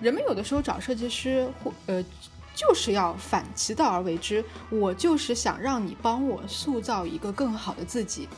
[0.00, 2.04] 人们有的时候找设计师，或呃，
[2.54, 4.44] 就是要反其道而为之。
[4.70, 8.28] 我就是想让你帮我塑造一个更好的自己。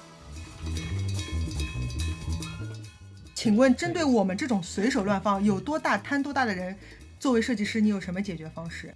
[3.35, 6.77] 请问，针对我们这种随手乱放、有多大贪多大的人，
[7.19, 8.95] 作为设计师，你有什么解决方式？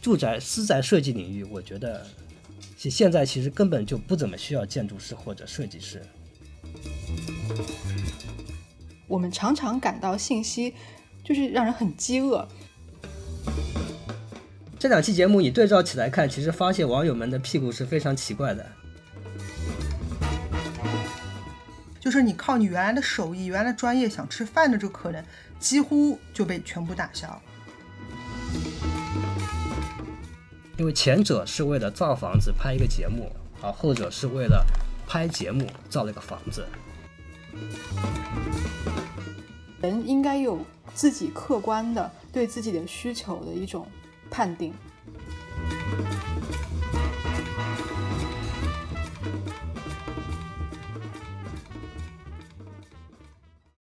[0.00, 2.06] 住宅私宅设计领域，我觉得
[2.76, 6.02] 现现在其实根本就不怎么需要建筑师或者设计师。
[9.06, 10.74] 我们常常感到信息
[11.22, 12.46] 就是让人很饥饿。
[14.78, 18.66] 这两期节目你对照起来看，其实发现网友们的屁股是非常奇怪的。
[21.98, 25.24] 就是你靠你原来的手艺、原来的专业想吃饭的这个可能，
[25.58, 27.40] 几乎就被全部打消。
[30.76, 33.32] 因为前者是为了造房子拍一个节目，
[33.62, 34.66] 而后者是为了
[35.06, 36.66] 拍节目造了一个房子。
[39.80, 43.86] 人应该有自己客观的对自己的需求的一种
[44.30, 44.72] 判定。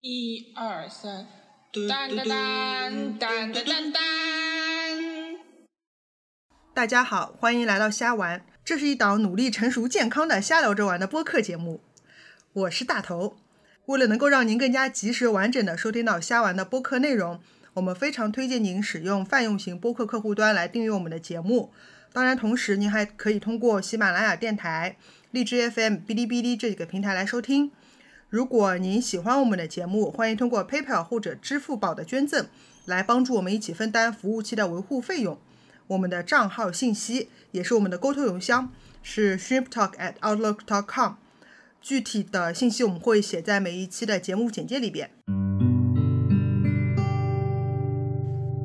[0.00, 1.26] 一二三，
[1.88, 4.02] 当当当当当当当。
[6.74, 11.80] 大家好，欢迎来到瞎玩，这是一档努力成熟健康的瞎聊着玩的播客节目。
[12.52, 13.36] 我是大头。
[13.86, 17.40] 为了能够让您更加及时完整的收听到虾丸的播客内容，
[17.74, 21.70] 我们非常推荐您使用泛用型播客客户端来订阅我们的节目。
[22.12, 24.96] 当然，同时您还可以通过喜马拉雅电台、
[25.30, 27.70] 荔枝 FM、哔哩哔哩这几个平台来收听。
[28.28, 32.48] 如果您喜欢我们的节目，欢迎通过 PayPal 或者支付宝的捐赠
[32.86, 35.38] 来帮助我们一起分担服务器的维护费用。
[35.86, 38.72] 我们的账号信息也是我们的沟通邮箱，
[39.04, 41.12] 是 shrimp talk at outlook dot com。
[41.80, 45.10] 具体的信息我们会写在每一期的节目简介里边。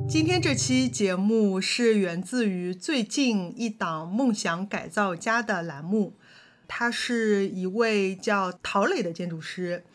[0.10, 6.14] 今天这期节目是源自于最近一档“梦想改造家”的栏目，
[6.68, 9.86] 他是一位叫陶磊的建筑师，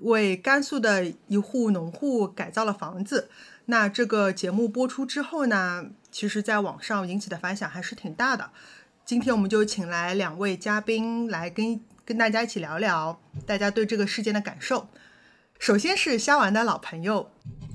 [0.00, 3.28] 为甘肃的一户农户改造了房子。
[3.66, 8.50] 那这个节目播出之后呢，其实在网上引起的反响还是挺大的。
[9.04, 11.80] 今天我们就请来两位嘉宾来跟。
[12.06, 14.88] 跟大家一起聊聊大家对这个事件的感受。
[15.58, 17.30] 首先是虾丸的老朋友，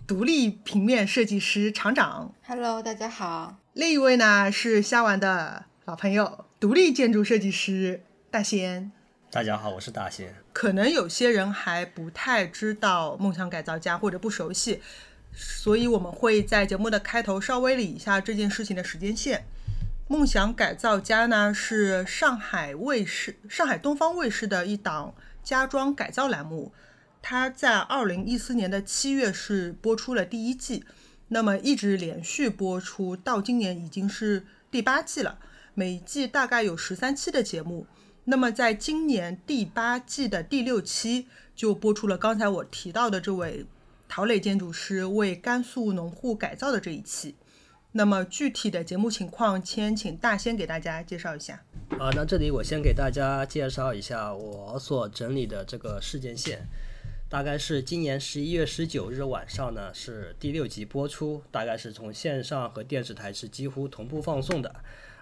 [0.06, 3.58] 独立平面设计师厂长，Hello，大家好。
[3.74, 8.92] 另一位呢是虾丸的老朋友，独立建筑设计师大仙，
[9.32, 10.36] 大家好，我是大仙。
[10.54, 14.80] 可能有些人还不太知道梦想改造家或者不熟悉，
[15.34, 19.46] 所以我们会在节目的开头稍微理一下这件事情的时间线。
[20.12, 26.74] 梦想改造家呢是上海卫视、上海东方卫视的一档家装改造栏目，
[27.22, 30.84] 它在二零一四年的七月是播出了第一季，
[31.28, 35.38] 那么一直连续播出到今年已经是第八季了，
[35.76, 37.86] 每一季大概有十三期的节目，
[38.24, 43.68] 那么在今年第八季的第六期就播出了刚才我提到的这位
[44.08, 47.36] 陶磊建筑师为甘肃农户改造的这一期。
[47.92, 51.64] 那么具体的节目情况，先请大仙给大家介绍一下。
[51.98, 56.68] 啊，那这里我先给大家介绍一下我所整理的这个事件线，
[57.28, 64.76] 大概是今年十一月十九日晚上呢，是第六集播出，大概是从线上和电视台是几乎同步放送的。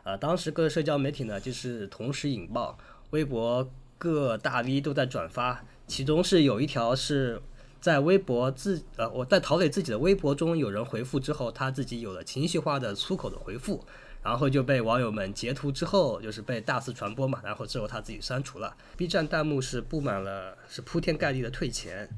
[0.04, 2.78] 啊，当时各社交媒体呢就是同时引爆，
[3.12, 7.42] 微博各大 V 都在转发，其中是有一条是。
[7.80, 13.86] 在微博自呃，我在陶磊自己的微博中有人回复之后，他自己有了情绪化的粗口的回复，
[14.24, 18.76] 然后就被网友们截图之后，就是被大肆传播嘛，然后之后他自己删除了。
[18.98, 22.10] B 站弹幕是布满了是铺天盖地的退钱，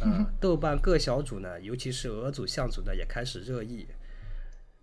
[0.00, 3.86] 呃，豆瓣各小组呢，尤其是俄组、象组呢也开始热议，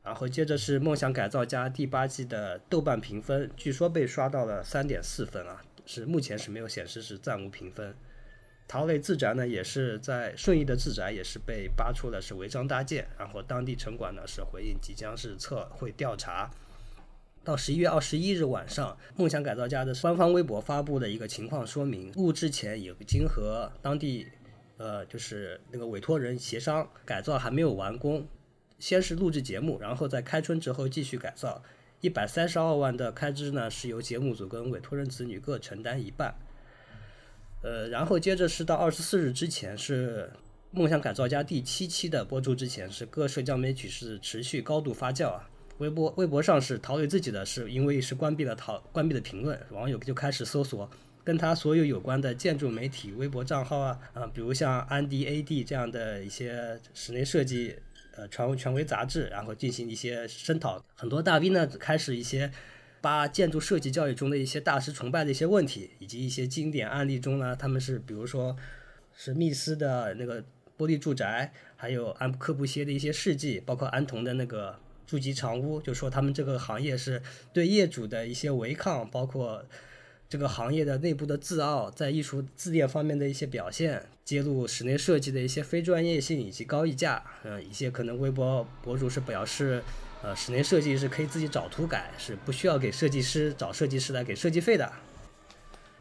[0.04, 7.96] 然后接着是《梦想改造家》第八季的豆瓣评分，据说被刷到了三点四分啊，是目前是没有显示是暂无评分。
[8.70, 16.52] 陶磊自宅呢，也是在顺义的自宅，也是被扒出了是违章搭建，然后当地城管呢是回应即将是测绘调查。
[17.44, 24.28] 到十一月二十一日晚上，梦想改造家的官方微博发布的一个情况说明，录制前已经和当地
[24.78, 28.28] 呃就是那个委托人协商，改造还没有完工，
[28.78, 31.64] 先是录制节目，然后在开春之后继续改造。
[32.02, 36.36] 一百三十二万的开支呢，是由节目组跟委托人子女各承担一半。
[37.62, 40.32] 呃，然后接着是到二十四日之前是
[40.72, 45.50] 《梦想改造家》第七期的播出之前，是各社交媒体是持续高度发酵啊。
[45.80, 50.90] 微博微博上是陶磊自己的是因为是关闭了陶关闭的评论，网友就开始搜索
[51.24, 57.76] 跟他所有有关的建筑媒体微博账号啊，啊，比如像安迪 AD 这样的一些室内设计
[58.16, 60.84] 呃权威权威杂志，然后进行一些声讨。
[60.96, 62.52] 很多大 V 呢开始一些
[63.02, 68.56] 把建筑设计教育中的一些大师崇拜的一些问题，以及一些经典案例中呢，他们是比如说
[69.16, 70.42] 史密斯的那个
[70.78, 74.78] 玻璃住宅，还有安科布歇的一些事迹，包括安童的那个。
[75.10, 77.20] 筑基长屋就说他们这个行业是
[77.52, 79.66] 对业主的一些违抗，包括
[80.30, 87.24] 这个行业的内部的自傲，在艺术自恋方面的一些表现，揭露室内设计的一些非专业性以及高溢价。
[87.44, 89.82] 嗯，一些可能微博博主是表示，
[90.22, 94.92] 呃，室内设计是可以自己找图改，是不需要给设计师找设计师来给设计费的。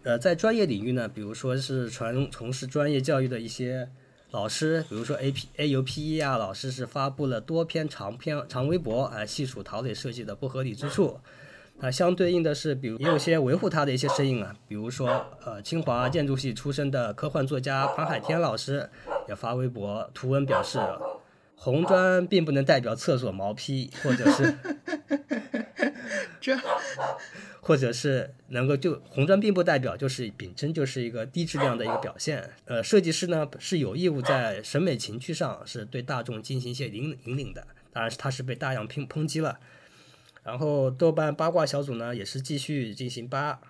[0.02, 3.88] 呃，在专业领域呢，比如说是传从事专业教育的一些。
[4.30, 11.18] 老师，比如说 A P A U P E 啊，老师是发布了多篇长篇长微博，来细数陶磊设计的不合理之处。
[11.78, 18.90] 那相对应的是，比如也有些维护他的一些声音啊，比如说呃，清华建筑系出身的科幻作家潘海天老师
[19.30, 20.78] 也发微博图文表示，
[21.58, 24.54] 红砖并不能代表厕所毛坯，或者是
[26.40, 26.56] 这。
[27.60, 32.48] 或者是能够就红砖并不代表就是本身就是一个低质量的一个表现。
[32.64, 37.66] 呃，设计师呢是有义务在审美情趣上是对大众进行一些引引领的。
[37.92, 39.60] 当然是他是被大量抨抨击了。
[40.42, 43.60] 然后豆瓣八卦小组呢也是继续进行八，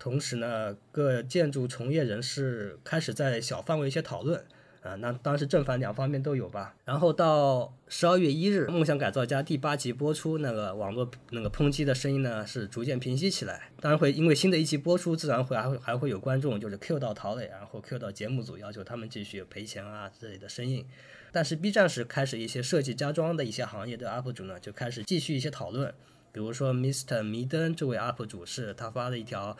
[0.00, 4.44] 同时呢各建筑从业人士开始在小范围一些讨论。
[4.84, 6.76] 啊，那当时正反两方面都有吧。
[6.84, 13.70] 然后到十二月一日，《梦想改造家》第八集播出，那个网络那个抨击的声音呢是逐渐平息起来。
[13.80, 20.86] 当然会因为新的一期播出，自然会还会还会有观众就是 Q 到陶磊，然后 Q 到节目组，要求他们继续赔钱啊之类的声音。
[21.32, 25.94] 但是 B 站是开始一些设计家装的一些行业的 UP 主呢，就开始继续一些讨论。
[26.30, 27.22] 比如说 Mr.
[27.22, 29.56] 迷灯这位 UP 主是他发了一条。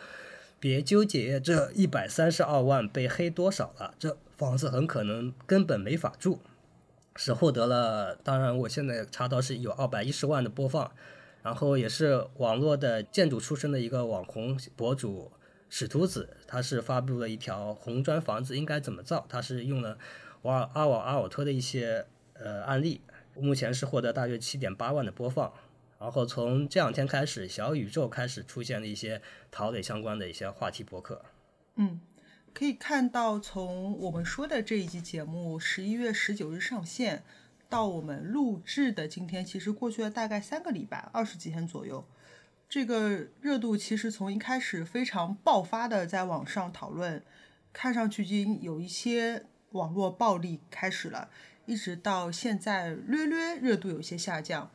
[0.65, 6.39] 别纠结这一百三十二万被黑多少了，这房子很可能根本没法住，
[7.15, 8.15] 是获得了。
[8.15, 10.91] 当然，我现在查到是有二百一十万的播放，
[11.43, 15.31] 然后也是网络的建筑出身的一个网红博主
[15.69, 19.99] 史徒子，他是发布了一条红砖房子应该怎么造，他是用了
[20.41, 23.01] 瓦尔阿瓦阿尔托的一些呃案例，
[23.35, 25.53] 目前是获得大约七点八万的播放。
[26.05, 31.25] 然后从这两天开始，小宇宙开始出现了一些陶磊相关的一些话题博客。
[31.77, 31.99] 嗯，
[32.53, 37.23] 可以看到，从我们说的这一集节目十一月十九日上线
[37.67, 42.05] 到我们录制的今天，其实过去了大概三个礼拜，二十几天左右。
[42.69, 47.23] 这个热度其实从一开始非常爆发的在网上讨论，
[47.73, 51.31] 看上去已经有一些网络暴力开始了，
[51.65, 54.69] 一直到现在略略热度有些下降。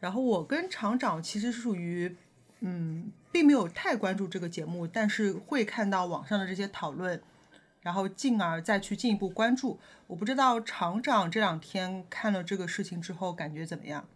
[0.00, 2.16] 然后我跟厂长其实是属于，
[2.60, 7.20] 嗯，并没有太关注这个节目，但是会看到网上的这些讨论，
[7.82, 9.78] 然后进而再去进一步关注。
[10.06, 14.06] 我不知道厂长这两天看了这个事情之后感觉怎么样？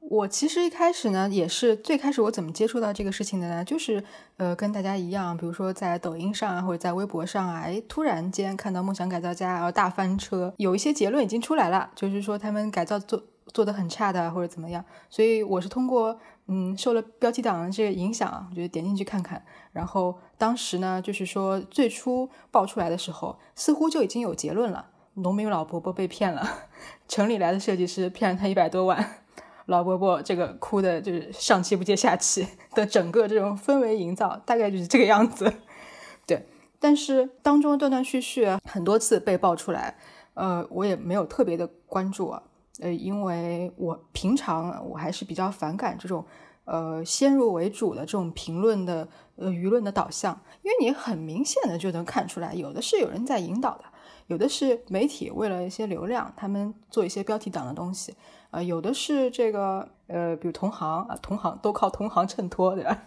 [0.00, 3.64] 我其实一开始呢，也是最开始我怎么接触到这个事情的呢？
[3.64, 4.02] 就是
[4.36, 13.22] 呃，跟大家一样，比如说在抖音上啊，或者在微博上啊，哎，突然间看到梦想改造家然后大翻车，有一些结论已经出来了，就是说他们改造做。
[13.52, 19.44] 做的很差的或者怎么样，所以我是通过嗯受了标题党的这个影响，我觉得点进去看看。
[19.72, 26.46] 然后当时呢，就是说最初爆出来的时候，似乎就已经有结论了：农民老伯伯被骗了，
[27.08, 29.16] 城里来的设计师骗了他一百多万，
[29.66, 35.52] 老伯伯这个哭的就是上气不接下气的整个这种氛围营造，大概就是这个样子。
[36.26, 36.46] 对，
[36.78, 39.96] 但是当中断断续续很多次被爆出来，
[40.34, 42.42] 呃，我也没有特别的关注啊。
[42.80, 46.24] 呃，因为我平常我还是比较反感这种，
[46.64, 49.06] 呃，先入为主的这种评论的，
[49.36, 53.84] 呃，舆论的导向，因为你很明显的就能看出来，有的是有人在引导的，
[54.28, 58.14] 有的是媒体为了一些流量，他们做一些标题党的东西，
[58.50, 62.96] 呃，有的是这个，呃，比如同行啊，同行都靠同行衬托，的？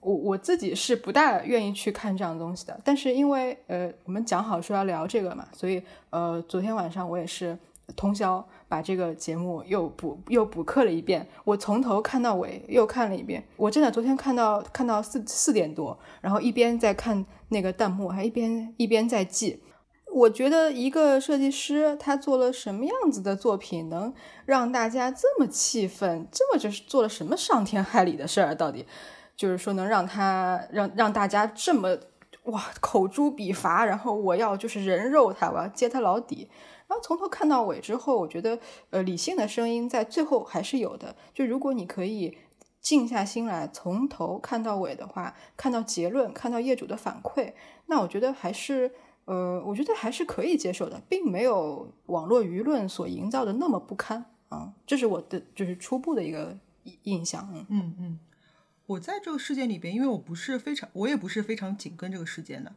[0.00, 7.56] 我我自己是不大愿意去看这样的东西的，但是因为，呃，我们讲好说要聊这个嘛，所以，呃，昨天晚上我也是
[7.92, 8.46] 通宵。
[8.68, 13.46] 把这个节目又补又补课了一遍，我从头看到尾又看了一遍。
[13.58, 19.62] 我真的昨天看到看到四四点多，然后一边在看那个弹幕，还一边一边在记。
[20.10, 24.10] 我觉得一个设计师他做了什么样子的作品，能
[24.46, 28.54] 让大家这么气愤，这么就是做了什么伤天害理的事儿？
[28.54, 28.86] 到底
[29.36, 31.94] 就是说能让他让让大家这么
[32.44, 36.48] 哇口诛笔伐，然后我要就是人肉他，我要揭他老底。
[36.92, 38.58] 然后从头看到尾之后，我觉得，
[38.90, 41.16] 呃，理性的声音在最后还是有的。
[41.32, 42.36] 就如果你可以
[42.82, 47.54] 静下心来，从头看到尾的话，看到结论，看到业主的反馈，
[47.86, 48.92] 那我觉得还是，
[49.24, 54.74] 呃，我觉得还是可以接受的，并没有网络舆论所营造的那么不堪啊。
[54.86, 56.58] 这是我的就是初步的一个
[57.04, 57.48] 印象。
[57.54, 58.18] 嗯嗯嗯，
[58.84, 62.74] 我在这个事件里边，因为我不是非常，我也不是非常紧跟这个事件的。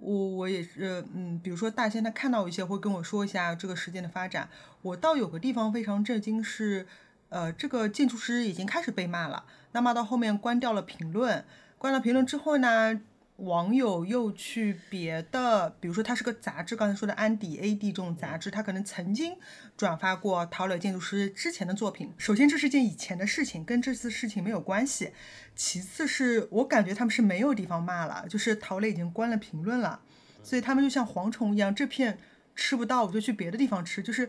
[0.00, 4.48] 我我也是，嗯，比如说大仙他看到一些会跟我说一下这个事件的发展。
[4.82, 6.86] 我倒有个地方非常震惊，是，
[7.28, 11.44] 呃，这个建筑师已经开始被骂了，那骂到后面关掉了评论，
[11.76, 13.00] 关了评论之后呢？
[13.38, 19.36] 网友又去别的，比如说他是个杂志，刚才说的安迪 A D 这种杂志，他可能曾经
[19.78, 22.12] 转发过陶磊建筑师之前的作品。
[22.18, 25.12] 首先，这是件以前的事情，跟这次事情没有关系。
[25.54, 30.00] 其次，是我感觉他们是没有地方骂了，就是陶磊已经关了评论了，
[30.42, 32.18] 所以他们就像蝗虫一样，这片
[32.56, 34.28] 吃不到，我就去别的地方吃，就是。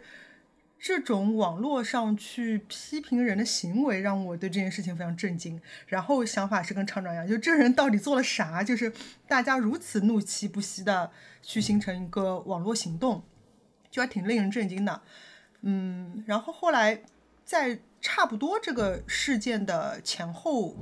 [0.81, 5.61] 这种网络上去批评人的行为，让我对这件事情非常震惊。
[5.87, 8.63] 然后想法是跟厂长一样，就这人到底做了啥？
[8.63, 8.93] 就是
[9.27, 13.21] 大家如此怒气不息的去形成一个网络行动，
[13.91, 15.01] 就还挺令人震惊的。
[15.61, 17.01] 嗯，然后后来
[17.43, 20.75] 在差不多这个事件的前后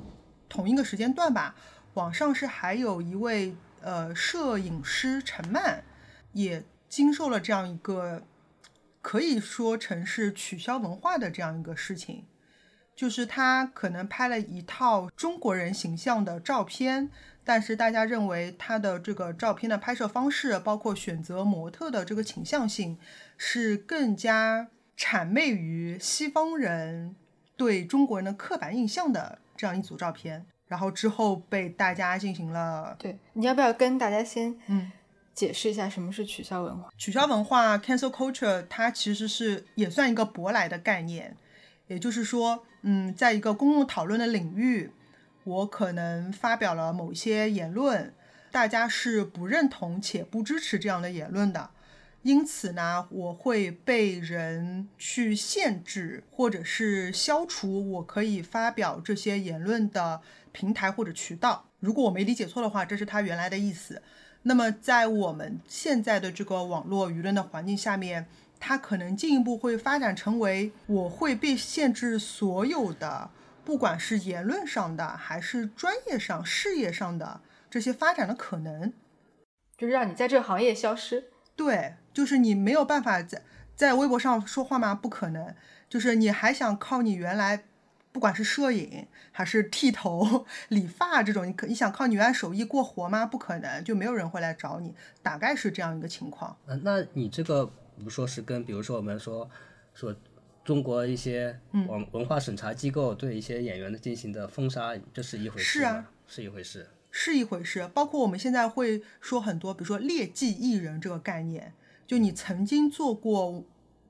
[0.48, 1.56] 同一个时间段吧，
[1.94, 5.84] 网上是还有一位呃摄影师陈曼
[6.34, 8.24] 也经受了这样一个。
[9.00, 12.26] 可以说成是取消文化的这样一个事情，
[12.98, 17.10] 就是他可能拍了一套中国人形象的照片，
[17.46, 22.98] 但是大家认为他的这个照片的拍摄方式，包括选择模特的这个倾向性，
[23.38, 27.16] 是更加谄媚于西方人
[27.56, 32.96] 对中国人的刻板印象的这样一组照片，然后之后被大家进行了。
[32.98, 34.92] 对，你要不要跟大家先嗯？
[35.36, 36.90] 解释一下什么是取消文化？
[36.98, 41.38] 取消文化 （cancel culture） 它其实是也算一个舶来的概念，
[41.88, 44.92] 也就是说，嗯，在一个公共讨论的领域，
[45.44, 48.14] 我可能发表了某些言论，
[48.52, 51.70] 大家是不认同且不支持这样的言论的，
[52.24, 61.66] 因此呢，我会被人去限制或者是消除我可以发表这些言论的平台或者渠道。
[61.80, 64.02] 如果我没理解错的话，这是他原来的意思。
[64.44, 68.28] 那么，在我们现在的这个网络舆论的环境下面，
[68.60, 73.30] 它可能进一步会发展成为我会被限制所有的，
[73.64, 78.94] 不管是言论上的，还是专业上、事业上的这些发展的可能，
[79.78, 81.26] 就是让你在这个行业消失。
[81.56, 83.42] 对，就是你没有办法在
[83.76, 84.94] 在微博上说话吗？
[84.94, 85.54] 不可能。
[85.90, 87.64] 就是你还想靠你原来。
[88.14, 93.28] 不管是摄影还是剃头、理发这种，你可你想靠你原来手艺过活吗？
[93.28, 96.58] 不可能，就没有人会来找你，大概是这样一个情况。
[96.66, 97.72] 嗯，那你这个
[98.04, 99.50] 不说是跟，比如说我们说
[99.94, 100.16] 说
[100.64, 107.90] 中国一些文文化审查机构对一些演员的进行的封杀，这是一回事是啊，是一回事，是一回事。
[107.94, 111.74] 包括我们现在会说很多，比如说劣迹艺人这个概念，
[112.06, 113.64] 就你曾经做过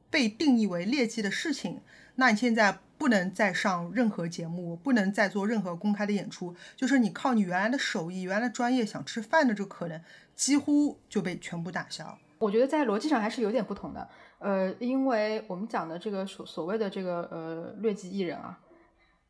[0.09, 1.81] 被定义为劣迹的事情，
[2.15, 2.79] 那你现在。
[2.99, 10.01] 不能再上任何节目，不能再做任何公开的演出，就是你靠你原来的手艺、原来的专业想吃饭的这个可能，
[10.35, 12.17] 几乎就被全部打消。
[12.39, 18.59] 我觉得在逻辑上还是有点不同的，呃，因为我们讲的这个所所谓的这个呃劣迹艺人啊，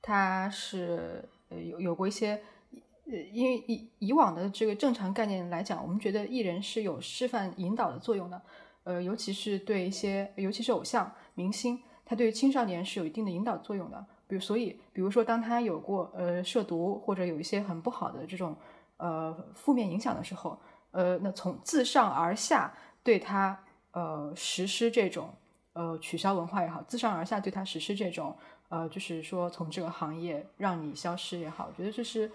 [0.02, 2.42] 他是呃有有过一些，
[3.06, 8.42] 呃，因为以以往的这个正常概念来讲，我们觉得艺人是有示范引导的作用的，
[8.84, 11.80] 呃，尤其是对一些，尤其是偶像明星。
[12.10, 18.56] 他对青少年是有一定的引导作用的，比如，所以，比如说，当他有过呃涉毒或者有一些很不好的这种
[18.96, 20.58] 呃负面影响的时候，
[20.92, 22.74] 呃，那从自上而下
[23.08, 23.58] 对他
[23.92, 25.34] 呃实施这种
[25.72, 28.36] 呃取消文化也好，自上而下对他实施这种
[28.68, 32.30] 呃就是说从这个行业让你消失也好，我觉得这是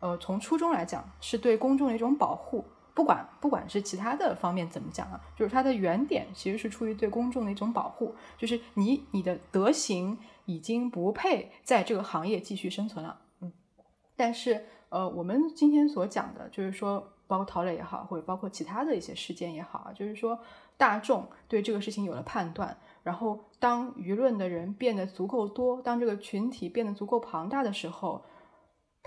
[0.00, 2.64] 呃从初衷来讲是对公众的一种保护。
[2.94, 13.52] 不管不管是其他的方面怎么讲啊，就是它的原点其实是出于对公众的一种保护，就是你你的德行已经不配在这个行业继续生存了，嗯。
[14.16, 20.36] 但是呃，我们今天所讲的就是说，包括陶磊也好，或者包括其他的一些事件也好啊，就是说
[20.76, 28.24] 大众对这个事情有了判断，然后当舆论的人变得足够多，当这个群体变得足够庞大的时候。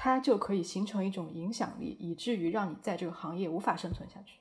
[0.03, 4.39] 它就可以形成一种影响力，以至于让你在这个行业无法生存下去。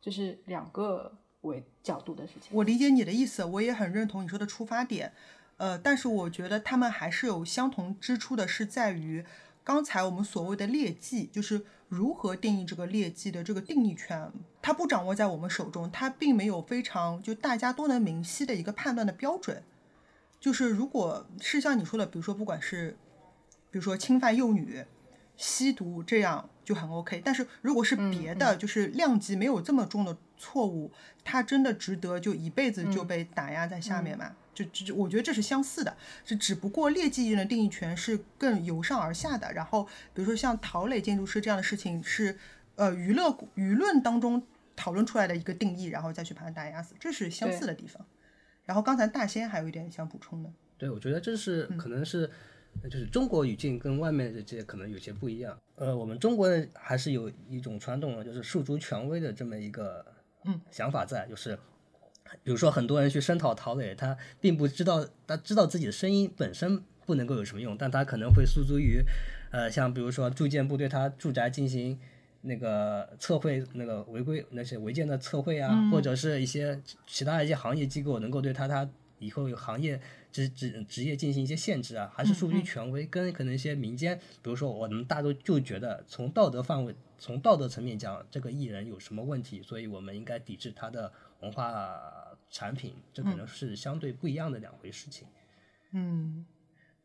[0.00, 2.56] 这是两个为角度的事情。
[2.56, 5.12] 我理解你的意思，我也很认同你说的出发点。
[5.58, 9.22] 呃，但是我觉得他们还是有相同之处的，是在于
[9.66, 14.30] 刚才我们所谓的劣迹，就是如何定义这个劣迹的这个定义权，
[14.62, 19.64] 它不掌握在我们手中，它并没有非常就大家都能明晰的一个判断的标准。
[20.38, 22.96] 就是如果是像你说的，比如说不管是。
[23.68, 24.86] 比如说侵犯幼女、
[25.36, 27.22] 吸毒这样就很 OK。
[27.24, 30.92] 但是如果是别的，就是量级没有这么重的错误，
[31.24, 34.34] 他真的值得就一辈子就被打压在下面吗？
[34.52, 39.52] 就就我觉得这是相似的，是只不过劣迹艺人的定义权是更由上而下的。
[39.52, 42.36] 然后比如说像陶磊建筑师这样的事情是，
[42.74, 44.42] 呃，娱乐舆论当中
[44.74, 48.04] 讨论出来的一个定义，然后再去把它打压死，这是相似的地方。
[48.64, 52.28] 然后刚才大仙还有一点想补充的，对，我觉得这是可能是，
[52.84, 55.56] 就是中国语境跟外面的这些可能有些不一样。
[55.76, 60.04] 呃，我们中国人还是有一种传统，就是诉诸权威的这么一个
[60.44, 61.58] 嗯想法在，就是。
[62.42, 69.00] 比如说，很多人去声讨陶磊，他并不知道，他知道自己的声音本身不能够有什么用，但他可能会诉诸于，
[69.52, 71.96] 呃，像比如说住建部对他住宅进行
[72.40, 78.90] 那个测绘，那个违规那些违建的测绘啊，或者是一些其他一些行业机构能够对他他
[79.20, 80.00] 以后有行业
[80.36, 91.12] 职职职业进行一些限制啊，还是属于权威，跟可能一些民间，比如说我们大多就觉得从道德范围，从道德层面讲，这个艺人有什么问题，所以我们应该抵制他的。
[91.42, 92.00] 文化
[92.50, 95.28] 产品，这可能是相对不一样的两回事情。
[95.92, 96.46] 嗯，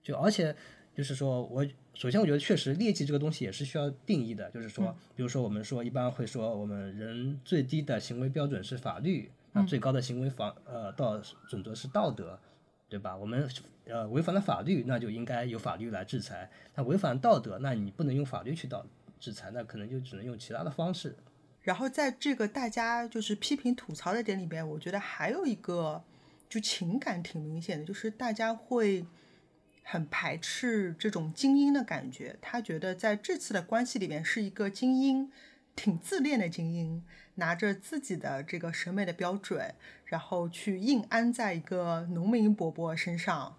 [0.02, 0.56] 就而且
[0.96, 4.50] 就是说，我首先我觉得确实劣迹这个东西也是需要定义的。
[4.52, 12.40] 就是说，比如说我们说一般会说，我们人最低的行为标准是法律，那最高的行为法呃道准则是道德，
[12.92, 13.16] 对吧？
[13.16, 13.48] 我们
[13.86, 18.86] 呃违反了法律，那就应该由法律来制裁；那违反道德，那你不能用法律去道
[19.18, 21.16] 制裁，那可能就只能用其他的方式。
[21.62, 26.04] 然后在这个大家就是批评吐槽的点里边，我觉得还有一个
[26.50, 29.06] 就情感挺明显的，就是大家会
[29.84, 32.36] 很排斥这种精英的感觉。
[32.42, 35.32] 他觉得在这次的关系里边是一个精英，
[35.76, 37.04] 挺自恋的精英，
[37.36, 39.74] 拿着自己的这个审美的标准，
[40.06, 43.56] 然后去硬安在一个农民伯伯身上，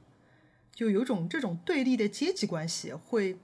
[0.74, 3.38] 就有种这种对立的阶级关系，会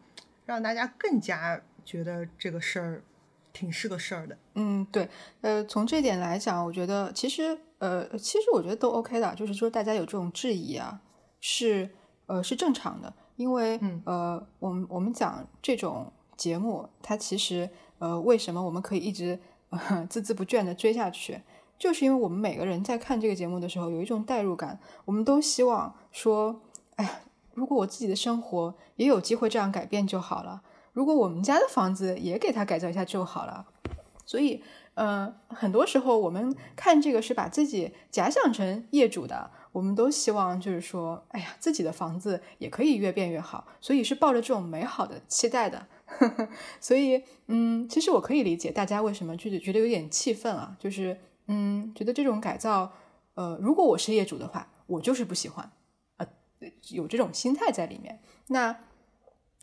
[0.46, 3.02] 让大家更加觉得这个事儿。
[3.50, 5.08] 挺是个事儿的，嗯，对，
[5.40, 11.00] 呃，从这点来讲，我觉得其实，呃，其实我觉得都 OK 的，就是说大家有这种质疑啊，
[11.40, 11.90] 是，
[12.26, 19.39] 呃，是正常的，因为，嗯呃，我们我们讲这种节目，它其实，呃，为什么我们可以一直
[19.71, 21.43] 孜孜不倦的追下去，
[21.78, 26.61] 就是因为我们每个人在看这个节目的时候有一种代入感，我们都希望说，
[26.97, 27.21] 哎呀，
[27.54, 30.63] 如果我自己的生活也有机会这样改变就好了。
[30.93, 33.67] 如果我们家的房子也给它改造一下就好了，
[34.26, 34.63] 所以，
[34.95, 45.87] 呃，很多时候我们看这个是把自己假想成业主的，我们都希望就是说，哎呀，自己的房子也可以越变越好，所以是抱着这种美好的期待的。
[46.80, 52.92] 所以，嗯，其实我可以理解大家为什么就是觉得有点气愤啊，就是，嗯，觉得这种改造，
[53.34, 55.71] 呃，如果我是业主的话，我就是不喜欢，
[56.16, 56.26] 呃，
[56.90, 58.21] 有这种心态在里面。
[58.49, 58.76] 那。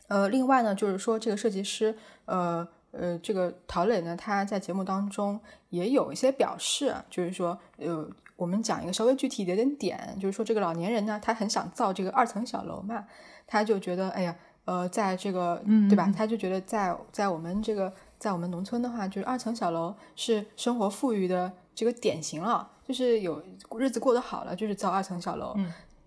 [0.08, 5.40] 呃，另外呢，就是说这个设计师，呃呃，这个陶磊呢，他在节目当中
[5.72, 13.08] 也有一些表示，就是说，呃，我们讲一个稍微具体一点点点，就是说这个老年人呢，他很想造这个二层小楼嘛，
[13.48, 16.12] 他就觉得，哎呀，呃，在这个，对吧？
[16.16, 23.42] 他就觉得在在我们这个在我们农村的话，就是二层小楼是生活富裕的这个典型了，就是有
[23.78, 25.56] 日子过得好了，就是造二层小楼。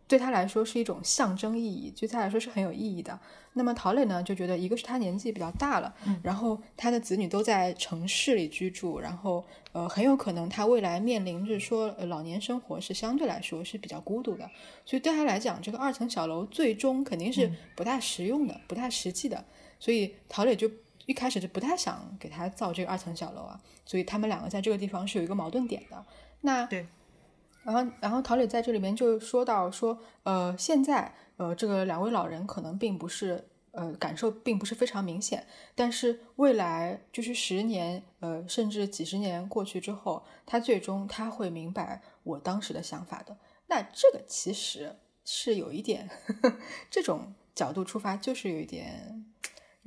[0.08, 3.20] 对他来说是一种象征意义，对他来说是很有意义的。
[3.52, 14.48] 那么陶磊呢，就觉得一个是他年纪比较大了，然后他的子女都在城市里居住，然后呃很有可能他未来面临着说老年生活是相对来说是比较孤独的，
[14.86, 19.44] 所以对他来讲，这个二层小楼最终肯定是不太实用的，不太实际的。
[19.78, 20.70] 所以陶磊就
[21.06, 26.02] 一开始就不太想给他造这个二层小楼啊，所以他们两个在这个地方是有一个矛盾点的。
[26.40, 26.86] 那对。
[27.62, 43.36] 然后，然后陶磊在这里面就说到说，呃，现在，呃，这个两位老人可能并不是，呃，感受并不是非常明显，但是未来就是十年，呃，甚至几十年过去之后，他最终他会明白我当时的想法的。
[43.66, 46.08] 那这个其实是有一点，
[46.90, 49.24] 这种角度出发，就是有一点。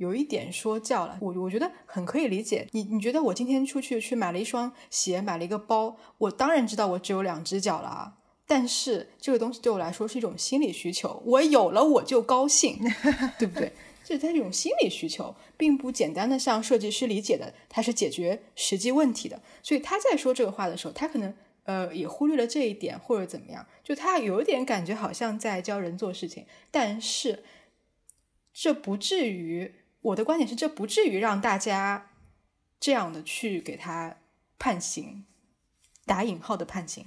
[0.02, 2.66] 有一点说教了，我我觉得很可以理解。
[2.72, 8.18] 你你觉得我今天出去去买了一双鞋，买了一个包，我当然知道我只有两只脚了啊。
[8.44, 12.76] 但是这个东西对我来说是一种心理需求，我有了我就高兴，
[13.38, 13.72] 对不对？
[14.02, 19.40] 就是他这种心理需求，并不简单的像设计师理解的，它是解决实际问题的。
[19.62, 27.44] 所以他在说这个话的时候，他可能呃也忽略了这一点，或者怎么样，就他有一点感觉好像在教人做事情，但是
[28.52, 29.76] 这不至于。
[30.02, 32.10] 我的观点是，这不至于让大家
[32.78, 34.16] 这样的去给他
[34.58, 35.24] 判刑，
[36.04, 37.06] 打引号的判刑。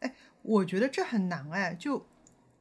[0.00, 1.74] 哎，我觉得这很难哎。
[1.78, 2.06] 就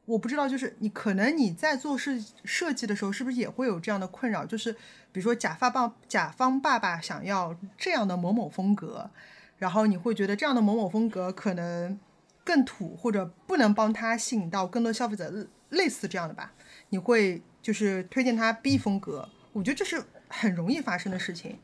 [0.05, 2.11] 我不知道，就是你可能你在做设
[2.43, 4.45] 设计的时候，是不是也会有这样的困扰？
[4.45, 4.73] 就是
[5.11, 9.09] 比如说甲方爸甲方爸爸想要这样的某某风格，
[9.57, 11.97] 然后你会觉得这样的某某风格可能
[12.43, 16.51] 更土，或者不能帮他吸引到更多消费者，类似这样的吧？
[16.89, 19.29] 你会就是推荐他 B 风格？
[19.53, 21.59] 我觉得这是很容易发生的事情。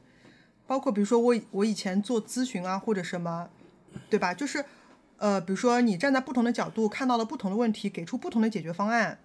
[0.67, 3.50] 包括比如说我我以前做咨询啊或者什么，
[4.10, 4.34] 对吧？
[4.34, 4.65] 就是。
[5.17, 9.17] 呃，比如说你站在不同的角度看到了不同的问题，给出不同的解决方案，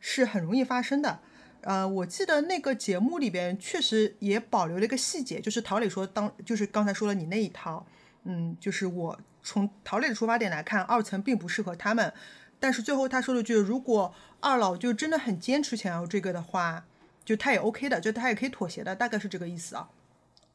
[0.00, 1.20] 是很容易发生的。
[1.60, 7.86] 呃，我记得那个节目里边确实也保留了一个细节，就是陶磊说当就是刚才说了你那一套，
[8.24, 12.12] 嗯，就是我从陶磊的出发点来看，二层并不适合他们，
[12.58, 16.84] 但是最后他说了句，如果二老就真的很坚持想要这个的话，
[17.28, 19.90] 就他也 OK 的，就他也可以妥协的，大概是这个意思啊。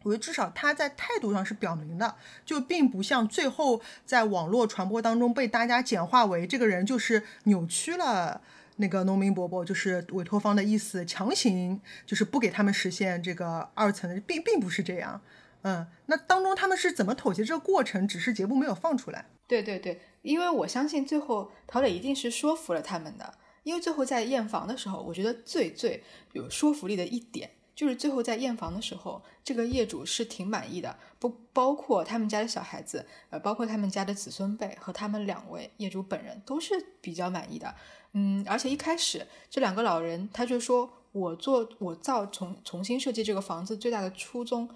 [0.01, 8.41] 我觉得至少他在态度上是表明的，就并不像最后在网络传播当中被大家简化为这个人就是扭曲了
[8.77, 15.21] 那个农民伯伯，就是委托方的意思，强行就是不给他们实现这个二层，并并不是这样。
[15.61, 19.25] 嗯，那当中他们是怎么妥协这个过程，只是节目没有放出来。
[19.47, 27.49] 对对对，因为我相信最后陶磊一定是说服了他们的，因为最后在验房的时候，我觉得最最有说服力的一点。
[27.75, 37.73] 就是最后在验房的时候，这个业主是挺满意的，不包括他们家的小孩子，呃，包括他们家的子孙辈和他们两位业主本人都是比较满意的。
[38.11, 44.69] 嗯，而且一开始这两个老人他就说，我做我造重重新设计这个房子最大的初衷，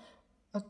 [0.53, 0.63] 呃，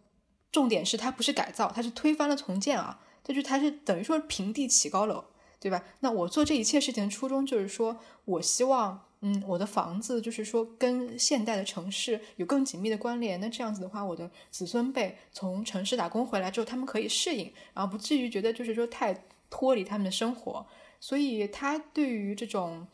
[0.51, 5.23] 重点是它不是改造，它是推翻了重建啊，这就它是等于说平地起高楼，
[5.59, 5.83] 对吧？
[5.99, 9.03] 那我做这一切事情的初衷就是说我希望。
[9.21, 13.39] 嗯，我的房子就是说跟现代的城市有更紧密的关联。
[13.39, 20.63] 那这样子的话，我的子孙辈从城市打工回来之后，他们可以适应，然后不至于觉得就是说太脱离他们的生活。
[20.99, 22.85] 所以他对于这种，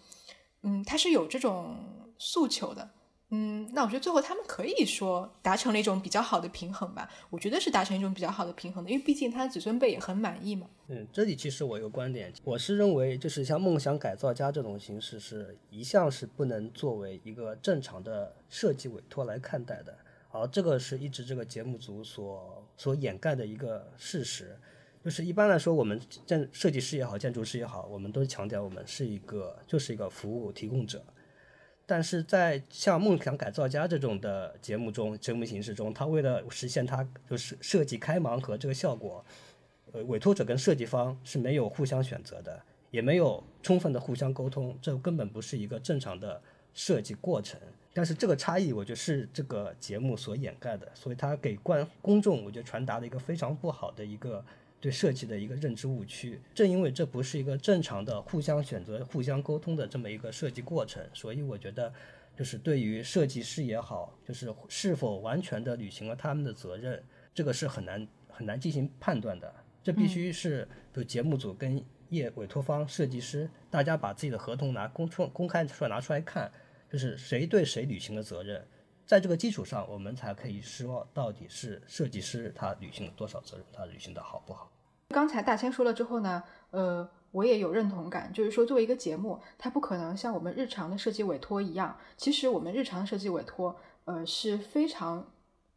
[0.62, 1.76] 嗯，他是有这种
[2.17, 2.91] 诉求的。
[3.36, 7.10] 嗯，那我觉得最后他们可以说达成了一种比较好的平衡吧。
[7.32, 10.67] 我觉得是达成一种比较好的平衡的，因为毕竟他的子孙辈也很满意嘛。
[10.88, 19.98] 嗯，这里其实我有个观点，我是认为就是像梦想改造家这种形式是一向是不能作为一个正常的设计委托来看待的，
[20.30, 24.56] 而这个是一直这个节目组所所掩盖的一个事实。
[25.04, 31.04] 就是一般来说，我们建设计师也好，建筑师也好，我们都强调我们是一个就是一个服务提供者。
[31.86, 39.24] 但是在像《梦想改造家》这种的节目中，节目形式中，他为了实现他就是设计开盲盒这个效果，
[39.91, 46.41] 呃，委托者跟设计方是没有互相选择的，也没有充分的互相沟通，这根本不是一个正常的
[46.74, 47.60] 设计过程。
[47.93, 54.43] 但是这个差异，我觉得是这个节目所掩盖的，所以他给观公众，我觉得传达了一个非常不好的一个。
[54.84, 61.93] 对设计的一个认知误区，正因为这不是一个正常的互相选择、互相沟通的这么一个设计过程，所以我觉得，
[62.36, 67.02] 就是对于设计师也好，就是是否完全的履行了他们的责任，
[67.34, 69.56] 这个是很难很难进行判断的。
[69.82, 76.52] 这必须是，就节目组跟业委托方、设计师，大家把自己的合同拿公出公开出来拿出来看，
[76.91, 78.67] 就是谁对谁履行了责任，
[79.06, 84.69] 在这个基础上，我们才可以说到底是设计师他履行了多少责任，他履行的好不好。
[85.13, 91.95] 刚才大千说了之后呢，呃，我也有认同感，就是说作为一个节目，它不可能像我们日常的设计委托一样。
[92.17, 93.73] 其实我们日常设计委托，
[94.04, 95.26] 呃，是非常，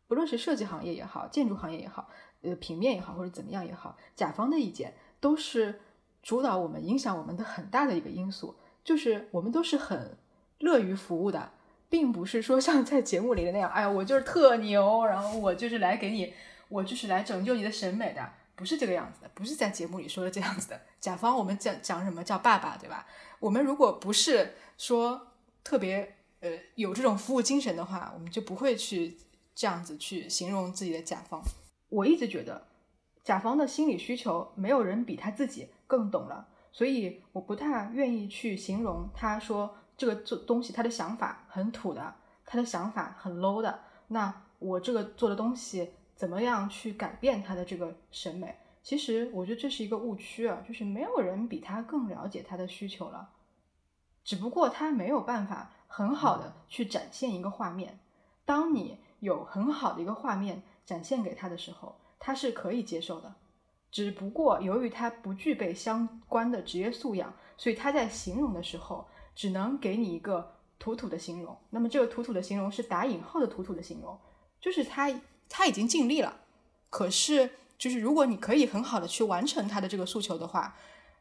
[0.09, 2.09] 不论是设计行业也好，建筑行业也好，
[2.43, 5.79] 呃，平面也好，或者怎么样也好，甲方的意见都是
[6.23, 8.57] 主导我们、影响我们的很大的一个因素。
[8.83, 10.17] 就是我们都是很
[10.59, 11.51] 乐于服务的，
[11.89, 16.33] 并不是说像在节目里的那样，哎呀，我就是特牛，然后我就是来给你，
[16.69, 18.31] 我就是来拯救你的审美的。
[18.57, 20.81] 不是这个样子的，不是在节目里说的这样子的。
[20.99, 23.07] 甲方我们讲讲什么叫爸爸，对吧？
[23.39, 25.29] 我们如果不是说
[25.63, 29.19] 特别呃有这种服务精神的话，我们就不会去
[29.55, 31.43] 这样子去形容自己的甲方。
[31.91, 32.67] 我一直觉得
[33.23, 42.15] 甲方的心理需求没有人比他自己更懂了，所以我不太愿意去形容他说这个做东西他的想法很土的，
[42.47, 43.81] 他的想法很 low 的。
[44.09, 45.91] 那我这个做的东西。
[46.17, 48.57] 怎么样去改变他的这个审美？
[48.83, 53.31] 其实我觉得这是一个误区啊，就是没有人比他更了解他的需求了，
[54.25, 57.99] 只不过他没有办法很好的去展现一个画面。
[58.45, 63.35] 当你有很好的一个画面展现给他的时候，他是可以接受的。
[63.91, 71.57] 只不过由于他不具备相关的职业素养，所以他在形容的时候只能给你一个土土的形容。
[71.71, 74.19] 那么这个土土的形容是打引号的土土的形容，
[74.61, 75.13] 就是他。
[75.49, 76.41] 他已经尽力了，
[76.91, 80.77] 可是就是如果你可以很好的去完成他的这个诉求的话，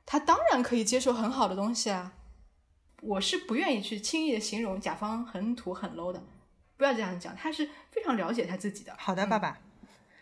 [0.06, 2.14] 他当然可以接受很好的东西啊。
[3.02, 6.24] 我是不愿意去轻易的形容甲方很土很 low 的，
[6.76, 8.96] 不要这样讲，他是非常了解他自己的。
[8.98, 9.60] 好的，爸爸，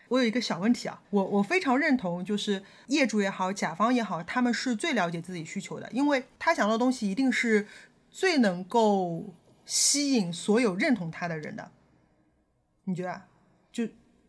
[0.08, 7.66] 我有一个小问题啊，我我非常认同，就是业主也好，甲方也好，他们是最了解自己需求的，因为他想到的东西一定是
[8.10, 9.32] 最能够
[9.64, 11.70] 吸引所有认同他的人的。
[12.84, 13.22] 你觉得？
[13.74, 13.84] 就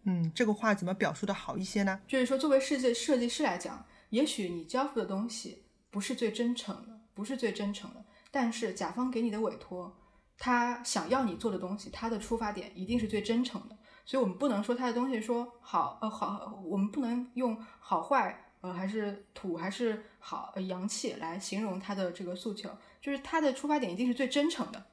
[0.05, 2.01] 嗯，这个话怎么表述的好一些呢？
[2.08, 9.95] 就是说，作为设计设计师来讲，也许你交付的东西不是最真诚的，不是最真诚的，但是甲方给你的委托，
[10.39, 13.77] 他想要你做的东西，他的出发点一定是最真诚的。
[14.03, 24.86] 所以我们不能说他的东西说好呃好，我们不能用好坏呃还是土还是好呃洋气来形容他的这个诉求，就是他的出发点一定是最真诚的。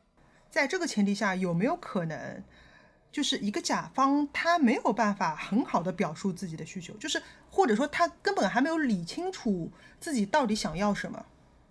[0.48, 2.42] 在这个前提下，有没有可能？
[3.12, 9.70] 就是一个甲方，他没有办法很好的表述自己的需求，就是或者说他根本还没有理清楚
[10.01, 11.27] 自己到底想要什么。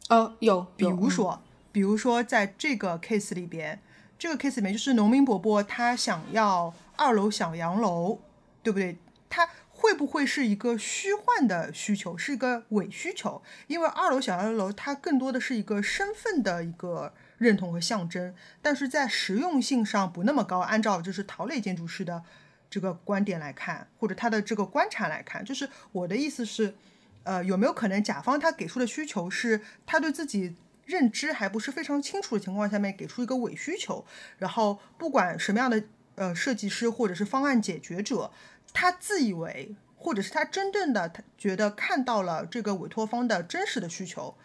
[0.09, 3.81] 哦，有，比如说，比如说在这个 case 里边，
[4.19, 8.19] 这个 case 里面就是农民伯伯他想要二楼小洋楼，
[8.61, 8.99] 对不对？
[9.27, 13.41] 他会不会是一个虚幻的需求，是一个伪需求？
[13.65, 17.11] 因为二楼小洋楼它更多的是一个身份的一个。
[17.41, 20.59] 认同和象征，但是在实用性上不那么高。
[20.59, 22.23] 按照就是陶磊建筑师的
[22.69, 26.75] 这个观点来看，或者他的这个观察来看，就是我的意思是，
[27.23, 34.05] 呃，有没有可能甲方他给出的需求是他对自己认知还不是非常清楚的情况下面给出一个伪需求，
[34.37, 38.31] 然后不管什么样的呃设计师或者是方案解决者，
[38.71, 44.35] 他自以为或者是他真正的他觉得看到了这个委托方的真实的需求。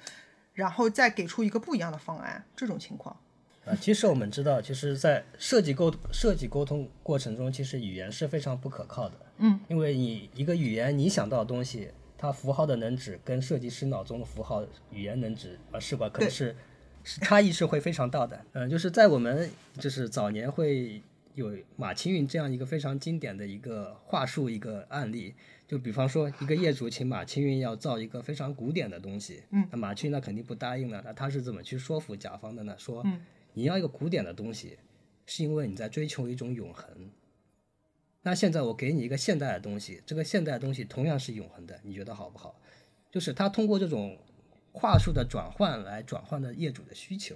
[0.57, 3.15] 然后再给出一个不一样的方案，这种情况，
[3.67, 16.09] 啊，其实我们知道，其实，在设计沟设计沟通过程中，其实语言是非常不可靠的，嗯，因为你一个语言你想到的东西，它符号的能指跟设计师脑中的符号语言能指啊，是吧？
[16.09, 16.57] 可能是
[17.05, 21.03] 是差异是会非常大的，嗯，就是在我们就是早年会
[21.35, 25.35] 有马青云这样一个非常经典的一个话术一个案例。
[25.67, 31.03] 就比方说，一个业主请马青云要造一个非常古典的东西，嗯，那马青云那肯定不答应了。
[31.05, 32.77] 那他是怎么去说服甲方的呢？
[32.79, 33.21] 说，嗯，
[33.55, 34.79] 你要一个古典的东西，
[35.27, 37.11] 是因为你在追求一种永恒。
[38.23, 42.61] 那现在我给你一个现代的东西，这个现代的东西同样是永恒的，你觉得好不好？
[43.11, 44.19] 就是他通过这种
[44.73, 47.35] 话术的转换来转换的业主的需求，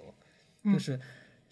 [0.65, 1.01] 就是。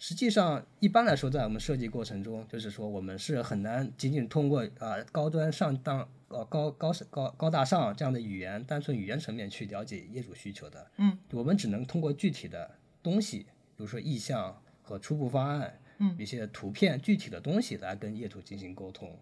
[0.01, 10.89] 实际上，一般来说，在我们设计过程中，就是说，我们是很难仅仅通过啊高端上当、呃高高高高大上这样的语言，单纯语言层面去了解业主需求的。
[10.95, 13.39] 嗯，我们只能通过具体的东西，
[13.75, 19.19] 比如说意向和初步方案，嗯，一些图片具体的东西来跟业主进行沟通。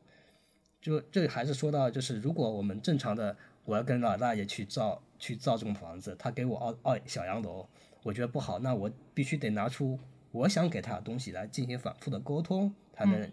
[0.80, 3.36] 就这还是说到，就是如果我们正常的，
[3.66, 7.68] 我要跟老大爷去造去造这种房子，他给我二二小洋楼，
[8.04, 10.00] 我觉得不好，那我必须得拿出。
[10.38, 13.32] 我想给他的东西来进行反复的沟通，才能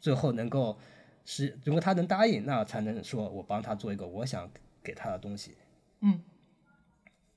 [0.00, 0.78] 最后能够
[1.24, 4.50] 是，如果他能答应，那才能说我帮他做一个我想
[4.82, 5.56] 给他的东西。
[6.00, 6.20] 嗯，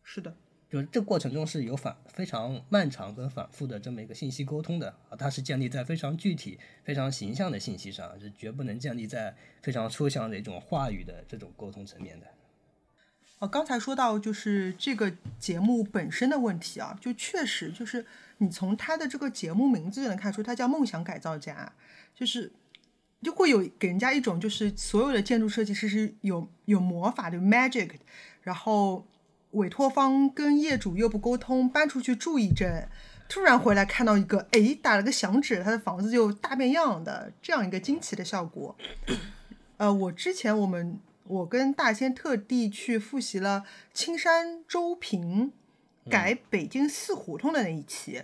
[0.03, 0.35] 是的，
[0.69, 12.25] 就是这个过程中是有反非常漫长跟反复的这么一个信息沟通的啊，它是建立在非常具体、非常形象的信息上，是绝不能建立在非常抽象的一种话语的这种沟通层面的。
[13.37, 18.05] 哦，刚才说到就是这个节目本身的问题啊，就确实就是。
[18.37, 21.71] 你从他的这个节目名字就能看出，他叫《梦想改造家》，
[22.19, 22.51] 就是
[23.21, 27.91] 就会有给人家一种就是所有的建筑设计师是有有魔法的 magic，
[28.41, 29.07] 然后
[29.51, 32.89] 委托方跟业主又不沟通，搬出去住一阵，
[33.29, 38.75] 突然回来看到一个哎打了个响指，他的房子就大变样的这样一个惊奇的效果。
[39.77, 45.53] 呃，我之前我们我跟大仙特地去复习了青山周平。
[46.09, 48.23] 改北京四胡同的那一期，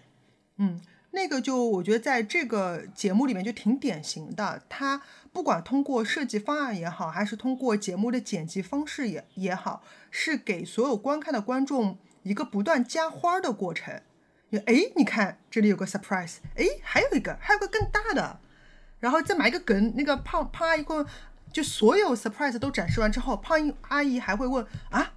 [0.57, 0.79] 嗯，
[1.11, 4.61] 那个就我觉得在这个节目里面就挺典型的。
[4.69, 5.01] 他
[5.33, 14.01] 不管通过设计方案也好，还是通过节目的剪辑方式也也好，是给所有观看的观众一个不断加花的过程。
[14.65, 18.39] 哎，你看这里有个 surprise，哎，还有一个，还有个更大的，
[18.99, 19.93] 然后再埋一个梗。
[19.95, 20.85] 那个胖胖阿姨，
[21.51, 25.13] 就所有 surprise 都展示完之后，胖阿姨还会问啊，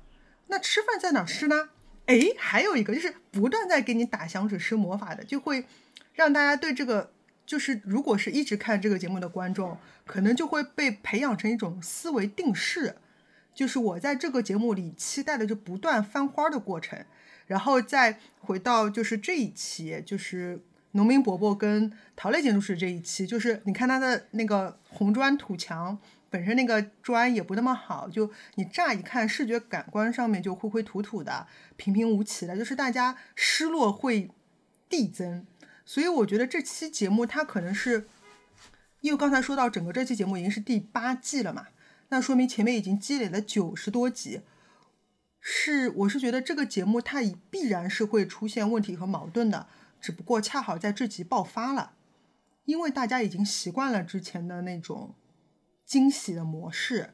[0.46, 1.70] 那吃饭在哪吃呢？
[2.06, 5.64] 哎，还有一个就是不断在给你打响指施魔法的，就会
[6.12, 7.10] 让大家对这个，
[7.46, 12.96] 就是如果是一直看这个节目的观众，可能就会被培养成一种思维定式，
[13.54, 17.02] 就是我在这个节目里期待的就不断翻花的过程，
[17.46, 20.60] 然后再回到就是这一期，就是
[20.92, 25.98] 农民伯伯跟陶磊建筑师这一期，就是你看他的那个红砖土墙。
[26.34, 34.28] 本身那个砖也不那么好，就你乍一看视觉感官上面就灰灰土土的、平平无奇的，就是大家失落会
[34.88, 35.46] 递增。
[35.84, 38.08] 所以我觉得这期节目它可能是，
[39.00, 41.68] 因为刚才说到整个这期节目已经是第八季了嘛，
[42.08, 44.40] 那说明前面已经积累了九十多集。
[45.38, 49.68] 是，我是觉得这个节目它必然是会出现问题和矛盾的，
[50.00, 51.92] 只不过恰好在这集爆发了，
[52.64, 55.14] 因为大家已经习惯了之前的那种
[55.84, 57.10] 惊喜的模式，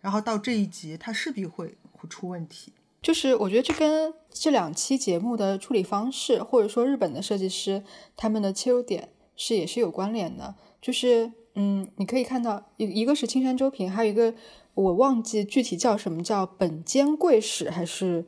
[0.00, 2.72] 然后到这一集它势必会会出问题。
[3.00, 7.82] 就是我觉得这跟这两期节目的处理方式，或者说日本的设计师
[8.16, 10.54] 他们的切入点是也是有关联的。
[10.80, 14.34] 就是嗯，你可以看到一一个是青山周平，还有一个。
[14.74, 18.24] 我忘记具体叫什么，叫本间贵史还是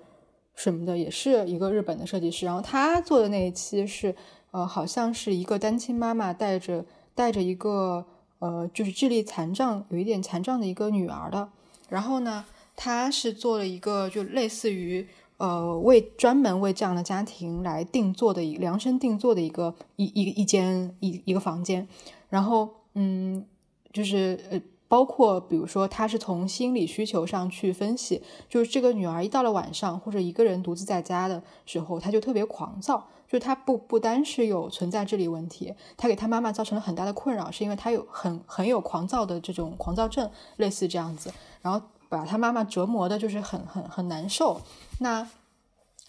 [0.57, 2.45] 什么的，也是一个日本的设计师。
[2.45, 4.13] 然后他做的那一期是，
[4.51, 8.05] 呃，好像是一个单亲妈妈带着带着一个
[8.41, 11.49] 呃，就是智力残障有一点残障的一个女儿的。
[11.89, 21.87] 然后呢，他是做了一个就类似于呃为专门为这样的家庭来定做的一量身定做的一个一一一间一一个房间。
[22.29, 23.47] 然后嗯，
[23.93, 24.61] 就是呃。
[24.91, 33.07] 包括比如说，他是从心理需求上去分析，就是这个女儿一到了晚上或者一个人独自在家的时候，她就特别狂躁。
[33.31, 44.61] 就他不不单是有存在智力问题，他给他妈妈造成了很大的困扰，是因为他有很很有狂躁的这种狂躁症，类似这样子，然后把他妈妈折磨的就是很很很难受。
[44.99, 45.27] 那。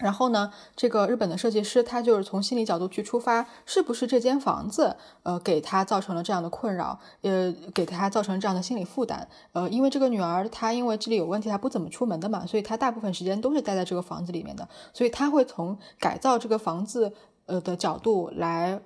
[0.01, 9.27] 然后呢，这个日本的设计师他就是从心理角度去出发，是不是这间房子呃给他造成了这样的困扰，呃给他造成这样的心理负担？
[9.53, 17.13] 呃，因为这个女儿她因为智力有问题，她不怎么出门的嘛，所以她大部分时间都是待在这个房子里面的，所以他会从改造这个房子
[17.45, 18.81] 呃的角度来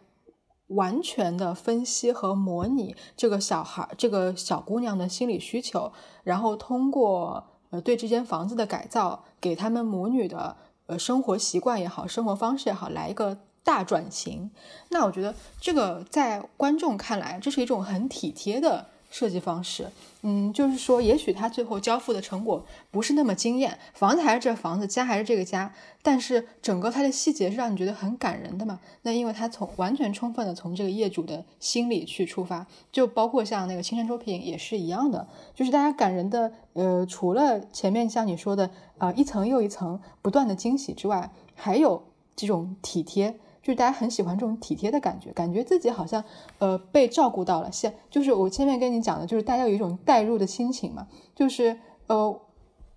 [0.67, 5.91] 完全的分析和模拟这个小孩这个小姑娘的心理需求，
[6.23, 10.58] 然后通过呃对这间房子的改造，给他们母女的。
[10.88, 14.52] 呃，生活习惯也好，生活方式也好，来一个大转型。
[14.89, 19.88] 那我觉得这个在观众看来，这是一种很体贴的设计方式。
[20.23, 28.82] 嗯，就是说，也许他最后交付的成果不是那么惊艳，房子还是这房子，家还是这个家，但是整个它的细节是让你觉得很感人的嘛。
[29.04, 36.51] 那因为他从完全充分的从这个业主的心理去出发，就包括像那个青山周平也是一样的，就是大家感人的。
[36.73, 42.04] 呃，除了前面像你说的啊，一层又一层不断的惊喜之外，还有
[42.36, 46.23] 这种体贴，就是大家很喜欢这种体贴的感觉，感觉自己好像
[46.60, 47.71] 呃被照顾到了。
[47.71, 52.39] 像就是我前面跟你讲的，就是大家有一种代入的心情嘛，就是呃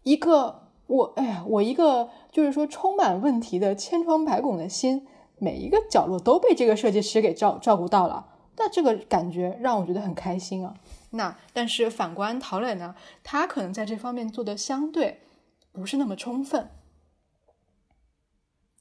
[0.02, 5.06] 一个我哎呀，我一个就是说充满问题的千疮百孔的心，
[5.38, 8.26] 每一个角落都被这个设计师给照照顾到了，
[8.58, 10.74] 那这个感觉让我觉得很开心啊。
[11.12, 15.22] 那但是反观陶磊呢，他可能在这方面做的相对
[15.72, 16.68] 不是那么充分，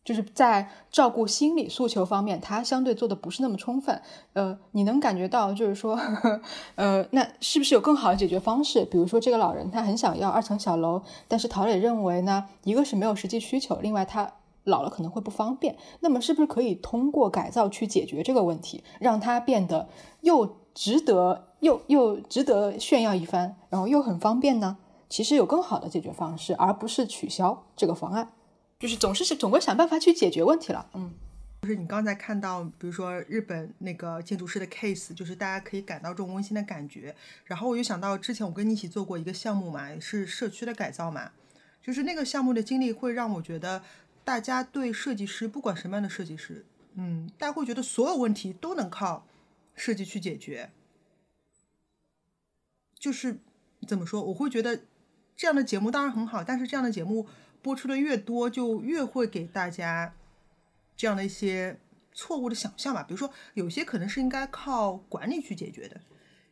[0.07, 4.01] 就是在照顾心理诉求方面，他相对做的不是那么充分。
[4.31, 5.99] 呃，你能感觉到，就是说，
[6.75, 8.85] 呃，那是不是有更好的解决方式？
[8.85, 14.31] 比如说，这个老人他很想要二层小楼，但是陶磊认为呢，一个是没有实际需求，另外他
[14.63, 15.75] 老了可能会不方便。
[15.99, 19.89] 那么，是不是可以通过改造去解决这个问题，让他变得
[20.21, 21.43] 又值得？
[21.59, 24.77] 又又值得炫耀一番，然后又很方便呢。
[25.09, 28.29] 其实有更好的解决方式，而不是取消这个方案。
[28.79, 30.89] 就是总是是总会想办法去解决问题了。
[30.93, 31.11] 嗯，
[31.61, 37.15] 就是你刚才看到，比如说日本那个建筑师的 case，就是大家可以感到这种温馨的感觉。
[37.45, 41.31] 然后我又想到之前我跟你一起做过一个项目嘛，是社区的改造嘛。
[41.81, 43.81] 就是那个项目的经历会让我觉得，
[44.23, 49.25] 大家对设计师，不管什么样的设计师，嗯，大家会觉得所有问题都能靠
[49.73, 50.69] 设计去解决。
[52.99, 53.39] 就是
[53.87, 54.81] 怎么说，我会觉得
[55.35, 57.25] 这样的节目当然很好，但是这样的节目
[57.61, 60.13] 播出的越多，就越会给大家
[60.95, 61.79] 这样的一些
[62.13, 63.03] 错误的想象吧。
[63.03, 65.99] 比如说，有些可能是应该靠管理去解决的，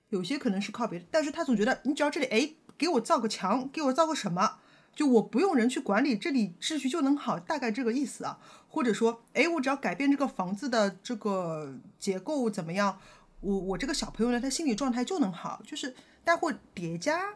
[0.09, 4.59] 有些可能是靠别的，但是他总觉得你只要这里哎给我造个墙，给我造个什么，
[4.93, 8.39] 就我不用人去管理，这里秩序就能好，大概这个意思啊。
[8.67, 12.99] 或者说，哎，我只要改变这个房子的这个结构怎么样，
[13.41, 15.95] 我我这个小朋友呢，他心理状态就能好，就是。
[16.27, 17.35] 但会叠加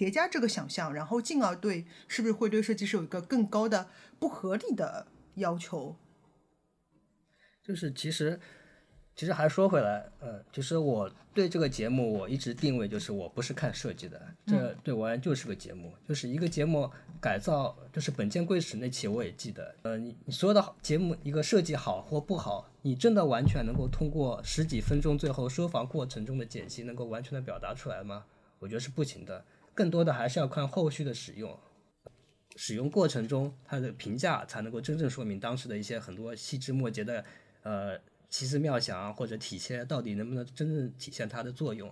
[0.00, 5.94] 叠加这个想象，然后进而对是不是会对设计师有一个更高的不合理的要求？
[7.62, 8.40] 就是其实
[9.14, 16.90] 其实还说回来，呃，就是我对这个节目我一直定位就是我不是看设计的，这对我而言就是个节目，就是一个节目
[17.20, 22.70] 改造，就是本间贵史那期我也记得，呃，你你说的节目一个设计好或不好。
[22.80, 28.24] 你真的完全能够通过十几分钟最后收房过程中的剪辑，能够完全的表达出来吗？
[28.58, 29.44] 我觉得是不行的，
[29.74, 31.58] 更多的还是要看后续的使用，
[32.56, 37.24] 使用过程中它的评价才能够真正说明当时的一些很多细枝末节的
[37.62, 37.98] 呃
[38.28, 41.90] 奇思妙想或者体现到底能不能真正体现它的作用。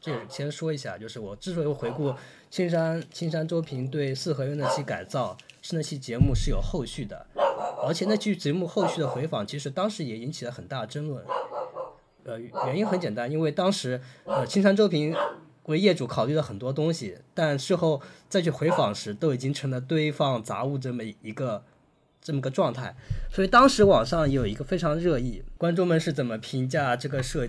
[0.00, 2.14] 这先说一下，就是我之所以回顾
[2.50, 7.26] 青山青山周平对四合院那期改造，是那期节目是有后续的，
[7.84, 11.24] 而且那期节目后续的回访，其实当时也引起了很大争论。
[12.22, 15.12] 呃，原因很简单，因为当时呃青山周平
[15.68, 21.64] 为业主考虑了很多东西，但事后再去回访时，都已经成了堆放杂物这么一个
[22.20, 22.94] 这么个状态，
[23.30, 27.48] 所以当时网上有一个非常热议，观众们是怎么评价这个设？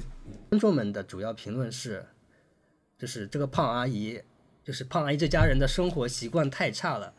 [0.49, 2.05] 观众们的主要评论是。
[2.99, 4.21] 就是这个胖阿姨，
[4.61, 7.13] 就是胖阿姨这家人的生活习惯太差了，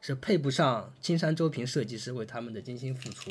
[0.00, 3.30] 是配不上青山周平设计师为他们的精心付出。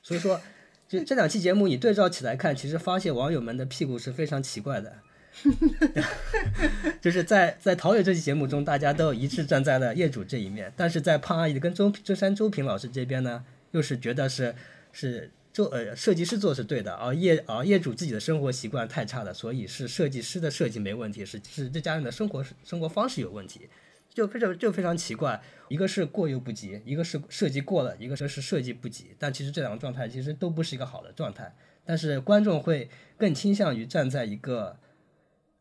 [0.00, 0.40] 所以说，
[0.86, 4.98] 就这两期节目你对照起来看，其实发现网友们的屁股是非常奇怪的。
[7.00, 14.54] 就是在在陶磊这期节目中，大家都一致站在了业主这一面，但是在胖阿姨跟周周山周平老师这边呢，又是觉得是
[14.92, 15.30] 是。
[15.54, 23.68] 做呃设计师做是对的，而业而业主自己的生活习惯太差了，所以是设计师的设计没问题，是是这家人的生活生活方式有问题，
[24.12, 31.54] 就非常就非常奇怪，一个是过犹不及，一个是设计过了，一个是是设计不及，但其实这两个状态其实都不是一个好的状态，
[31.84, 34.76] 但是观众会更倾向于站在一个，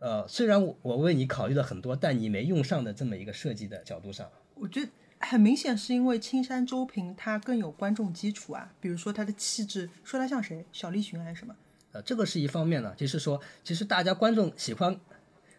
[0.04, 4.90] 呃虽然我我为你考虑了很多，但你没用上的这么一个设计的角度上，我觉得。
[5.26, 10.66] 很明显是因为青山周平他更有观众基础啊，比如说他的气质，说他像谁？
[10.74, 11.56] 小栗旬还是什么？
[11.94, 15.00] 呃，这个是一方面呢，就是说，其实大家观众喜欢，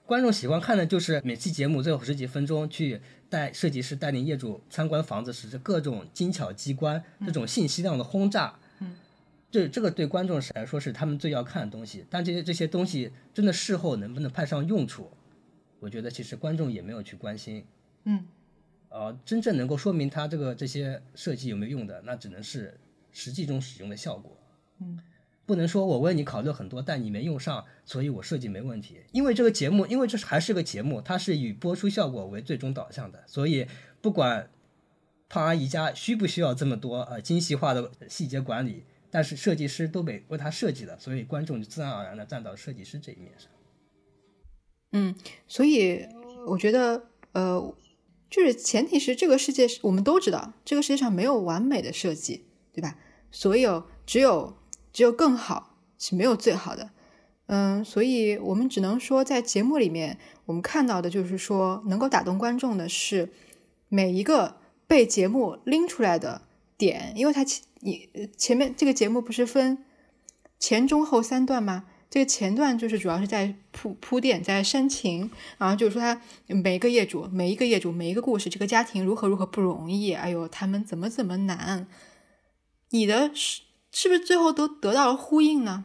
[0.04, 8.63] 观众喜欢看的就是每期节目最后十几分钟去带设计师带领业主参观房子时，这各种精巧机关，这种信息量的轰炸，嗯，
[9.54, 12.04] 这这个对观众来说是他们最要看的东西。
[12.10, 15.12] 但这些这些东西真的事后能不能派上用处，
[15.78, 17.64] 我觉得其实观众也没有去关心，
[18.02, 18.26] 嗯。
[18.88, 22.78] 呃，真正能够说明它这个这些设计有没有用的，那只能是
[23.12, 24.36] 实际中使用的效果。
[24.78, 25.00] 嗯，
[25.46, 29.00] 不能说我为你考虑很多，但你没用上，所以我设计没问题。
[29.10, 33.66] 因为这个节目，因为这是还是个节目，它是以播出效果为最终导向的，所以
[34.00, 34.48] 不管
[35.28, 38.84] 胖阿姨家需不需要这么多呃精细化的细节管理，
[39.14, 43.48] 但是设计师都被为他设计了，所以观众就自然而然的站到设计师这一面上。
[44.90, 45.14] 嗯，
[45.46, 46.04] 所以
[46.48, 47.74] 我觉得呃。
[48.30, 52.98] 就是前提是这个世界我们都知道，这个世界上没有完美的设计，对吧？
[53.30, 54.56] 所有只有
[54.92, 56.90] 只有更好是没有最好的，
[57.46, 63.28] 嗯，所以我们只能说在节目里面，我们看到的就是说能够打动观众的是
[63.88, 64.56] 每一个
[64.88, 66.42] 被节目拎出来的
[66.76, 68.08] 点，因为它前你
[68.38, 69.84] 前面这个节目不是分
[70.58, 71.84] 前中后三段吗？
[72.08, 81.86] 这个前段就是主要是在铺铺垫，在煽情，然后就是说他每一个业主，每一个业主，每一个故事，这个家庭如何如何不容易，哎呦，他们怎么怎么难，
[82.90, 83.60] 你的是
[83.92, 85.84] 是不是最后都得到了呼应呢？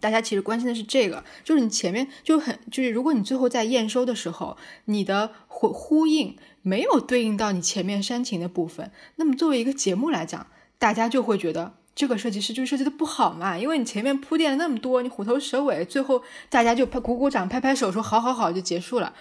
[0.00, 10.46] 大家其实关心的是这个，就是你前面就很就是如果你最后在验收的时候，你的呼呼应没有对应到你前面煽情的部分，那么作为一个节目来讲，
[10.80, 11.74] 大家就会觉得。
[11.92, 19.12] 这个设计师就设计的不好嘛，因为你前面铺垫了那么多，你虎头蛇尾，最后大家就拍鼓鼓掌、拍拍手，说好好好就结束了，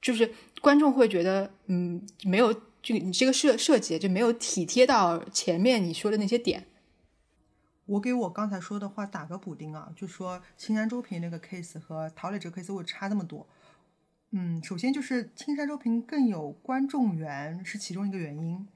[0.00, 2.52] 就是观众会觉得，嗯，没有
[2.82, 6.66] 就你这个设设计就没有体贴到前面你说的那些点。
[7.84, 13.46] 我给我刚才说的话打个补丁啊，就说青山周平那个 case 和陶磊这个 case 会差这么多。
[14.32, 18.66] 嗯，首先就是青山周平更有观众缘是其中一个原因，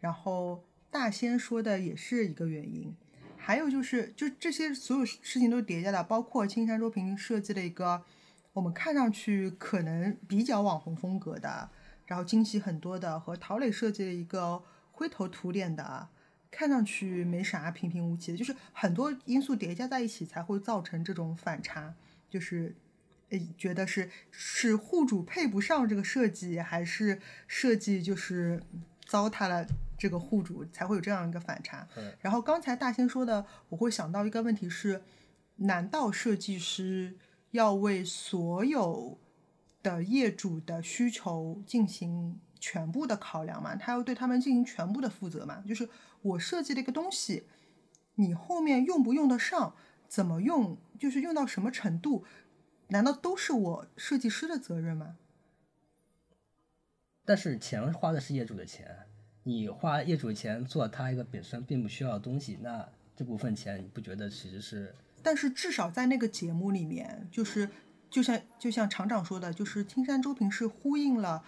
[0.00, 0.64] 然后。
[0.90, 2.94] 大仙说的也是一个原因，
[3.36, 8.02] 还有就是，就这些所有事情都是叠加的，包括青山周平设计了一个
[8.52, 11.70] 我们看上去可能比较网红风格的，
[12.06, 16.08] 然后惊喜很多的，和陶磊设计了一个灰头土脸的，
[16.50, 21.94] 看上去没啥平平无奇的，就是很多因素叠加在一起才会造成这种反差，
[22.28, 22.74] 就是
[23.28, 28.60] 呃觉得是是户主配不上这个设计，还是设计就是
[29.06, 29.64] 糟蹋了。
[30.00, 31.86] 这个户主才会有这样一个反差。
[32.20, 35.04] 然后刚才大仙说的，我会想到一个问题是：
[35.56, 37.18] 难道设计师
[37.50, 39.18] 要为所有
[39.82, 43.76] 的业主的需求进行全部的考量吗？
[43.76, 45.62] 他要对他们进行全部的负责吗？
[45.68, 45.86] 就是
[46.22, 47.44] 我设计的一个东西，
[48.14, 49.74] 你后面用不用得上，
[50.08, 52.24] 怎么用，就是用到什么程度，
[52.88, 55.18] 难道都是我设计师的责任吗？
[57.26, 59.06] 但是钱花的是业主的钱。
[59.42, 62.86] 你花业主钱做他一个本身并不需要的东西，那
[63.16, 64.94] 这部分钱你不觉得其实是？
[65.22, 67.68] 但是至少在那个节目里面，就是
[68.10, 71.42] 就像就像厂长说的，就是青山周平是呼应了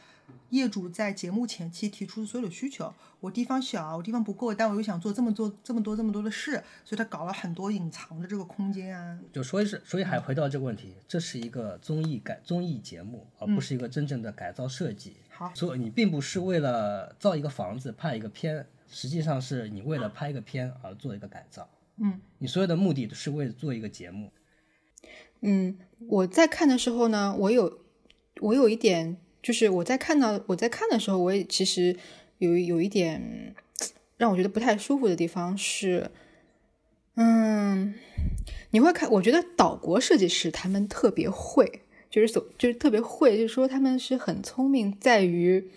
[0.50, 2.92] 业主在节目前期提出的所有的需求。
[3.20, 9.18] 我地方小，我地方不够，但我又想做这么做这么多这么多的事，所以他搞了很多隐藏的这个空间啊。
[9.32, 15.16] 就所以是，所以还回到这个问题，这是一个综艺改综艺节目，而不是一个真正的改造设计。
[15.42, 21.68] 好，所以你并不是为了造一个房子拍一个片，实际上是你为了拍一个片而做一个改造。
[21.96, 24.30] 嗯，你所有的目的都是为了做一个节目。
[25.40, 25.76] 嗯，
[26.08, 27.80] 我在看的时候呢，我有
[28.40, 31.96] 我有一点，就是我在看到我在看的时候，我也其实
[32.38, 33.56] 有有一点
[34.16, 36.08] 让我觉得不太舒服的地方是，
[37.16, 37.94] 嗯，
[38.70, 41.82] 你会看，我觉得岛国设计师他们特别会，
[42.12, 45.70] 就是所就是特别会，就是说他们是很聪明，在于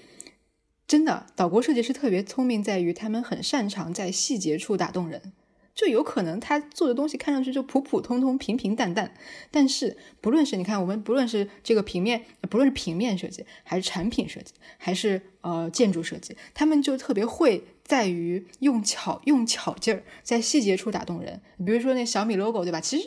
[0.86, 5.34] 真的岛国设计师特别聪明，在于他们很擅长在细节处打动人。
[5.74, 9.14] 就有可能他做的东西看上去就普普通通、平平淡淡，
[9.52, 21.42] 但是不论是你看我们不论是这个平面，不论是平面设计，还是产品设计，还是呃建筑设计，他们就特别会在于用巧用巧劲儿，在细节处打动人。
[21.66, 22.80] 比如说那小米 logo 对吧？
[22.80, 23.04] 其实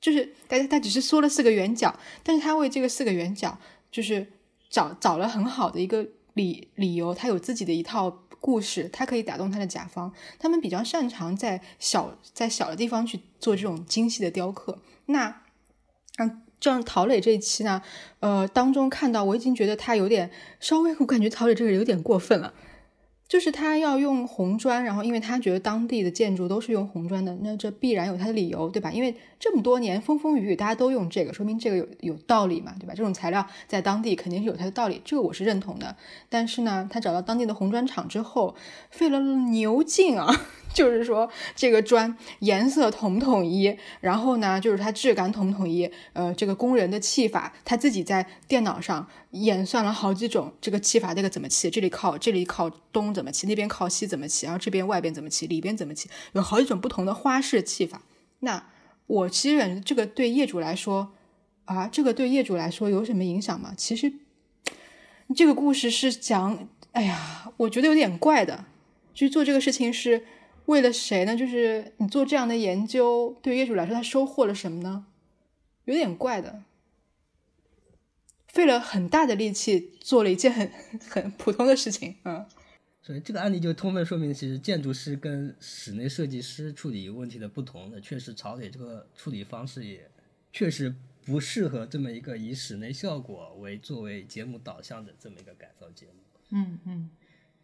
[0.00, 3.58] 就是大家他只是缩了四个圆角，但是他为这个四个圆角
[3.90, 4.26] 就是
[4.68, 8.22] 找找了很好的一个理理由，他有自己的一套。
[8.42, 14.78] 故事，他可以打动他的甲方，他们比较擅长在小在小的地方去做这种精细的雕刻。
[15.04, 15.42] 那，
[16.16, 17.82] 嗯，这样陶磊这一期呢，
[18.20, 22.54] 呃，当中看到我已经觉得他有点稍微，我感觉陶磊这个人有点过分了。
[23.30, 28.90] 就是他要用红砖，然后因为他觉得当地的建筑都是用红砖的，那这必然有他的理由，对吧？
[28.90, 32.92] 因为这么多年风风雨雨，大家都用这个，说明这个有有道理嘛，对吧？
[32.92, 35.94] 这种材料在当地肯定是有它的道理，这个我是认同的。
[36.28, 38.56] 但是呢，他找到当地的红砖厂之后，
[38.90, 40.28] 费了牛劲啊。
[40.72, 58.02] 就是说，这个砖颜色统不统一，然后呢，就是它质感统不统一，呃，这个工人的砌法，他自己在电脑上演算了好几种这个砌法，这个怎么砌，这里靠这里靠东怎么砌，那边靠西怎么砌，然后这边外边怎么砌，里边怎么砌，有好几种不同的花式砌法。
[58.40, 58.66] 那
[59.06, 61.12] 我其实感觉这个对业主来说，
[61.64, 63.74] 啊，这个对业主来说有什么影响吗？
[63.76, 64.12] 其实
[65.34, 68.64] 这个故事是讲，哎呀，我觉得有点怪的，
[69.14, 70.24] 去做这个事情是。
[70.66, 71.34] 为了谁呢？
[71.34, 75.06] 就是你做这样的研究，对业主来说，他收获了什么呢？
[75.86, 76.62] 有点怪的，
[78.52, 80.70] 费了很大的力气做了一件很
[81.08, 82.46] 很普通的事情，嗯。
[83.02, 90.08] 所以这个案例就充分说明，其实建筑师跟室内设计师处理问题的不同的，确实曹磊这个处理方式也
[90.52, 90.94] 确实
[91.24, 96.12] 不适合这么一个以室内效果为作为节目导向的这么一个改造节目。
[96.50, 97.10] 嗯嗯。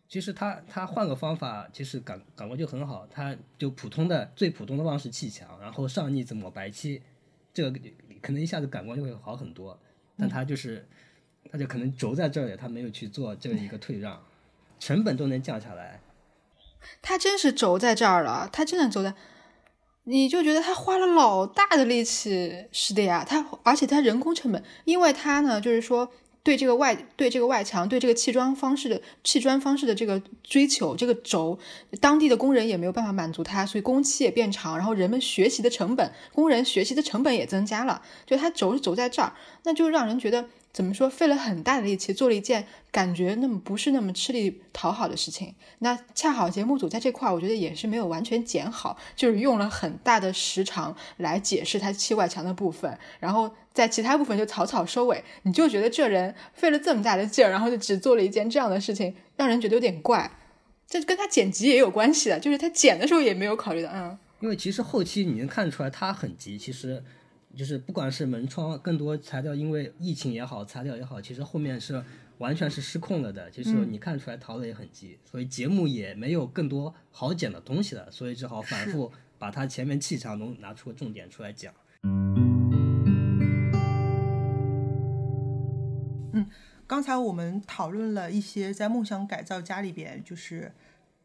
[0.09, 3.07] 其实他他换个方法，其实感感官就很好。
[3.09, 7.03] 他就普通的最普通的方式砌墙，然后上腻子抹白漆，
[7.53, 7.79] 这个
[8.23, 9.79] 可能一下子感官就会好很多。
[10.19, 10.87] 但他就是，
[11.51, 14.23] 他就可能轴在这里，他没有去做这一个退让，
[14.79, 16.01] 成本都能降下来。
[17.03, 19.15] 他真是轴在这儿了，他真的轴在，
[20.05, 22.67] 你就觉得他花了老大的力气。
[22.73, 26.13] 是的呀，他而且他人工成本，因为他呢，就是说。
[26.47, 31.59] 对这个外对这个外墙对这个砌砖方式的砌砖方式的这个追求，这个轴，
[32.01, 39.33] 当地的工人也没有办法满足他，所以工期也变长，然后人们学习的成本，工人学习的成本也增加了，就它轴是轴在这儿，
[39.65, 40.49] 那就让人觉得。
[40.77, 41.09] 怎么说？
[41.09, 45.55] 费了很大的力气做了一件感觉那么不是那么吃力讨好的事情。
[45.79, 55.25] 那恰好节目组在这块，我觉得也是没有完全剪好，就是用了很大的时长来解释他砌外墙的部分，然后在其他部分就草草收尾。
[55.45, 60.31] 你就觉得这人费了这么大的劲儿，然后就只做了一件这样的事情，让人觉得有点怪。
[60.87, 64.19] 这跟他剪辑也有关系的，就是他剪的时候也没有考虑到，嗯。
[64.41, 67.03] 因为其实后期你能看出来他很急，其实。
[67.57, 72.05] 就是不管是门窗，更多材料因为疫情也好，材料也好，其实后面是
[72.37, 73.51] 完全是失控了的。
[73.51, 81.73] 其实你看出来逃的也很急，所以节目也没有更多好剪的东西了，所以只好反复把它前面气场能拿出个重点出来讲。
[86.35, 86.47] 嗯，
[86.87, 90.73] 刚才我们讨论了一些在梦想改造家里边，就是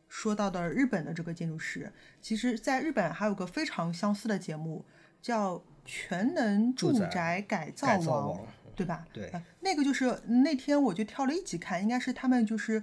[0.07, 4.86] 说到的日本的这个建筑师，其实在日本还有个非常相似的节目
[5.21, 5.61] 叫。
[5.93, 8.39] 全能住宅改造王，
[8.77, 9.05] 对吧？
[9.11, 9.29] 对，
[9.59, 12.81] 那个就是那天我就挑了一集看，应该是他们就是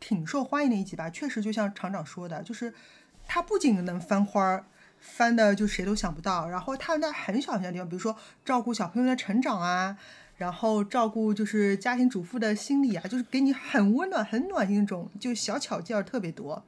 [0.00, 1.10] 挺受欢迎的一集吧。
[1.10, 2.72] 确实，就像厂长说的，就是
[3.26, 4.64] 他不仅能翻花儿，
[4.98, 6.48] 翻的就谁都想不到。
[6.48, 9.98] 然后他在很小很小地方，比如说照顾小朋友的成长啊，
[10.38, 16.64] 然后照顾就是家庭主妇的心理啊，就是给你很温暖、很暖心那种，就小巧劲儿特别多。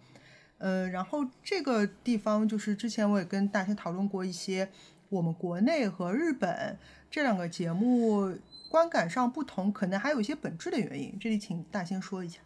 [0.59, 4.69] 呃，然后这个地方就是之前我也跟大家讨论过一些。
[5.09, 6.77] 我们国内和日本
[7.11, 8.35] 这两个节目
[8.69, 11.17] 观感上不同，可能还有一些本质的原因。
[11.21, 12.39] 这里请大仙说一下。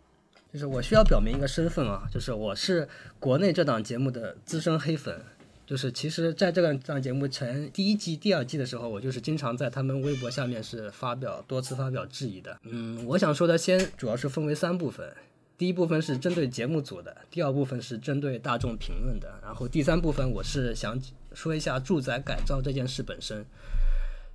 [0.52, 2.88] 就是我需要表明一个身份啊，就是我是
[3.18, 5.20] 国内这档节目的资深黑粉。
[5.64, 12.58] 就是其实在这个档节目前第一季、第二季的时候，我就是经常在他们微博下面是发表多次发表质疑的。
[12.64, 15.10] 嗯，我想说的先主要是分为三部分，
[15.56, 21.00] 第一部分是针对节目组的，第二部分是针对大众评论的，然后第三部分我是想
[21.34, 23.44] 说一下住宅改造这件事本身。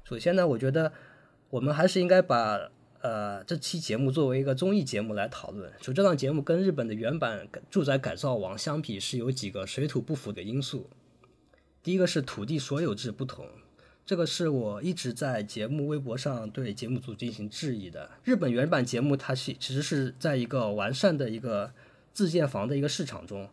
[0.03, 0.91] 首先呢，我觉得
[1.49, 2.69] 我们还是应该把
[3.01, 5.71] 呃这期节目作为一个综艺节目来讨论。
[5.81, 10.89] 就这档节目跟日本的原版住宅改造王相比，是有几个水土不服的因素。
[11.83, 13.45] 第一个是土地所有制不同，
[14.05, 18.09] 这个是我一直在节目微博上对节目组进行质疑的。
[18.23, 21.71] 日本原版节目它是其实是在一个完善的一个
[22.13, 23.49] 自建房的一个市场中，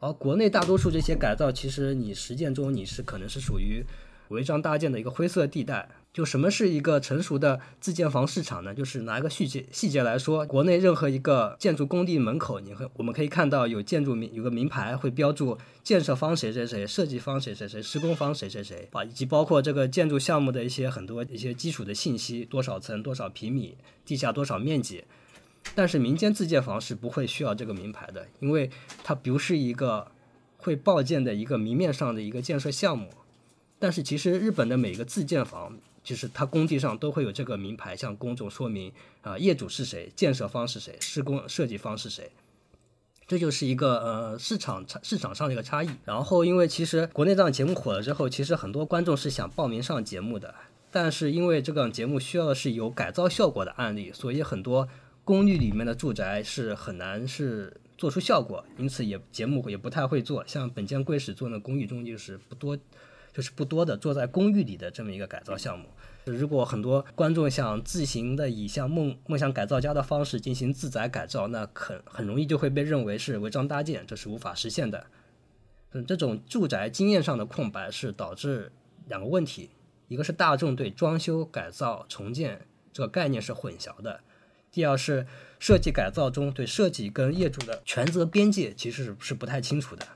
[0.00, 3.84] 而国内大多数这些改造，其实你实践中你是可能是属于
[4.28, 5.88] 违章搭建的一个灰色地带。
[6.12, 8.74] 就什么是一个成熟的自建房市场呢？
[8.74, 25.04] 就是拿一个细节细节来说，国内任何一个建筑工地门口，你会我们可以看到有建筑名有个名牌会标注建设方谁谁谁，设计方谁谁谁，施工方谁谁谁啊，以及包括这个建筑项目的一些很多一些基础的信息，多少层多少平米，地下多少面积。
[25.74, 28.70] 但是民间自建房是不会需要这个名牌的，因为
[29.04, 30.10] 它不是一个
[30.56, 33.10] 会报建的一个明面上的一个建设项目。
[33.78, 35.78] 但是其实日本的每个自建房。
[36.02, 38.90] 就是它工地上都会有这个名牌，向公众说明
[39.20, 42.32] 啊，业主是谁，建设方是谁，施工设计方是谁，
[43.28, 45.90] 这就是一个呃市场差市场上的一个差异。
[46.06, 50.54] 然后因为其实国内这档节目火了之后，其实很多观众是想报名上节目的，
[50.90, 54.88] 但是因为这个节目需要的是有改造效果的案例，所以很多
[55.24, 60.44] 公寓里面的住宅是很难是做出效果，因此也节目也不太会做。
[60.46, 62.78] 像本间贵史做的公寓中就是不多。
[63.32, 65.86] 就是不多的坐在公寓里的这么一个改造项目。
[66.24, 75.06] 如果很多观众想自行的以像梦梦想改造家的方式进行自宅改造，那很很容易就会被认为是违章搭建，这是无法实现的。
[75.92, 78.72] 嗯，这种住宅经验上的空白是导致
[79.06, 79.70] 两个问题：
[80.08, 84.18] 一个是大众对装修改造重建这个概念是混淆的；
[84.72, 85.26] 第二是
[85.58, 90.06] 设计改造中对设计跟业主的权责边界其实是是不太清楚的。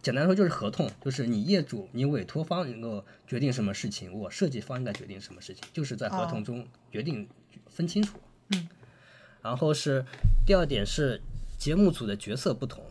[0.00, 7.28] 简单说就是合同，就是你业主、你委托方能够决定什么事情，我设计方应该决定什么事情，就是在合同中决定
[7.68, 8.18] 分清楚。
[8.50, 8.68] 嗯。
[9.42, 10.04] 然后是
[10.46, 11.20] 第二点是
[11.58, 12.84] 节目组的角色不同，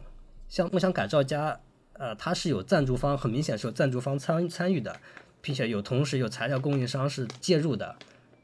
[0.49, 1.59] 像梦想改造家，
[1.93, 4.99] 呃，它是有赞助方，很明显是有赞助方参参与的，
[5.41, 7.95] 并且有同时有材料供应商是介入的，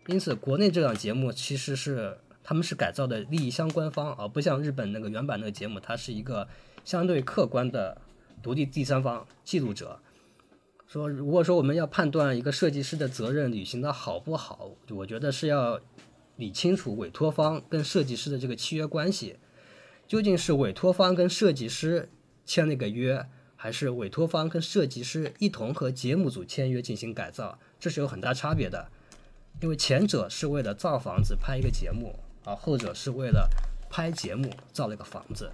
[0.08, 6.48] 因此国内这档节目其实是他们是改造的利益相关方，而不像日本那个原版那个节目，它是一个
[6.84, 8.02] 相对客观的。
[8.42, 9.98] 独立第三方记录者
[10.86, 15.80] 说：“如果说我们要判断一个设计师的责任履行的好不好，我觉得是要
[16.36, 19.38] 理清楚委托方跟设计师的这个契约关系，
[20.10, 22.10] 究竟是委托方跟设计师
[22.46, 23.26] 签那个约，
[23.56, 27.58] 还是委托方跟设计师一同和节目组签约进行改造？
[27.80, 28.90] 这是有很大差别的。
[29.62, 33.50] 因为前者是为了造房子拍一个节目，啊后者是为了
[33.90, 35.52] 拍节目造了一个房子。”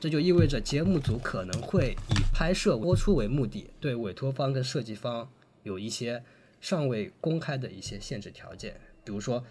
[0.00, 5.28] 这就意味着节目组可能会以拍摄播出为目的，对委托方跟设计方
[5.64, 6.22] 有一些
[6.60, 8.80] 尚未公开的一些限制条件。
[9.02, 9.44] 比如说，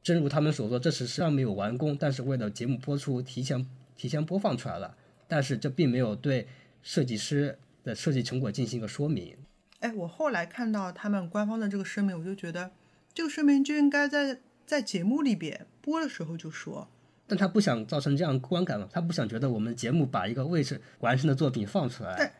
[0.00, 3.66] 正如他们所说，这是尚没有完工，但是为了节目播出，提前
[3.96, 4.94] 提前播放出来了。
[5.26, 6.46] 但是这并没有对
[6.82, 9.36] 设计师的设计成果进行一个说明。
[9.80, 12.70] 哎，我后来看到他们官方的这个声明，我就觉得
[13.12, 14.38] 这个声明就应该在
[14.72, 16.88] 在节目里边播的时候就说。
[17.26, 18.88] 但他不想造成这样观感嘛？
[18.90, 22.14] 他不想觉得我们节目把一个未是完成的作品放出来。
[22.16, 22.32] 但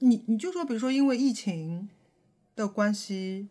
[0.00, 1.88] 你你就说，比如说因为疫情
[2.54, 3.48] 的关系，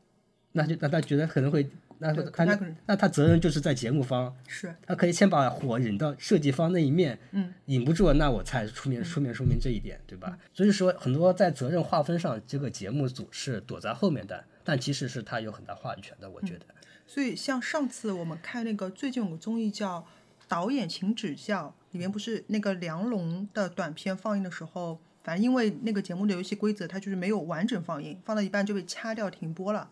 [0.52, 1.68] 那就那他觉得可能会，
[1.98, 2.46] 那他
[2.86, 10.38] 那他责任就是在节目方，是他可以先把火引到设计方那一面，嗯，引不住了，那我才出面出面说明这一点，对吧？
[10.54, 16.66] 所以说很多在责任划分上，这个节目组是躲在后面的，但其实是他有很大话语权的，我觉得。
[17.06, 20.06] 所以像上次我们看那个最近有个综艺叫。
[20.46, 29.90] 导演请指教，里面不是那个梁龙的短片放映的时候，反正因为那个节目的游戏规则，它就是没有完整放映，放到一半就被掐掉停播了。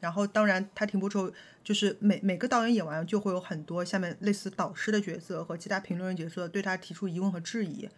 [0.00, 1.30] 然后当然他停播之后，
[1.62, 7.88] 就是每每个导演演完就会有很多下面类似导师的角色和其他评论人角色对他提出疑问和质疑。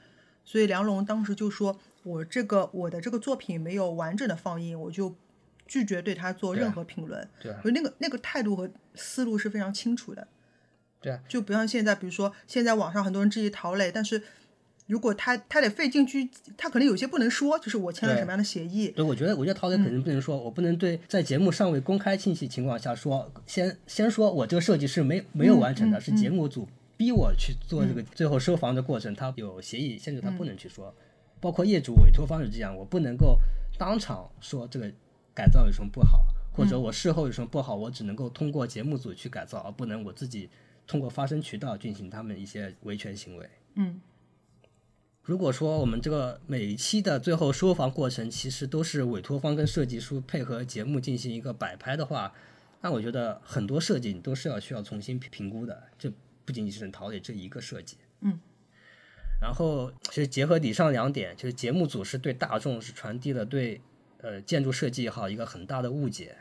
[0.45, 5.15] 所以梁龙当时就说：“我这个我的这个作品没有完整的放映，我就
[5.67, 10.27] 拒绝对他做任何评论。”对，所以那个那个态度和思路是非常清楚的。
[11.01, 14.23] 对啊，就不像现在，比如说现在网上很多人质疑陶磊，但是
[14.87, 18.89] 如果他他得费劲去，他可能有些不能说，就是我签了什么样的协议。
[18.89, 30.95] 对，我觉得，我觉得陶磊肯定不能说，我不能对在节目尚未公开信息情况下说，先先说我这个设计是没没有完成的，嗯是节目组逼我去做这个最后收房的过程，他有协议限制他不能去说，
[31.41, 33.39] 包括业主委托方是这样，我不能够
[33.77, 34.93] 当场说这个
[35.35, 40.49] 改造有什么不好，或者我事后有什么不好，我只能够通过节目组去改造，而不能我自己
[40.87, 43.51] 通过发声渠道进行他们一些维权行为。
[43.75, 44.01] 嗯
[45.25, 52.33] 如果说我们这个每一期的最后收房过程，其实都是委托方跟设计师配合节目进行一个摆拍的话，
[52.81, 56.13] 那我觉得很多设计你都是要需要重新评评估的，这
[56.45, 57.99] 不仅仅是陶磊这一个设计。
[58.23, 58.41] 嗯。
[59.41, 63.81] 然后其实结合以上两点，就是节目组是对大众是传递了对
[64.23, 66.37] 呃建筑设计也好一个很大的误解。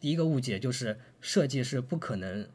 [0.00, 2.48] 第一个误解就是设计是不可能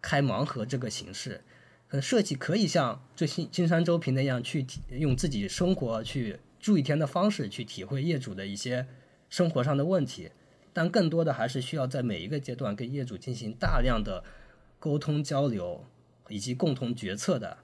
[0.00, 1.42] 开盲盒这个形式，
[1.88, 8.86] 可能设计可以像最新金山周平那样去用自己生活去住一天的方式去体会业主的一些
[9.28, 10.30] 生活上的问题，
[10.72, 14.22] 但更多的还是需要在每一个阶段跟业主进行大量的
[14.78, 15.84] 沟通交流
[16.28, 17.58] 以及共同决策的。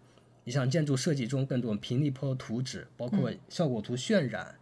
[0.44, 4.57] 你像建筑设计中更多平立坡图纸，包括效果图渲染。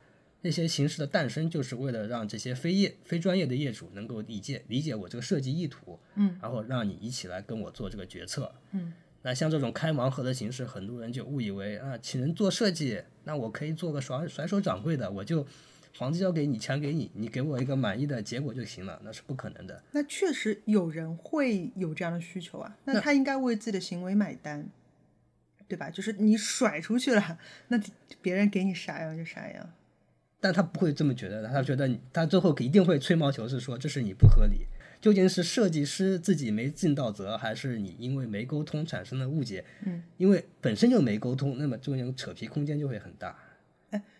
[0.46, 8.92] 这些形式的诞生，就是为了让这些非业、非专业的业主能够理解理解我这个设计意图，嗯，然后让你一起来跟我做这个决策，嗯。
[9.22, 15.44] 那像这种开盲盒的形式，很多人就误以为啊，请人做设计，那我可以做个甩甩手掌柜的，我就
[15.94, 19.82] 房子交给你，钱给你，你给我一个满意的结果就行了，那是不可能的。
[19.90, 24.68] 那确实有人会有这样的需求啊，那他应该为自己的行为买单，
[25.66, 25.90] 对吧？
[25.90, 27.36] 就是你甩出去了，
[27.66, 27.80] 那
[28.22, 29.72] 别人给你啥样就啥样。
[30.40, 34.66] 但他不会这么觉得的，他觉得你他最后一定会吹毛求疵说这是你不合理。
[35.00, 39.64] 究竟是设计师自己没尽到责，还是你因为没沟通产生的误解？
[39.84, 43.36] 嗯，因为本身就没沟通，那么中间扯皮空间就会很大。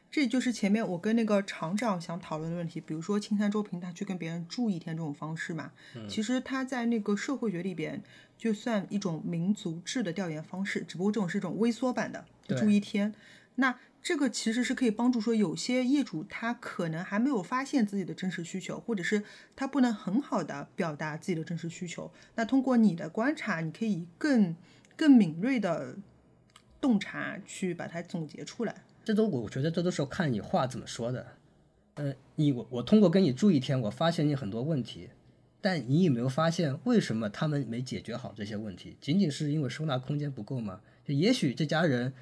[0.09, 5.73] 这就是前面我跟那个厂长想讨论的问题，比如说青山周平他去跟别人住一天这种方式嘛，
[6.09, 8.01] 其实他在那个社会学里边
[8.39, 13.13] 就算一种民族志的调研方式，只不过这种是一种微缩版的，就住一天。
[13.57, 19.25] 那这个其实是可以帮助说有些业主他可能还没有发现自己的真实需求，或者是
[19.57, 22.09] 他不能很好的表达自己的真实需求。
[22.37, 24.55] 那通过你的观察，你可以更
[24.97, 25.97] 更敏锐的
[26.81, 28.85] 洞察去把它总结出来。
[29.05, 31.27] 这都我觉得这都是看你话怎么说的。
[31.95, 35.09] 嗯，你我我通过跟你住一天，我发现你很多问题，
[35.61, 38.97] 但你有没有发现为什么他们没解决好这些问题？
[39.01, 40.81] 仅仅是因为收纳空间不够吗？
[41.05, 42.13] 就也许这家人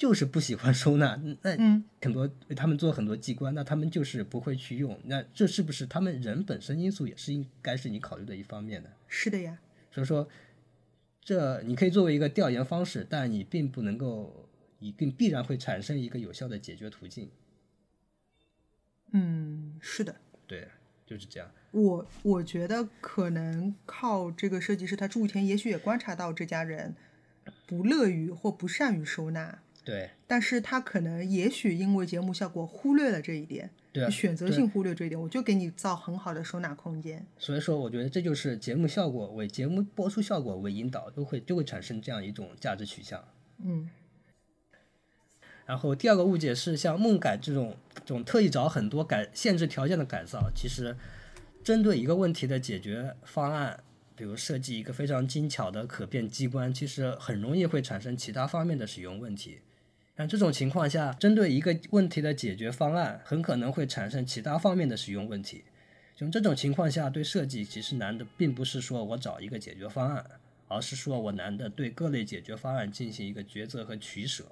[0.00, 2.26] 就是不喜欢收纳，那嗯很多
[2.56, 8.88] 他们做很多机关，那他们就是不会去用，那这是不是他们人本身因素也是应该是你考虑的一方面呢？
[9.08, 9.58] 是的呀，
[9.92, 10.26] 所以说，
[11.22, 14.48] 这你可以作为一个调研方式，但你并不能够
[14.78, 17.28] 一定必然会产生一个有效的解决途径。
[19.12, 20.16] 嗯，是的。
[20.46, 20.66] 对，
[21.04, 21.52] 就是这样。
[21.72, 26.94] 我我觉得可能靠这个设计师他住一天，也许也观察到这家人
[27.66, 37.26] 不乐于或不善于收纳，对但是他可能也许因为节目效果忽略了这一点，对啊选择性忽略这一点，我就给你造很好的收纳空间。
[37.38, 43.24] 所以说，我觉得这就是节目效果为节目播出效果为引导，都会就会产生这样一种价值取向。
[43.64, 43.88] 嗯
[45.66, 50.96] 然后第二个误解是，像梦改这种这种特意找很多改限制条件的改造，其实
[51.62, 53.82] 针对一个问题的解决方案，
[54.16, 59.60] 比如设计一个非常精巧的可变机关，其实很容易会产生其他方面的使用问题。
[60.16, 65.64] 那这种情况下，针对一个问题的解决方案，很可能会产生其他方面的使用问题。
[66.14, 70.24] 就这种情况下，对设计其实难的并不是说我找一个解决方案，
[70.68, 74.44] 而是说我难的对各类解决方案进行一个抉择和取舍。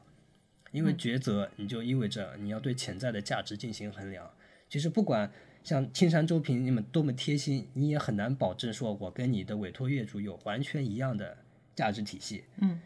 [0.70, 4.30] 因为抉择，你就意味着你要对潜在的价值进行衡量。
[4.68, 5.30] 其实不管
[5.64, 11.36] 像青山周平你们多么贴心，你也很难保证说我跟你的委托业主有完全一样的
[11.74, 12.44] 价值体系。
[12.58, 12.80] 嗯，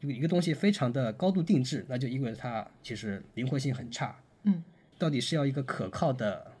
[0.00, 4.18] 有一个东西非常的高度定制，那就意味着它其实灵活性很差。
[4.44, 4.62] 嗯，
[4.98, 6.52] 到底是要一个可靠的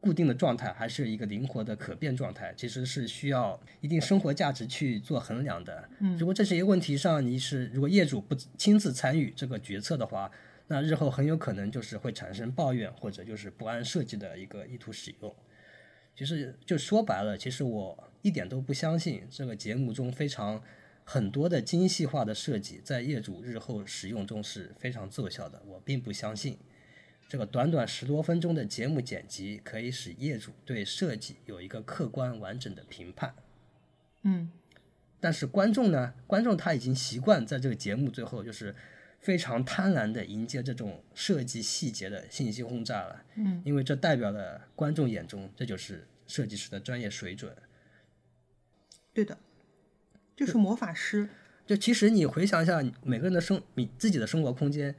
[0.00, 2.52] 固定的状态，还是一个灵活的可变状态？
[2.56, 5.88] 其实是需要一定生活价值去做衡量的。
[6.00, 10.30] 嗯如果这些问题上你是如果业主不亲自参与这个决策的话，
[10.68, 15.34] 那日后很有可能就是会产生抱怨或者就是不按设计的一个意图使用。
[16.14, 20.62] 其实就说白了，其实我一点都不相信这个节目中非常
[21.12, 26.56] 很多的精细化的设计在业主日后使用中是非常奏效的，我并不相信。
[27.28, 33.34] 这个短短十多分钟的节目剪辑可以使业主对设计有一个客观完整的评判。
[34.22, 34.52] 嗯
[35.18, 36.14] 但是观众呢？
[36.28, 38.72] 观众他已经习惯在这个节目最后就是
[39.18, 43.24] 非常贪婪的迎接这种设计细节的信息轰炸了。
[43.34, 47.52] 嗯，因为这代表了观众眼中这就是设计师的专业水准。
[49.12, 49.36] 对的，
[50.40, 51.28] 就是魔法师。
[51.66, 54.94] 就其实你回想一下，每个人的生你自己的生活空间，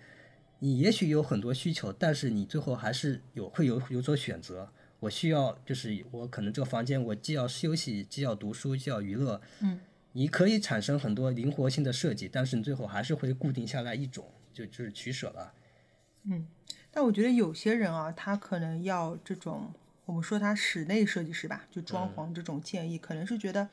[0.59, 4.71] 你也许有很多需求，但是你最后还是有会有有所选择。
[4.99, 9.41] 我需要就是我可能这个房间我既要休息，既要读书，既要娱乐。
[9.61, 9.79] 嗯，
[10.11, 15.53] 你可以产生很多灵活性的设计，但是你最后还是会固定下来一种，就就是取舍了。
[16.25, 16.45] 嗯
[16.91, 19.73] 但我觉得有些人啊，他可能要这种，
[20.05, 23.67] 我们说他室内设计师吧，就装潢这种建议，可能是觉得，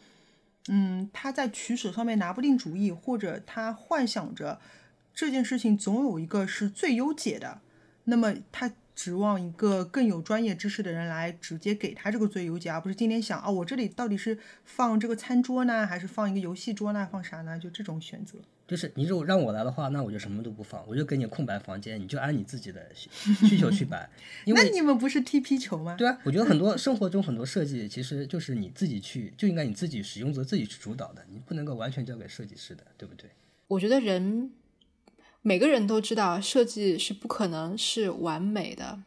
[0.69, 4.61] 嗯，他在取舍上面拿不定主意，或者他幻想着
[5.15, 7.61] 这件事情总有一个是最优解的，
[8.05, 17.57] 那么他指望一个更有专业知识的人来直接给他这个最优解，而不是今天想啊，我这里到底是放这个餐桌呢，还是放一个游戏桌呢，放啥呢？
[17.57, 18.41] 就这种选择。
[18.67, 23.09] 就是你如果让我来的话，那我就什么都不放，我就给你空白房间，你就按你自己的需
[23.47, 24.11] 需求去摆。
[24.45, 25.95] 因为那你们不是踢皮球吗？
[25.97, 33.31] 对啊，我觉得很多生活中很多设计其实就是你自己去，就应该你自己使用者自己去主导的，你不能够完全交给设计师的，对不对？
[33.69, 34.51] 我觉得人
[35.49, 39.01] 每个人都知道设计是不可能是完美的，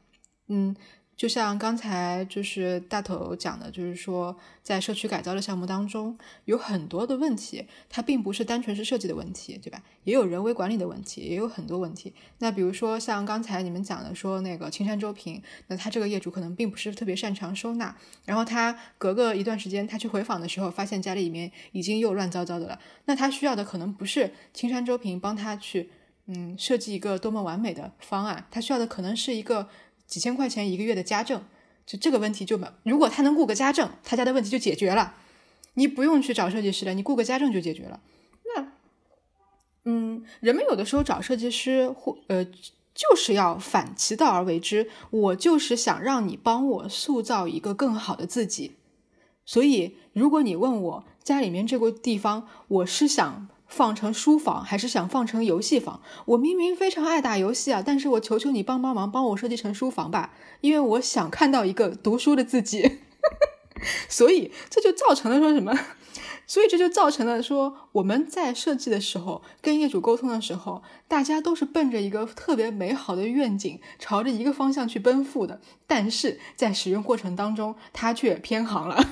[0.47, 0.75] 嗯，
[1.15, 9.83] 就像刚才就是大头讲的，就是说在社区改造的项目当中有很多的问题，它并不是单纯是设计的问题，对吧？
[10.03, 12.11] 也有人为管理的问题，也有很多问题。
[12.39, 25.91] 那比如说像刚才你们讲的说那个青山周平，那他这个业主可能并不是特别擅长收纳，然后他隔个一段时间他去回访的时候，发现家里面已经又乱糟糟的了，那他需要的可能不是青山周平帮他去。
[26.27, 29.67] 嗯，设计一个多么完美的方案，他需要的可能是一个
[30.07, 31.43] 几千块钱一个月的家政，
[31.85, 35.15] 就这个问题就没，如果他能雇个家政，他家的问题就解决了，
[35.73, 37.99] 你不用去找设计师了，你雇个家政就解决了。
[38.55, 38.71] 那，
[39.85, 48.73] 嗯，人们有的时候找设计师或呃，就是要反其道而为之，我就是想让你帮我塑造一个更好的自己。
[49.45, 53.49] 所以，如果你问我家里面这个地方，我是想。
[53.71, 56.01] 放成书房还是想放成游戏房？
[56.25, 62.99] 我明明非常爱打游戏啊，但是我求求你帮帮忙，帮我设计成书房吧，因为我想看到一个读书的自己。
[64.07, 65.73] 所以这就造成了说什么？
[66.45, 79.11] 所以这就造成了说我们在设计的时候，跟业主沟通的时候，大家都是奔着一个特别美好的愿景，朝着一个方向去奔赴的，但是在使用过程当中，他却偏航了。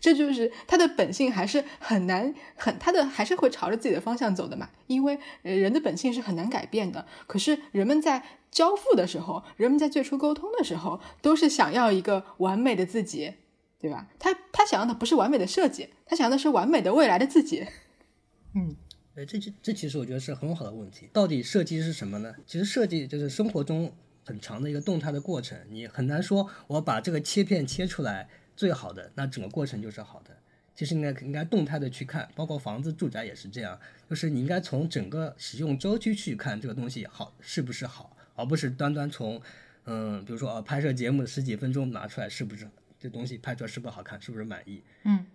[0.00, 4.70] 这就是他的本性，还是很难很他的还是会朝着自己的方向走的嘛？
[4.86, 7.06] 因为人的本性是很难改变的。
[7.26, 13.34] 可是人们在交付的时候，人们在最初沟通的时候，都是想要一个完美的自己，
[13.78, 14.08] 对吧？
[14.18, 17.66] 他他想要的不是完美的设计，他想要的是完美的未来的自己。
[18.54, 18.76] 嗯，
[19.16, 21.08] 哎，这这这其实我觉得是很好的问题。
[21.12, 22.34] 到底设计是什么呢？
[22.46, 23.90] 其实设计就是生活中
[24.26, 28.28] 很长的一个动态的过程，你很难说我把这个切片切出来。
[28.62, 30.30] 最好的那整个过程就是好的，
[30.72, 33.76] 其实应该应该动态的去看，包括房子、住宅也是这样，
[34.08, 39.42] 就是你应该从整个使用周期去看这个东西好是不是好，而不是端端从
[39.86, 44.80] 嗯，比如说啊拍摄节目十几分钟拿出来是不是这东西拍出来是不是好看，是不是满意？
[45.02, 45.26] 嗯，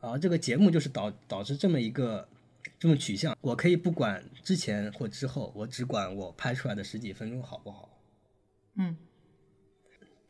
[0.00, 2.26] 而这个节目就是导导致这么一个
[2.78, 7.90] 这么取向，我可以不管之前或之后，我只管我拍出来的十几分钟好不好？
[8.76, 8.96] 嗯。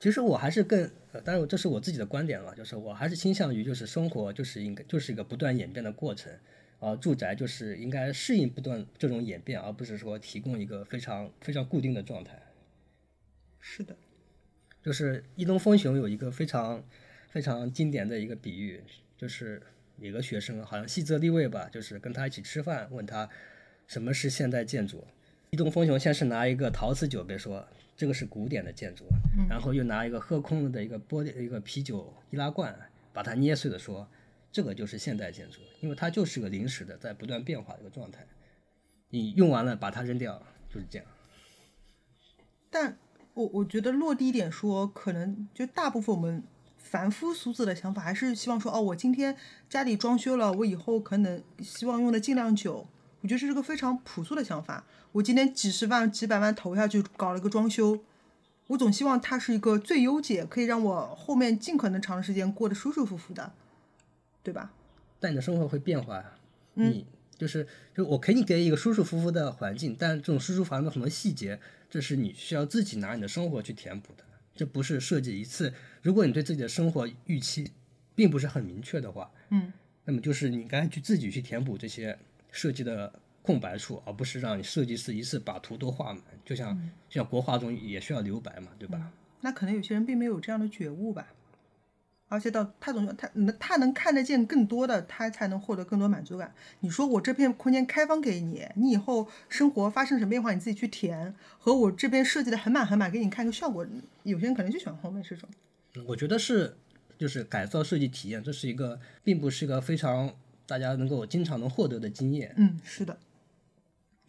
[0.00, 0.90] 其实我还是更，
[1.24, 6.32] 当然这是我自己的观点了，就是我还是倾向于就是生活就是应该就是一个不断演变的过程，
[6.78, 12.40] 啊，住宅就是应该适应不断这种演变，而不是说提供一个非常非常固定的状态。
[13.58, 13.96] 是的，
[14.82, 16.84] 就是伊东丰雄有一个非常
[17.28, 18.80] 非常经典的一个比喻，
[19.18, 19.60] 就是
[19.98, 23.28] 有个学生好像细泽立卫吧，就是跟他一起吃饭，问他
[23.86, 25.04] 什么是现代建筑，
[25.50, 27.66] 伊东丰雄先是拿一个陶瓷酒杯说。
[28.00, 29.04] 这个是古典的建筑，
[29.46, 32.74] 然后又拿一个喝空了的一个玻璃一个啤酒易拉罐，
[33.12, 34.08] 把它捏碎的说，
[34.50, 38.26] 这个就是现代建筑，因为它就是个临时的，在不断变化的一个状态。
[39.10, 41.06] 你用完了把它扔掉，就是这样。
[42.70, 42.96] 但
[43.34, 46.42] 我我觉得落地一点说，可能就大部分我们
[46.78, 49.36] 凡夫俗子的想法，还是希望说，哦，我今天
[49.68, 52.88] 家里装修了，我以后可能希望用的尽量久。
[53.20, 54.84] 我觉得这是个非常朴素的想法。
[55.12, 58.00] 我今天几十万、几百万投下去搞了个装修，
[58.68, 63.52] 我总希望它是一个最优解，可以让我后面尽可能长的时间过得舒舒服服的，
[64.42, 64.72] 对吧？
[65.18, 66.34] 但你的生活会变化呀，
[66.74, 67.04] 你
[67.36, 71.60] 就是就我可以给一个舒舒服服的环境，但这种舒舒服服的很多细节，
[71.90, 75.74] 这是你需要自己拿你的生活去填补的，这不是设计一次。
[76.02, 77.70] 如果你对自己的生活预期
[78.14, 79.72] 并不是很明确的话，嗯，
[80.04, 82.18] 那么就是你该去自己去填补这些
[82.52, 86.22] 设计的空白处，而不是让你设计师一次把图都画满。
[86.44, 86.76] 就像
[87.08, 89.12] 就像国画中也需要留白嘛，对吧？
[89.40, 91.28] 那可能有些人并没有这样的觉悟吧。
[92.28, 96.54] 而且到他总他能他能看得见更多的，他才能获得更多满足感。
[96.78, 103.84] 你说我这片空间开放给你，你以后生活发生什么变化你自己去填，和我这边设计的很满很满给你看个效果，
[104.22, 105.48] 有些人可能就喜欢后面这种。
[105.96, 106.76] 嗯我觉得是
[107.18, 110.32] 就是改造设计体验，这是一个并不是一个非常
[110.70, 112.54] 大家能够经常能获得的经验。
[112.56, 113.18] 嗯，是的，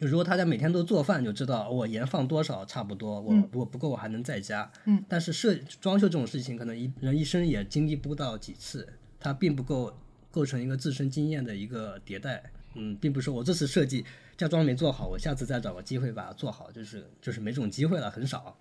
[0.00, 4.68] 就如果大家每天都做饭，就知道我盐放多少差不多，我嗯如果不够我还能再加。
[4.86, 8.88] 嗯，但是设装修这种事情，可能一人一生也经历不到几次，
[9.20, 9.96] 它并不够
[10.32, 12.42] 构成一个自身经验的一个迭代。
[12.74, 14.04] 嗯，并不是说我这次设计
[14.36, 18.56] 家装没做好，我下次再找个机会把它做好，就是就是没这种机会了，很少。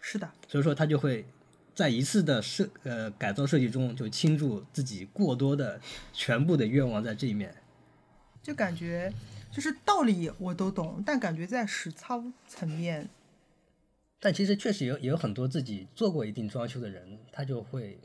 [0.00, 1.24] 是的，所以说他就会
[1.74, 5.80] 在一次的设呃改造设计中就倾注自己过多的
[6.12, 7.54] 全部的愿望在这一面。
[8.42, 9.12] 就感觉
[9.50, 13.08] 就是道理我都懂，但感觉在实操层面，
[14.18, 18.00] 但其实确实有也有很多自己做过一定装修的人，他就会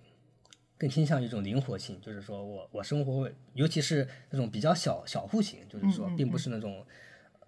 [0.77, 6.85] 更倾向于一种灵活性，就是说我我生活，尤其是那种比较小小户型，就是说并不是那种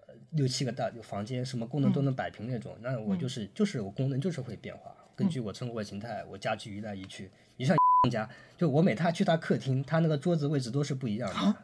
[0.07, 7.29] 呃六七个大房间什么功能都能摆平那种，那我就是就是我功能就是会变化，根据我生活形态，我家具移来移去。
[7.57, 7.75] 你像
[8.09, 11.55] 家，就我每他去他客厅，他那个桌子位置都是不一样的。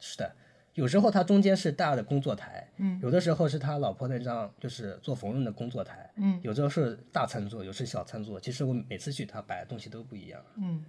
[0.00, 0.34] 是的，
[0.72, 8.40] 有时候他中间是大的工作台，嗯，有的时候是他老婆那张就是做缝纫的工作台，嗯，有的是大餐桌，有时小餐桌。
[8.40, 10.42] 其实我每次去他摆的东西都不一样。
[10.56, 10.82] 嗯，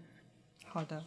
[0.63, 1.03] 好的，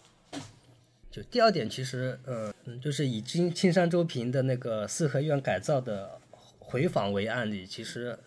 [1.10, 6.20] 就第二点，其实呃，嗯，就是以青青山周平的那个四合院改造的
[6.58, 8.18] 回访为案例，其实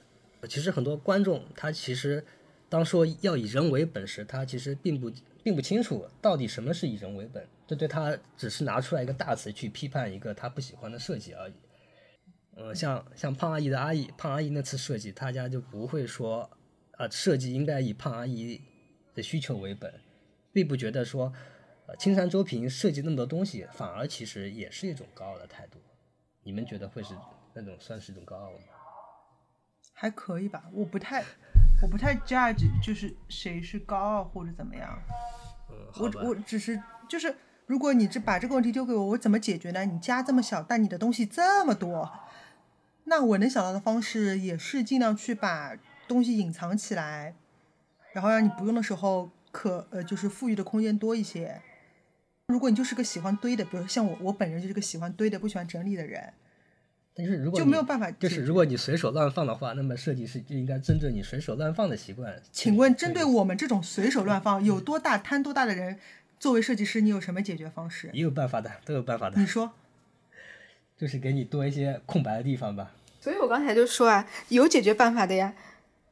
[0.49, 2.26] 其实很多观众他其实
[2.74, 5.11] 当说要以人为本时，他其实并不
[5.43, 11.53] 并不清楚到底什么是以人为本，这对他只是拿出来一个大词去批判一个他不喜欢的设计而已。
[12.55, 16.49] 嗯，像像胖阿姨的阿姨，胖阿姨那次设计，大家就不会说
[16.93, 18.59] 啊、设计应该以胖阿姨
[19.13, 19.93] 的需求为本，
[20.51, 21.32] 并不觉得说，
[21.99, 25.78] 青山周平设计那么多东西，反而其实也是一种高傲的态度。
[26.41, 27.13] 你们觉得会是
[27.53, 28.57] 那种算是一种高傲吗？
[29.93, 31.24] 还可以吧，我不太
[31.84, 34.97] 我不太 judge 就是谁是高傲或者怎么样，
[35.69, 36.29] 嗯，我。
[36.29, 39.84] 我只是就是，如果你这把这个问题丢给我，我怎么解决呢？
[39.84, 42.09] 你家这么小，但你的东西这么多，
[43.03, 45.75] 那我能想到的方式也是尽量去把
[46.07, 47.36] 东西隐藏起来，
[48.13, 51.61] 然后让你不用的时候可呃就是富裕的空间多一些。
[52.47, 56.31] 如果你就是个喜欢堆的，比如像我，我本人就是个喜欢堆的、不喜欢整理的人，
[57.16, 62.41] 但是如果就没有办法就是如果你随手乱放的话，那么设计师就应该针对你随手乱放的习惯。
[62.51, 65.99] 请问，针对我我们这种随手乱放、有多大贪多大的人，
[66.39, 68.09] 作为设计师，你有什么解决方式？
[68.14, 69.72] 也有办法的，都有办法的你，说，
[70.97, 72.91] 就是给你多一些空白的地方吧。
[73.22, 75.53] 所以我刚才就说啊，有解决办法的呀。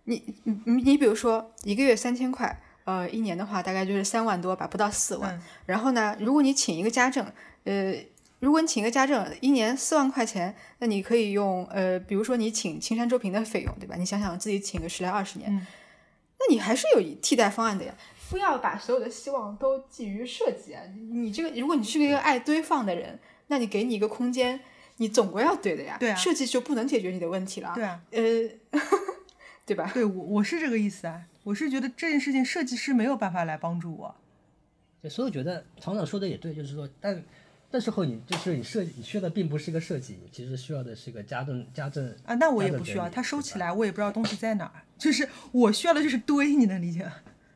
[0.06, 5.36] 你你你你比如说一个月三千块，呃，一年的话大概就是三万多吧，不到四万。
[5.36, 7.26] 嗯然后呢，如果你请一个家政，
[7.64, 7.94] 呃，
[8.42, 13.96] 如果你请一个家政，一年四万块钱，那你可以用呃，比如说你请青山周平的费用，对吧？
[13.96, 15.66] 你想想自己请个十来二十年，嗯
[16.40, 17.96] 那你还是有替代方案的呀。
[18.32, 20.82] 不要把所有的希望都寄于设计啊！
[21.12, 24.60] 你这个，如果你是一个爱堆放的人，那你给你一个空间，
[24.98, 25.98] 你总归要堆的呀。
[26.00, 27.74] 对啊设计就不能解决你的问题了。
[27.76, 28.22] 对啊，呃，
[29.68, 29.92] 对吧？
[29.94, 34.16] 对我我是这个意思啊，我是觉得这件事情设计师没有办法来帮助我。
[35.02, 37.24] 对，所以我觉得厂长说的也对，就是说，但
[37.72, 44.84] 这时候你就是你设计，你需要的并不是一个设计，你其实需要的是一个家政家政啊，那我也不需要，整理他收起来，我也不知道东西在哪儿。
[44.98, 47.14] 就是我需要的就是堆，你能理解吗？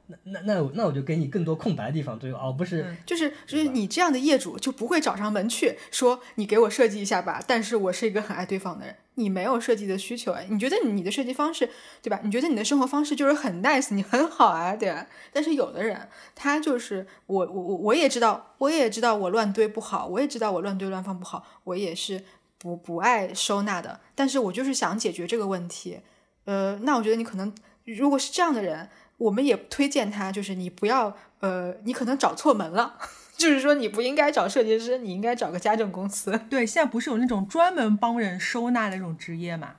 [0.07, 2.39] 那那那我那我就给你更多空白的地方对吧？
[2.43, 7.41] 而不是、嗯就是就是你这样的业主就不会找上门去说你给我设计一下吧。
[7.47, 10.41] 但是我是一个很爱堆放的人，你没有设计的需求啊。
[10.49, 11.69] 你觉得你的设计方式
[12.01, 12.19] 对吧？
[12.23, 15.07] 你觉得你的生活方式就是很 nice，你很好啊，对吧？
[15.33, 22.23] 但是有的人他就是我我我我也知道，我也知道我乱堆不好，我也知道我乱堆乱放不好，我也是
[22.57, 23.99] 不不爱收纳的。
[24.13, 25.99] 但是我就是想解决这个问题。
[26.45, 27.51] 呃，那我觉得你可能
[27.85, 28.87] 如果是这样的人，
[29.17, 32.97] 我们也推荐他，就是你不要呃，你可能找错门了，
[33.37, 36.39] 就是说你不应该找设计师，你应该找个家政公司。
[36.49, 39.75] 对，现在不是有那种专门帮人收纳的那种职业嘛，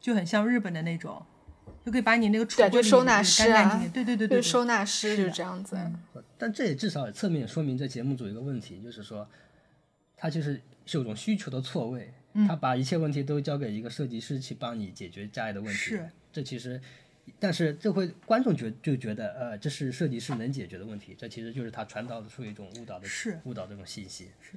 [0.00, 1.24] 就很像日本的那种，
[1.84, 5.76] 就可以把你那个橱柜里收纳师啊干干净净。，对对对对对，就是收纳师就是这样子。
[6.36, 9.28] 但这也至少也侧面说明这节目组一个问题，就是说，
[10.16, 15.76] 他就是是有种需求的错位，嗯他把一切问题都交给一个设计师去帮你解决家里的问题。
[15.76, 16.80] 是，这其实，
[17.38, 24.30] 但是这会观众觉就觉得，呃，这是设计师能解决的问题，这其实就是他传导出一种误导的是误导这种信息。
[24.40, 24.52] 是。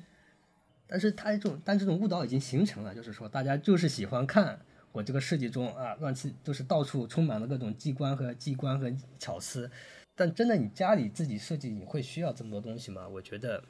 [0.88, 4.60] 但是他这种但这种误导已经形成了，就是说大家就是喜欢看
[4.92, 9.72] 我这个设计中啊乱七都是到处充满了各种机关和机关和巧思，
[10.16, 13.08] 但真的你家里自己设计你会需要这么多东西吗？
[13.08, 13.64] 我觉得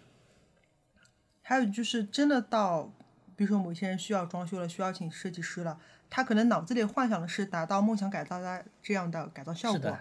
[1.44, 2.92] 还有就是真的到，
[3.36, 5.80] 比如说某些人需要装修了，需要请设计师了，
[6.12, 9.98] 他可能脑子里幻想的是达到梦想改造家这样的改造效果，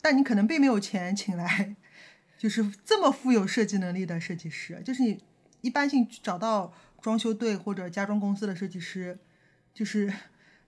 [0.00, 1.74] 但你可能并没有钱请来，
[2.38, 4.80] 就是这么富有设计能力的设计师。
[4.84, 5.20] 就是你
[5.62, 9.18] 一般性找到装修队或者家装公司的设计师，
[9.72, 10.12] 就是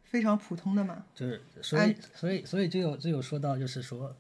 [0.03, 1.05] 非常普通的嘛。
[1.14, 4.16] 就是所以哎所以所以就有就有说到就是说。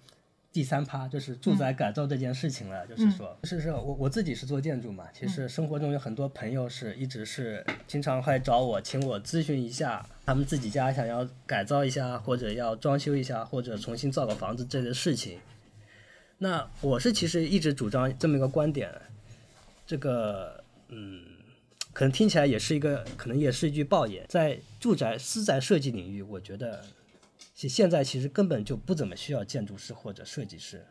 [0.56, 15.38] 第三趴就是住宅改造这件事情了，就是说，是是我我自己是做建筑嘛，其实生活中有很多朋友是一直是经常会找我，请我咨询一下他们自己家想要改造一下，或者要装修一下，或者重新造个房子这类的事情。
[16.38, 18.90] 那我是其实一直主张这么一个观点，
[19.86, 21.20] 这个嗯，
[21.92, 26.82] 可能听起来也是一个，可能也是一句爆言，在住宅私宅设计领域，我觉得
[27.56, 30.84] 现现在其实根本就不怎么需要建筑师或者设计师。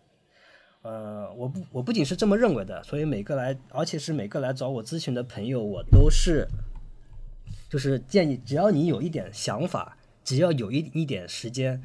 [0.81, 6.47] 呃，我不我不仅是这么认为的，所以每个来，而且是每个来找我咨询的朋友，我都是，
[7.69, 11.81] 就是建议，只要你有一点想法，只要有一一点时间，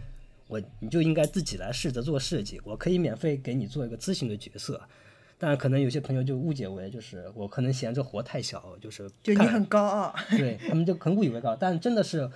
[0.48, 4.82] 我你就应该自己来试着做设计，我可以免费给你做一个咨询的角色。
[5.38, 12.30] 但可能有些朋友就误解为就是我可能嫌这活太小，就是就你很高傲，对他们就很误以为高，但真的是，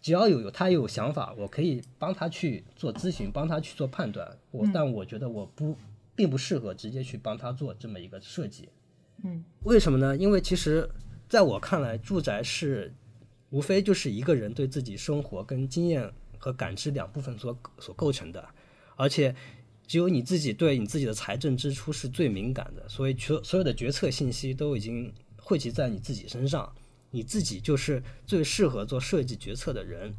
[0.00, 4.36] 只要有有他有想法，我可以帮他去做咨询，帮他去做判断。
[4.50, 5.76] 我、但我觉得我不
[6.14, 8.68] 并不适合直接去帮他做这么一个设计。
[9.24, 10.16] 嗯，为什么呢？
[10.16, 10.88] 因为其实
[11.28, 12.94] 在我看来，住宅是
[13.50, 18.48] 无非就是一个人对自己生活跟经验和感知两部分所所构成的，
[18.96, 19.34] 而且。
[19.88, 26.70] 只有你自己对你自己的财政支出是最敏感的，所以所所有的决策信息都已经汇集在你自己身上，
[27.10, 30.14] 你自己就是最适合做设计决策的人。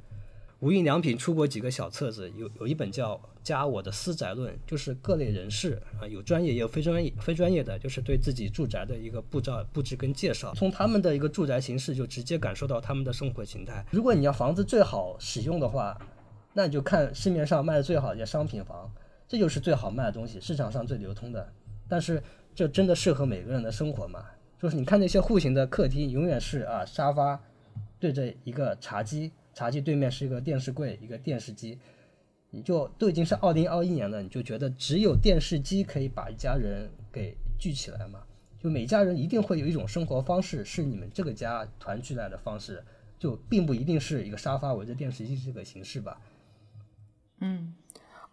[0.60, 10.54] 无印良品出过几个小册子，有有一本叫《加我的私宅论》，就是各类人士啊，有专业也有非专业非专业的，就是对自己住宅的一个布照布置跟介绍。
[10.56, 13.86] 从他们的一个住宅形式，就直接感受到他们的生活形态。
[13.90, 15.98] 如果你要房子最好使用的话，
[16.52, 18.92] 那你就看市面上卖的最好的商品房，
[19.30, 21.54] 这就是最好卖的东西，市场上最流通的。
[21.88, 22.22] 但是
[22.54, 24.26] 这真的适合每个人的生活吗？
[24.62, 27.42] 就是你看那些户型的客厅，永远是啊沙发
[28.00, 31.80] 对着一个茶几，茶几对面是一个电视柜，一个电视机，
[32.50, 38.20] 你就都已经是二零二一年了，你就觉得只有电视机可以把一家人给聚起来嘛？
[38.62, 42.84] 就每家人一定会有一种生活方式是你们这个家团聚来的方式，
[43.18, 46.20] 就并不一定是一个沙发围着电视机这个形式吧。
[47.40, 47.74] 嗯，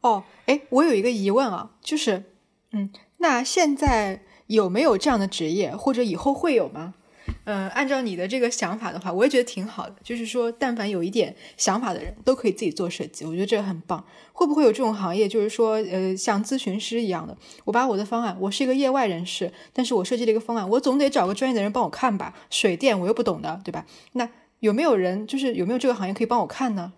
[0.01, 2.24] 哦，哎，我有一个疑问啊，就是，
[2.72, 6.94] 嗯，那现在有没有这样的职业，或者以后会有吗？
[7.42, 9.97] 嗯，按照你的这个想法的话，我也觉得挺好的。
[10.03, 14.05] 就是说，但凡有一点想法的人，都可以自己做设计，我觉得这个很棒。
[14.32, 22.34] 会不会有这种行业，就是说，呃，像咨询师一样的，我把我的方案，我是一个业外人士，但是我设计了一个方案，我总得找个专业的人帮我看吧。
[22.51, 23.86] 水电我又不懂的，对吧？
[24.12, 24.28] 那
[24.61, 26.92] 有没有人，就是有没有这个行业可以帮我看呢？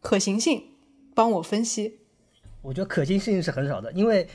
[0.00, 0.64] 可行性，
[1.14, 1.98] 帮我分析。
[2.62, 4.28] 我觉得可行性是很少的，因为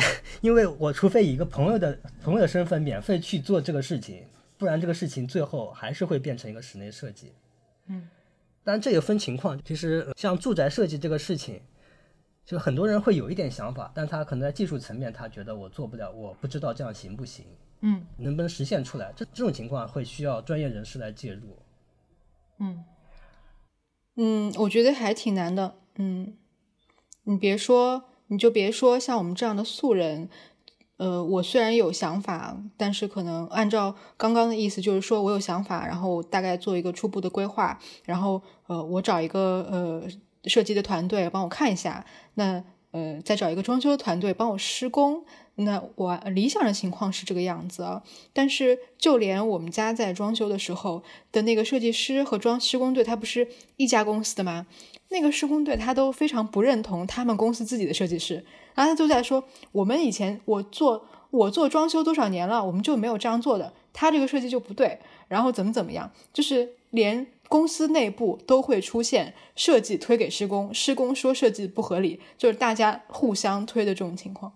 [0.40, 4.24] 因为我除非以一个朋友的朋友的身份免费去做这个事情，
[4.58, 7.32] 不然这个事情最后还是会变成一个室内设计。
[7.86, 8.08] 嗯，
[8.64, 9.58] 当然这也分情况。
[9.64, 11.60] 其实像住宅设计这个事情，
[12.44, 17.44] 就很多人会有一点想法，但他可能在技术层面他觉得我做不了，我不知道这样行不行，
[17.80, 19.12] 嗯能不能实现出来。
[19.16, 21.58] 这这种情况会需要专业人士来介入。
[22.58, 22.84] 嗯
[24.16, 25.76] 嗯，我觉得还挺难的。
[25.96, 26.36] 嗯，
[27.24, 30.28] 你别说，你就别说像我们这样的素人，
[30.98, 40.02] 呃，我虽然有想法，但是可能按照刚刚的意思，就是说我有想法，然后大概做一个初步的规划，然后呃，我找一个呃
[40.44, 42.62] 设计的团队帮我看一下，那
[42.92, 45.24] 呃再找一个装修团队帮我施工。
[45.56, 48.02] 那我理想的情况是这个样子啊，
[48.32, 51.02] 但是就连我们家在装修的时候
[51.32, 53.46] 的那个设计师和装施工队，他不是
[53.76, 54.66] 一家公司的吗？
[55.10, 74.52] 那个施工队他都非常不认同他们公司自己的设计师，然后他就在说，我们以前我做我做装修多少年了，我们就没有这样做的，他这个设计就不对，然后怎么怎么样，就是连公司内部都会出现设计推给施工，施工说设计不合理，就是大家互相推的这种情况。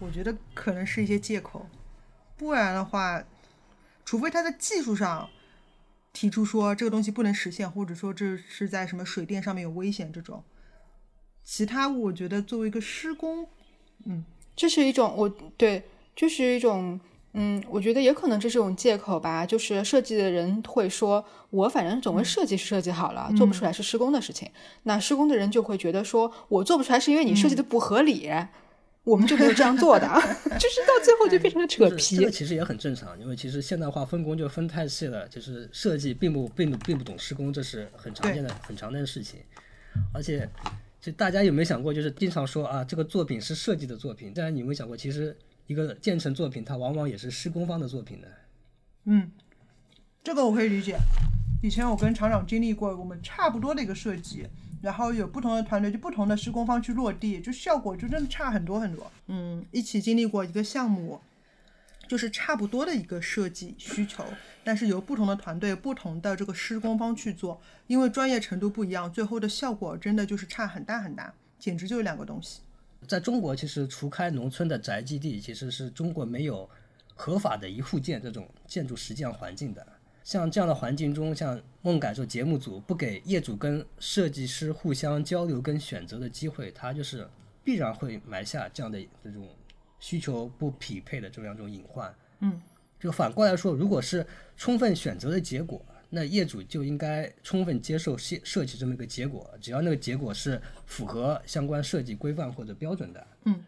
[0.00, 1.64] 我觉得可能是一些借口，
[2.36, 3.22] 不然的话，
[4.04, 5.30] 除非他在技术上
[6.12, 10.42] 提出说这个东西不能实现，或者说这是在什么水电上面有危险这种，
[11.44, 13.46] 其他我觉得作为一个施工，
[14.04, 14.24] 嗯，
[14.54, 15.82] 这是一种我对，
[16.14, 17.00] 就是一种
[17.32, 24.50] 嗯，我觉得也可能这是一种借口吧，就是设计的人会说，我反正总归设计是设计好了，做不出来是施工的事情。
[24.82, 28.30] 那施工的人就会觉得说，我做不出来是因为你设计的不合理，
[29.04, 30.06] 我们就没有这样做的，
[30.58, 32.16] 就是到最后就变成了扯皮。
[32.16, 39.40] 这个其实也很正常，因为其实现代化分工就分太细了，就是设计并不并不并不懂施工，这是很常见的很常见的事情。
[40.12, 40.48] 而且，
[41.00, 45.36] 就大家有没有想过，就是经常说啊，这个作品是设计的作品，但是你有没有想过，其实。
[45.68, 48.26] 一个建成作品，它往往也是施工方的作品呢。
[49.04, 49.30] 嗯，
[50.22, 50.98] 这个我可以理解。
[51.62, 54.44] 以前我跟厂长经历过，我们差不多的一个设计，
[54.82, 59.10] 然后有不同的团队，就不同的施工方去落地，就效果就真的差很多很多。
[59.28, 61.20] 嗯，一起经历过一个项目，
[62.08, 64.24] 就是差不多的一个设计需求，
[64.64, 72.60] 但是由不同的团队、不同的这个施工方去做，因为专业程度不一样，最后的效果真的就是差很大很大，简直就是两个东西。
[73.06, 76.68] 在中国，其实除开农村的宅基地，其实是中国没有
[77.14, 79.86] 合法的一户建这种建筑实践环境的。
[80.24, 87.28] 像这样的环境中，像梦改造节目组不给业主跟设计师互相交流跟选择的机会，它就是
[87.64, 89.48] 必然会埋下这样的这种
[89.98, 92.14] 需求不匹配的这样一种隐患。
[92.40, 92.60] 嗯，
[93.00, 94.26] 就反过来说，如果是
[94.56, 95.84] 充分选择的结果。
[96.14, 103.58] 那业主就应该充分接受设设计这么一个结果，只要那个结果是符合相关设计规范或者标准的，嗯，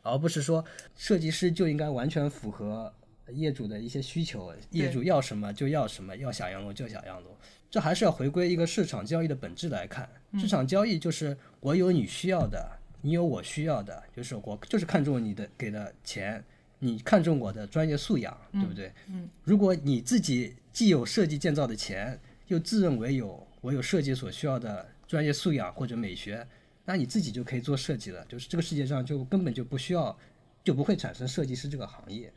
[0.00, 0.64] 而不是说
[0.96, 2.90] 设计师就应该完全符合
[3.28, 7.36] 业主的一些需求，业主要什么就要什么，要小洋楼就小洋楼，
[7.70, 10.08] 这还是要回归一个市场交易的本质来看。
[10.38, 12.66] 市场交易就是我有你需要的，
[13.00, 16.42] 你有我需要的，就是我就是看中你的给的钱。
[16.84, 18.92] 你看中我的专业素养，对不对？
[19.06, 22.18] 嗯，如果你自己既有设计建造的钱，
[22.48, 26.44] 又自认为有我有设计所需要的专业素养或者美学，
[26.84, 28.24] 那你自己就可以做设计了。
[28.28, 30.18] 就是这个世界上就根本就不需要，
[30.64, 32.32] 就不会产生设计师这个行业。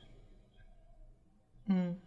[1.68, 1.98] 嗯，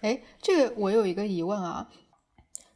[0.00, 1.88] 哎，这个我有一个疑问啊，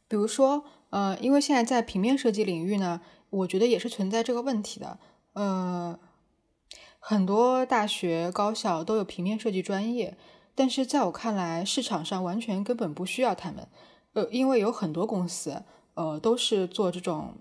[0.07, 4.99] 比如说，呃，因为现在在平面设计领域呢，我觉得也是存在这个问题的，
[5.33, 5.99] 呃。
[6.99, 10.17] 很多大学、高校都有平面设计专业，
[10.53, 13.65] 但是在我看来，市场上完全根本不需要他们。
[14.11, 17.35] 呃，因为有很多公司，呃，都是做这种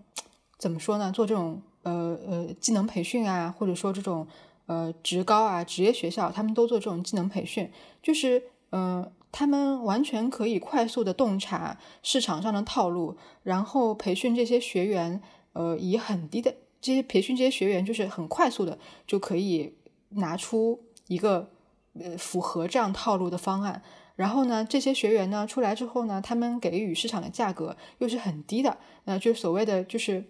[0.57, 1.11] 怎么说呢？
[1.11, 4.29] 做这种呃呃技能培训啊，或者说这种
[4.67, 7.71] 呃职高啊、职业学校，他们都做这种技能培训，
[8.03, 15.23] 就是嗯，他们完全可以快速的洞察市场上的套路，然后培训这些学员，
[15.53, 16.55] 呃，以很低的。
[16.79, 19.75] 这些培训这些学员就是很快速的就可以
[20.11, 20.79] 拿出
[21.09, 21.51] 一个
[21.99, 23.83] 呃符合这样套路的方案，
[24.15, 30.25] 然后呢，这些学员呢出来之后呢，他们给予市场的价格又是很低的，那就所谓的就是，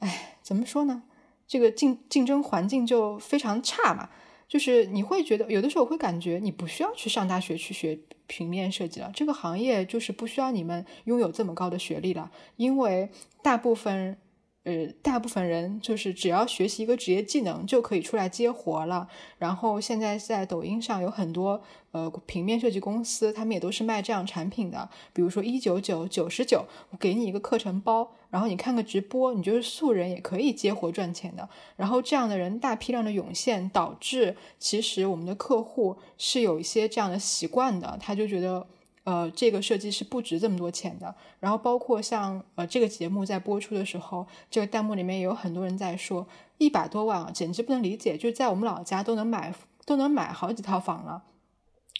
[0.00, 1.04] 哎，怎么说呢？
[1.48, 4.08] 这个竞竞争环境就非常差嘛。
[4.46, 7.98] 就是你会觉得有的时候会感觉你不需要去上大学去学
[8.28, 13.10] 平面设计了，这个行业就是不需要你们拥有这么高的学历了，因为
[13.42, 14.18] 大部分。
[14.64, 19.08] 呃，大部分人就是只要学习一个职业技能就可以出来接活了。
[19.38, 21.62] 然后现在在抖音上有很多
[21.92, 24.90] 呃平面设计公司，他们也都是卖这样产品的。
[25.14, 31.48] 比如说一九九九十九，我给你一个课程包，然后你看个直播，你就是素人也可以接活赚钱的。
[31.76, 38.66] 然后这样的人大批量的涌现，导致其实我们的客户是有一些这样的习惯的，他就觉得。
[39.08, 41.14] 呃，这个设计是不值这么多钱的。
[41.40, 46.26] 然后包括像呃这个节目在播出的时候，这个弹幕里面也有很多人在说
[46.58, 48.18] 一百多万啊，简直不能理解。
[48.18, 49.54] 就是在我们老家都能买
[49.86, 51.22] 都能买好几套房了，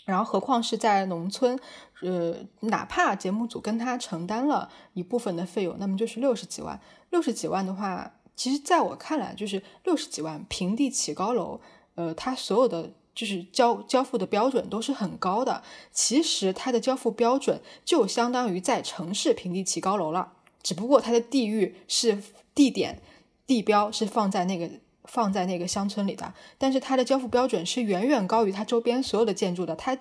[0.04, 1.58] 然后何况是在农村，
[2.02, 6.78] 呃，哪怕节目组跟他承担了一部分的费用，那么就是六十几万。
[7.08, 11.58] 六十几万的话，其实在我看来，就是六十几万平地起高楼，
[11.94, 12.90] 呃，他所有的。
[13.18, 22.22] 就是交交付的标准都是很高的，其实它的交付标准就相当于在城市平地起高楼了，只不过它的地域是
[22.54, 23.02] 地点
[23.44, 24.70] 地标是放在那个
[25.02, 29.98] 放在那个乡村里的，但是它的交付标准是远远高于它周边所有的建筑的，它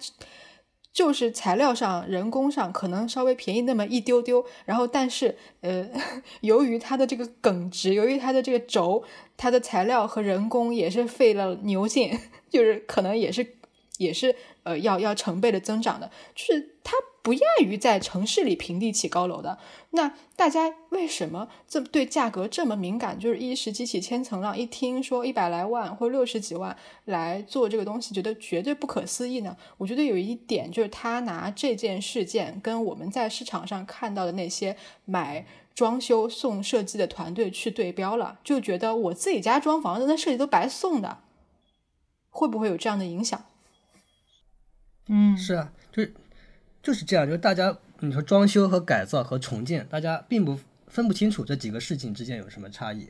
[0.98, 5.88] 就是材料上人工上可能稍微便宜那么一丢丢，然后但是呃，
[6.42, 9.04] 由于它的这个耿直，由于它的这个轴，
[9.38, 12.18] 它的材料和人工也是费了牛劲。
[12.50, 13.46] 就是可能也是，
[13.98, 19.58] 也是呃要要成倍的增长的，就是它不亚于在城市里平地起高楼的。
[19.92, 23.20] 那大家为什么这么对价格这么敏感？
[23.20, 26.76] 就是一时激起千层浪，一听说一百来万或六十几万
[27.06, 29.58] 来做这个东西，觉得绝对不可思议呢？
[29.78, 41.20] 我觉得有一点就是他拿这件事件跟我们在市场上看到的那些买装修送设计的团队去对标了，就觉得我自己家装房子那设计都白送的。
[42.30, 43.46] 会不会有这样的影响？
[45.08, 46.14] 嗯，是啊，就是
[46.82, 53.08] 就是这样，就是大家你说装修和改造和重建，大家并不分不清楚这几个事情之间有什么差异。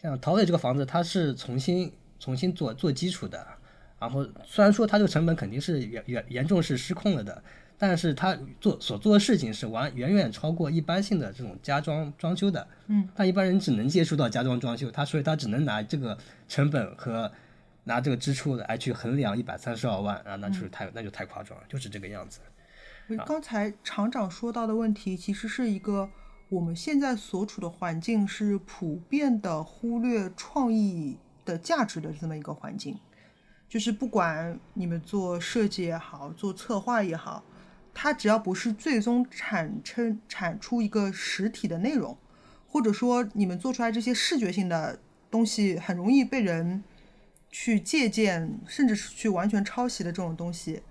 [0.00, 3.46] 像陶磊这个房子，它是重新重新做做基础的，
[4.00, 7.42] 然后虽然说它这个成本肯定是严严严重是失控了的，
[7.78, 12.66] 但是它做所做的事情是完远远超过一般性的这种家装装修的。
[12.88, 16.18] 嗯，但一般人只能接触到家装装修，他所以他只能拿这个
[16.48, 17.30] 成本和
[17.84, 22.40] 拿这个支出来去衡量一百三十二万啊，那就是太、那就太夸张了，就是这个样子。
[23.26, 26.08] 刚才厂长说到的问题，其实是一个
[26.48, 32.98] 我们现在所处的环境是普遍的忽略创意的价值的这么一个环境。
[33.68, 37.42] 就是不管你们做设计也好，做策划也好，
[37.92, 42.16] 它只要不是最终产生产出一个实体的内容，
[42.68, 44.98] 或者说你们做出来这些视觉性的
[45.30, 46.84] 东西很容易被人
[47.52, 50.82] 去借鉴，甚至是去完全抄袭的这种东西，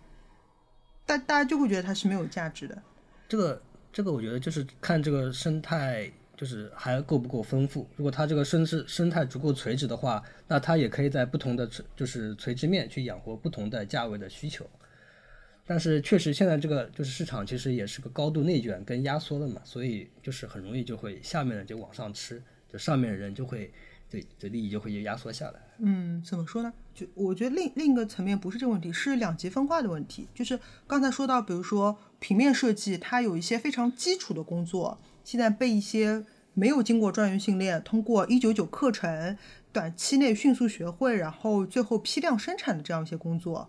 [1.05, 2.81] 大大家就会觉得它是没有价值的。
[3.27, 3.61] 这个
[3.91, 7.89] 这个我觉得就是看这个生态就是还够不够丰富。
[7.95, 14.69] 如果它这个生是生态足够垂直的话，那它也可以在不同的垂就是垂直面去养活不同的价位的需求。
[15.65, 23.71] 但是确实现在这个就是市场其实也是个高度内卷跟压缩的嘛，所以就是很容易就会下面的就往上吃，就上面的人就会
[24.09, 25.59] 对的利益就会压缩下来。
[25.83, 26.71] 嗯，怎么说呢？
[26.93, 30.27] 就我觉得另另一个层面不是这个问题，是两极分化的问题。
[30.35, 39.35] 就是刚才说到，比如说平面设计，它有一些非常基础的工作，现在被一些没有经过专业训练，通过一九九课程
[39.71, 43.67] 短期内迅速学会，然后最后批量生产的这样一些工作，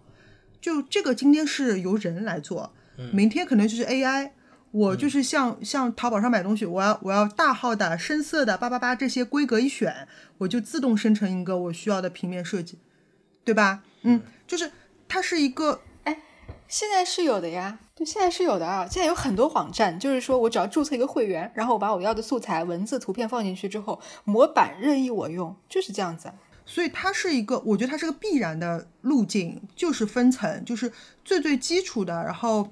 [0.61, 2.75] 就这个今天是由人来做，
[3.13, 4.33] 明天可能就是 AI。
[4.73, 10.09] 我就是像像淘宝上买东西，我要我要大号的、深色的、八八八这些规格一选，
[10.39, 12.79] 我就自动生成一个我需要的平面设计，
[13.45, 13.85] 对吧？
[14.03, 14.73] 嗯，就是
[15.07, 16.19] 它是一个哎
[16.67, 18.89] 现在是有的呀，对，现在是有的啊。
[18.91, 26.33] 现在有很多网站，就是说我只要注册一个会员，然后我把我要的素材、文字、图片放进去之后，模板任意我用，就是这样子。
[26.65, 30.91] 所以它是一个，我觉得它是个必然的路径，就是分层，就是
[31.25, 32.71] 最最基础的，然后，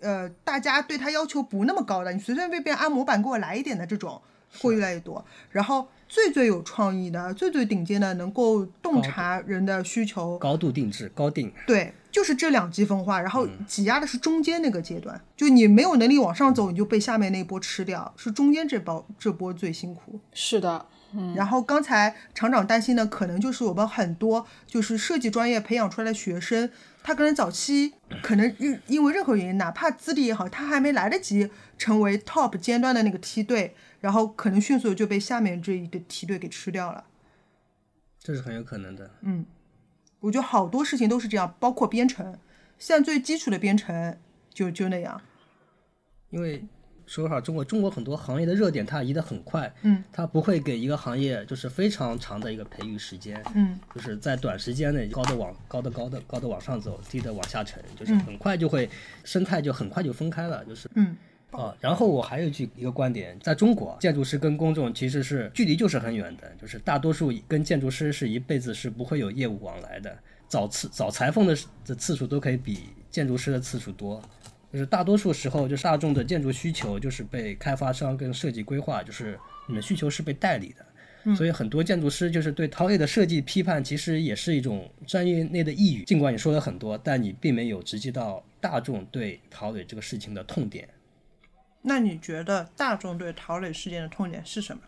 [0.00, 4.20] 呃，大家对他要求不那么高的，你随随便便按模板给我来一点的这种，
[4.60, 5.24] 会越来越多。
[5.50, 20.18] 然后最最有创意的、最最顶尖的，能够洞察人的需求，高度定制、高定，对，就是这两极分化，然后挤压的是中间那个阶段，就你没有能力往上走，你就被下面那一波吃掉，是中间这波这波最辛苦。
[20.32, 26.68] 是的，嗯然后刚才厂长担心的，可能就是我们很多就是设计专业培养出来的学生，
[27.02, 37.04] 他可能早期可能因因为任何原因，哪怕资历也好，他还没来得及成为 top 尖端的那个梯队，然后可能迅速就被下面这一个梯队给吃掉了。
[38.18, 39.10] 这是很有可能的。
[39.22, 39.46] 嗯，
[40.20, 42.38] 我觉得好多事情都是这样，包括编程，
[42.78, 44.18] 现在最基础的编程
[44.52, 45.22] 就就那样。
[46.28, 46.64] 因为
[47.10, 58.88] 说实话，中国中国很多行业的热点它移得很快，嗯，它不会给一个行业就是非常长的一个培育时间，嗯，就是在短时间内高的往高的高的高的往上走，低的往下沉，就是很快就会、
[59.24, 61.16] 生态就很快就分开了，就是嗯。
[61.50, 70.16] 啊，然后我还有一句一个观点，在中国，建筑师跟公众其实是距离就是很远的，就是大多数跟建筑师是一辈子是不会有业务往来的，
[70.48, 74.22] 找次找裁缝的的次数都可以比建筑师的次数多。
[74.72, 80.86] 就是大多数时候，就是大众的建筑需求就是被开发商跟设计规划，就是你的需求是被代理的。
[81.36, 86.04] 所以很多建筑师就是对陶磊的设计批判，其实也是一种专业内的抑郁。
[86.04, 90.88] 尽管你说了很多，但你并没有直击到大众对陶磊这个事情的痛点。
[91.82, 94.82] 那你觉得大众对陶磊事件的痛点是什么？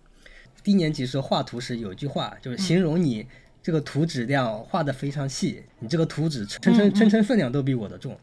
[0.63, 3.27] 低年级时候画图时有一句话，就是形容你
[3.63, 8.19] 这个图纸量画的非常细，你这个图纸称称称称分量都比我的重。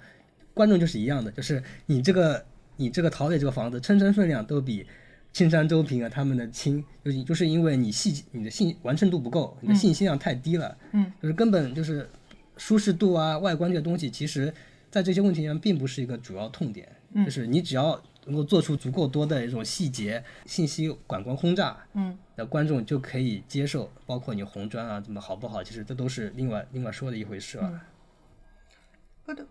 [0.60, 2.45] 观众就是一样的，就是你这个
[2.76, 4.86] 你这个陶磊这个房子称称分量都比
[5.31, 12.10] 青山周平啊他们的轻，就是就是因为你细你的信完成度不够，你的信息量太低了，嗯，就是根本就是
[12.57, 14.53] 舒适度啊外观这个东西，其实
[14.91, 17.23] 在这些问题上并不是一个主要痛点，嗯。
[17.23, 27.81] 就是你只要能够做出足够多的一种细节信息感官轰炸，嗯，那观众就可以接受，包括你红砖啊怎么好不好，其实这都是另外另外说的一回事了。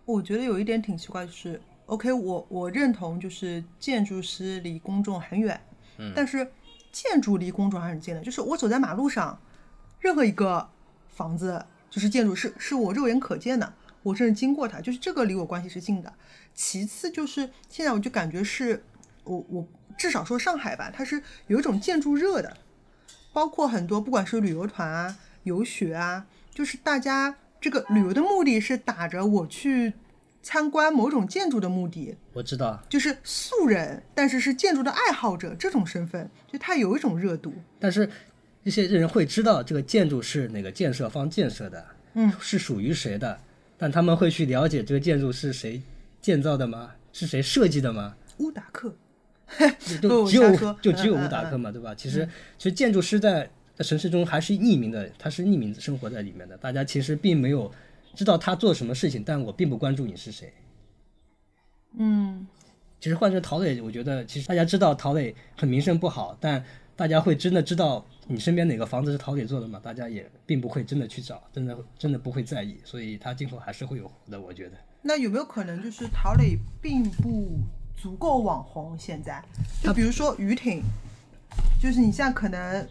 [0.05, 5.59] 我觉得有一点挺奇怪，就是 OK，我我认同，就是建筑师离公众很远，
[5.97, 6.51] 嗯，但是
[6.91, 9.39] 建筑离公众还很近的，就是我走在马路上，
[9.99, 10.69] 任何一个
[11.07, 13.73] 房子就是建筑是是我肉眼可见的，
[14.03, 16.13] 我甚至经过它，就是这个离我关系是近的。
[16.53, 18.83] 其次就是现在我就感觉是
[19.23, 22.57] 我我至少说上海吧，它是有一种建筑热的，
[23.33, 29.93] 包括很多不管是旅游团啊、游学啊，就是大家这个旅游的目的是打着我去
[30.41, 37.53] 参观某种建筑的目的，我知道，就是素人，但是是建筑的爱好者这种身份，就他有一种热度。
[37.79, 38.09] 但是
[38.63, 43.37] 一些人会知道这个建筑是哪个建设方建设的，嗯，是属于谁的，
[43.77, 45.81] 但他们会去了解这个建筑是谁
[46.21, 46.91] 建造的吗？
[47.11, 48.15] 是谁设计的吗？
[48.37, 48.95] 乌达克，
[50.01, 51.93] 就只有就只有乌达克嘛，对吧？
[51.93, 52.25] 其实
[52.57, 53.49] 其实建筑师在
[53.79, 57.71] 在城市中还是匿名的，他是匿名生活在里面的，大家其实并没有
[58.13, 60.53] 知道他做什么事情，但我并不关注你是谁。
[61.97, 62.45] 嗯，
[62.99, 66.61] 其实换成陶磊，我觉得其实大家知道陶磊很名声不好，但
[66.97, 69.79] 大家会真的知道你身边哪个房子是陶磊做的吗？
[69.81, 74.75] 大家也并不会真的去找，真的真的不会在意，所以他今后还是会有活的，我觉得。
[75.01, 77.61] 那有没有可能就是陶磊并不
[77.95, 78.97] 足够网红？
[78.99, 79.41] 现在，
[79.81, 80.83] 就比如说于挺，
[81.81, 82.87] 就是你现在可能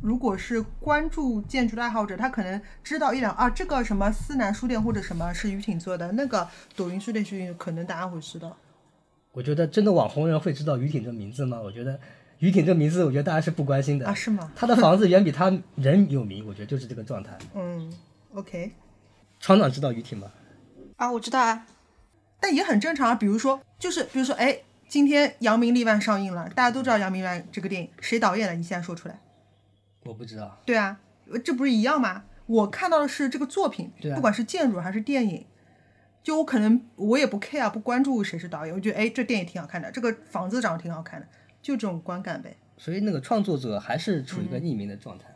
[0.00, 8.56] 如果是关注建筑的爱好者，他可能知道一两啊，这个什么思南书店或者什么是于挺做的，那个抖音书店是可能大家会知道。
[9.32, 11.60] 我觉得真的网红人会知道于挺这名字吗？
[11.60, 11.98] 我觉得
[12.38, 17.36] 于挺这名字，我觉得大家是不关心的啊是吗他的房子远比他人有名，我觉得就是这个状态。
[17.54, 17.92] 嗯
[18.34, 18.72] ，OK，
[19.40, 20.30] 厂长知道于挺吗？
[20.96, 21.66] 啊，我知道啊，
[22.40, 23.14] 但也很正常啊。
[23.14, 24.58] 比如说，就是比如说，哎，
[24.88, 29.20] 今天《扬名立万》上映了，大家都知道《扬名立万》这个电影谁导演的，你现在说出来。
[30.04, 30.58] 我不知道。
[30.64, 30.98] 对啊，
[31.30, 32.24] 呃这不是一样吗？
[32.46, 35.44] 我看到的是这个作品，不管是建筑还是电影，
[36.22, 41.26] 就我可能我也不 care 不关注谁是导演，我觉得哎这电影挺好看的，这个房子长得挺好看的，
[41.60, 42.56] 就这种观感呗。
[42.78, 45.26] 所以那个创作者还是处于一个匿名的状态。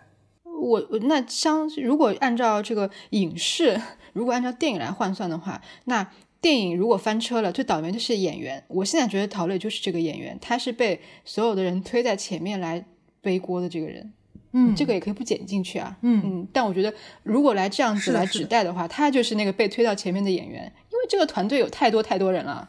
[0.44, 3.78] 我我那相如果按照这个影视，
[4.14, 6.08] 如果按照电影来换算的话，那
[6.42, 8.62] 电影如果翻车了，最倒霉的是演员。
[8.66, 12.84] 我现在觉得陶磊就是这个演员，他是被所有的人推在前面来
[13.20, 14.12] 背锅的这个人。
[14.54, 15.96] 嗯这个也可以不剪进去啊。
[16.02, 16.92] 嗯嗯，但我觉得
[17.22, 22.68] 如果来这样子来指代的话，他就是那个被推到前面的演员，因为这个团队有太多太多人了。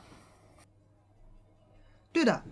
[2.14, 2.44] 对的，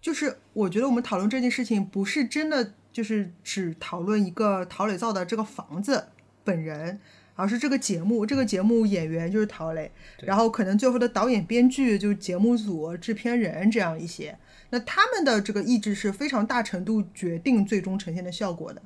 [0.00, 6.08] 就是我觉得我们讨论这件事情，不是真的就是只讨论一个陶磊造的这个房子
[6.44, 7.00] 本人，
[7.34, 9.90] 而是这个节目，这个节目演员就是陶磊，
[10.22, 14.38] 然后可能最后的导演、编剧就是节目组、制片人这样一些，
[14.70, 18.80] 那他们的这个意志是非常大程度决定最终呈现的效果的。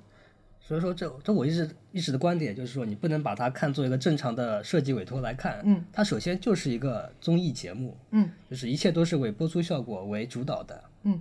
[0.60, 5.62] 所以说这这我一直一直的观点就是说，你不能把它看作一个正常的设计委托来看。
[5.64, 10.84] 嗯，它首先就是一个综艺节目，嗯，就是一切都是为播出效果为主导的。
[11.04, 11.18] 嗯，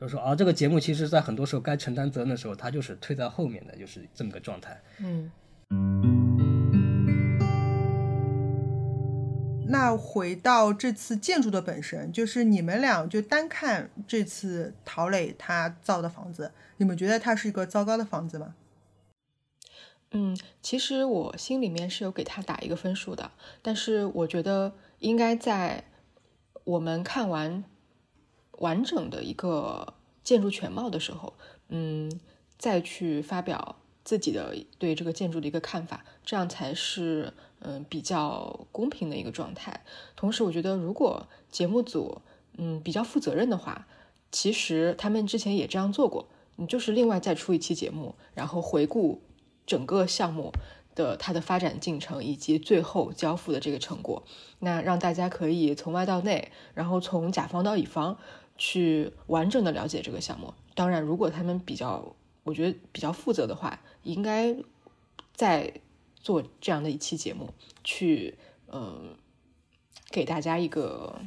[0.00, 4.80] 就是说啊，这个节目其实在很多时候该承担责任的时候，它就是推在后面的，就是这么个状态。
[5.00, 5.30] 嗯。
[9.68, 18.54] 那回到这次建筑的本身，就是你们俩就单看这次陶磊他造的房子，你们觉得它是一个糟糕的房子吗？
[20.12, 25.84] 嗯，其实我心里面是有给他打一个分数的，但是我觉得应该在
[26.64, 27.64] 我们看完
[28.58, 31.34] 完整的一个建筑全貌的时候，
[31.68, 32.20] 嗯，
[32.56, 39.84] 再去发表自己的对这个建筑的一个看法，这样才是嗯比较公平的一个状态。
[40.14, 42.20] 同时，我觉得如果节目组
[42.56, 43.86] 嗯比较负责任的话，
[44.30, 49.20] 其实他们之前也这样做过，你就是另外再出一期节目，然后回顾
[49.66, 50.52] 整个项目
[50.94, 54.22] 的它的发展进程以及最后交付的这个成果，
[54.58, 58.18] 那让大家可以从外到内，然后从甲方到乙方
[58.56, 60.54] 去完整的了解这个项目。
[60.74, 62.14] 当然，如果他们比较，
[62.44, 64.56] 我觉得比较负责的话，应该
[65.34, 65.72] 在
[66.26, 67.54] 做这样的一期节目，
[67.84, 68.36] 去
[68.66, 69.16] 嗯、
[70.10, 71.20] 给大家一个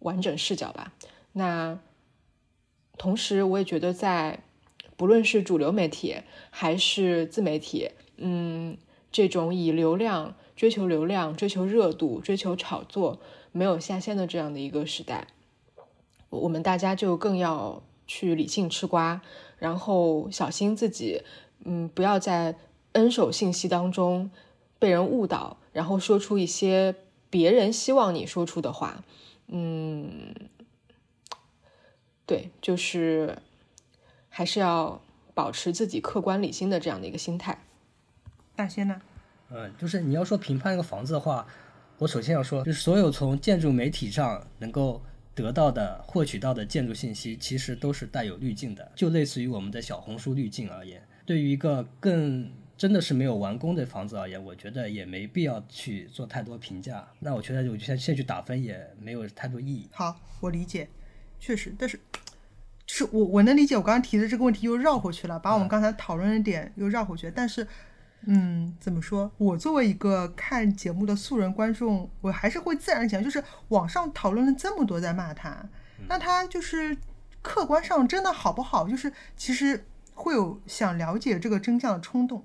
[0.00, 0.92] 完整视角吧。
[1.30, 1.78] 那
[2.98, 4.42] 同时，我也觉得在
[4.96, 6.16] 不论是主流媒体
[6.50, 8.76] 还是自媒体，嗯，
[9.12, 13.20] 这种以流量追求流量、追求热度、追求炒作
[13.52, 15.28] 没有下限的这样的一个时代，
[16.28, 19.22] 我们大家就更要去理性吃瓜，
[19.58, 21.22] 然后小心自己，
[21.64, 22.56] 嗯，不要在
[22.92, 24.30] N 手信息当中
[24.78, 26.94] 被人误导，然后说出一些
[27.28, 29.04] 别人希望你说出的话，
[29.48, 30.34] 嗯，
[32.26, 33.38] 对，就是
[34.28, 35.00] 还是要
[35.34, 37.62] 保持自己客观理性的这样的一个心态。
[38.56, 39.00] 大仙呢？
[39.50, 41.46] 嗯，就是你要说评判一个房子的话，
[41.98, 45.02] 我首先要说，就是所有从建筑媒体上能够
[45.34, 51.06] 得到的、获取到的建筑信息，其实都是带有滤镜的，就类似于我们的小红书滤镜而言。
[51.24, 52.50] 对于一个更
[52.80, 57.06] 真的是没有完工的房子而言，我觉得也没必要去做太多评价。
[57.18, 59.86] 那我觉得我现在现在去打分也没有太多意义。
[59.92, 60.88] 好，我理解，
[61.38, 62.00] 确实，但是
[62.86, 67.32] 就是我我能理解我刚刚提的这个问题又绕回去了，把我们刚才讨论的点又绕回去了。
[67.36, 67.68] 但是
[68.22, 69.30] 嗯，怎么说？
[69.36, 75.68] 我作为一个看节目的素人观众，我还是会自然想，就是网上讨论了这么多在骂他，
[76.08, 76.96] 那他就是
[77.42, 78.88] 客观上真的好不好？
[78.88, 79.84] 就是其实
[80.14, 82.42] 会有想了解这个真相的冲动。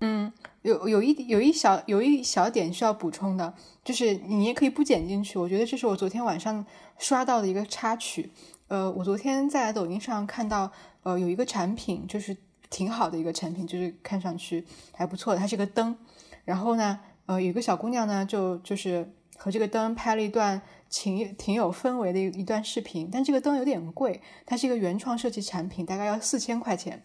[0.00, 0.30] 嗯，
[0.62, 5.38] 有有一有一小有一小点需要补充的，就是你也可以不剪进去。
[5.38, 6.64] 我觉得这是我昨天晚上
[6.98, 8.30] 刷到的一个插曲。
[8.68, 10.70] 呃，我昨天在抖音上看到，
[11.02, 12.36] 呃，有一个产品就是
[12.68, 15.96] 挺好的一个产品，就是看上去还不错的，它是个灯。
[16.44, 20.60] 然后呢，呃，有个小姑娘呢，就就是和这个灯拍了一段
[20.90, 23.08] 挺挺有氛围的一一段视频。
[23.10, 27.02] 但这个灯有点贵，它是一个原创设计产品，大概要四千块钱。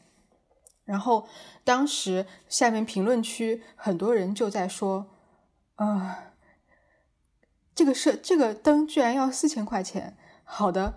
[0.83, 1.27] 然后
[1.63, 5.07] 当时下面评论区很多人就在说，
[5.75, 6.33] 啊，
[7.73, 10.95] 这个设这个灯居然要四千块钱，好的，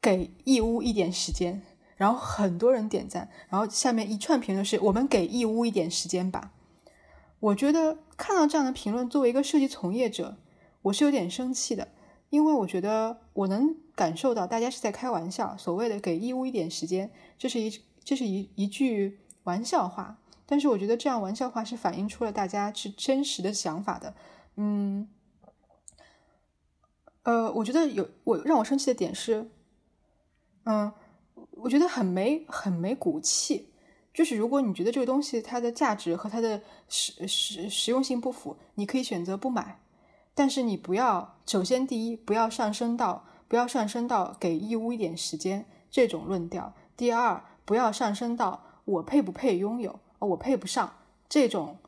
[0.00, 1.62] 给义乌一点时间。
[1.96, 6.52] 然后很多人点赞，然后下面一串评论是我们给义乌一点时间吧。
[7.38, 10.36] 我觉得看到这样的评论，作为一个设计从业者，
[10.82, 11.88] 我是有点生气的，
[12.30, 17.72] 因为我觉得我能感受到大家是在开玩笑，所谓的给义乌一点时间，这是一。
[18.04, 24.14] 这是一一句玩笑话，但是我觉得这样玩笑话是反映出了大家是真实的想法的。
[24.56, 25.08] 嗯，
[27.22, 29.50] 呃，我觉得有我让我生气的点是，
[30.64, 30.92] 嗯，
[31.52, 33.68] 我觉得很没很没骨气。
[34.12, 39.80] 就是如果你觉得这个东西它的价值和它的实实实用性不符，你可以选择不买。
[40.34, 46.74] 但是你不要，首先第一不要上升到不要上升到给义乌一点时间这种论调。
[46.96, 47.44] 第二。
[47.64, 50.92] 不要上升到我配不配拥有，我配不上
[51.28, 51.78] 这种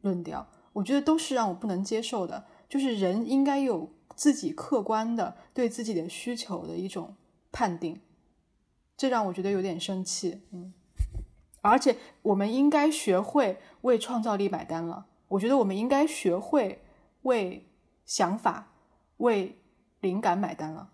[0.00, 2.44] 论调，我觉得都是让我不能接受的。
[2.68, 7.14] 就是人应该有自己客观的对自己的需求的一种
[7.52, 8.00] 判定，
[8.96, 10.42] 这让我觉得有点生气。
[10.50, 10.72] 嗯，
[11.60, 15.06] 而且我们应该学会为创造力买单了。
[15.28, 16.84] 我觉得我们应该学会
[17.22, 17.68] 为
[18.04, 18.72] 想法、
[19.18, 19.56] 为
[20.00, 20.90] 灵感买单了。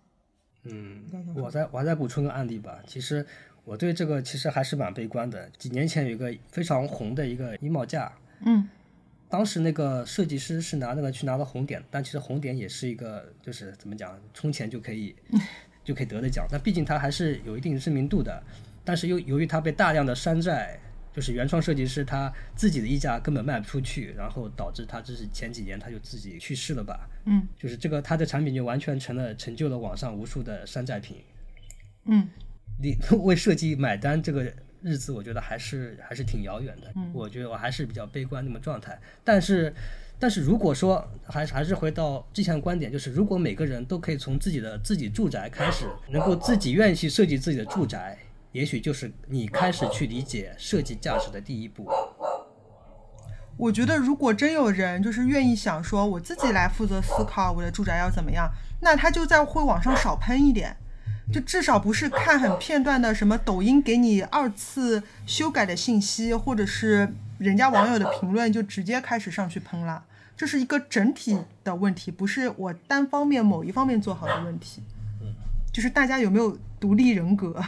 [0.64, 3.26] 嗯，我再我再补充个案例吧，其实。
[3.64, 5.48] 我对这个其实还是蛮悲观的。
[5.58, 8.12] 几年前有一个非常红的一个衣帽架，
[8.44, 8.68] 嗯，
[9.28, 15.14] 当时那个设计师是拿那个去拿了红点，但其实红点也是一个就是怎么讲，充钱就可以
[15.84, 16.46] 就可以得的奖。
[16.50, 18.42] 但毕竟它还是有一定知名度的。
[18.84, 20.76] 但是又由于它被大量的山寨，
[21.12, 27.08] 就是原创设计师他自己的衣架根本卖不出去，然后导致他这是前几年他就自己去世了吧？
[27.26, 31.18] 嗯，就是这个他的产品就完全成了成就了网上无数的山寨品。
[32.06, 32.28] 嗯。
[32.82, 34.44] 你 为设计买单这个
[34.82, 36.92] 日子，我觉得还是还是挺遥远的。
[37.14, 39.00] 我觉得我还是比较悲观那么状态。
[39.22, 39.72] 但是，
[40.18, 48.18] 但是如果说还是还是回到之前的观点，就是如果每个人都可以从自己的自己住宅开始，能够自己愿意去设计自己的住宅，
[48.50, 51.88] 也许就是你开始去理解设计价值的第一步。
[53.56, 58.50] 我觉得，如果真有人就是愿意想说我自己来负责思考我的住宅要怎么样，
[58.80, 60.76] 那他就在会往上少喷一点。
[61.30, 70.04] 就至少不是看很片段的什么抖音给你二次修改的信息，或者是人家网友的评论就直接开始上去喷了。
[70.36, 74.82] 这是一个整体的问题，不是我单方面某一方面做好的问题。
[75.72, 77.62] 就是大家有没有独立人格，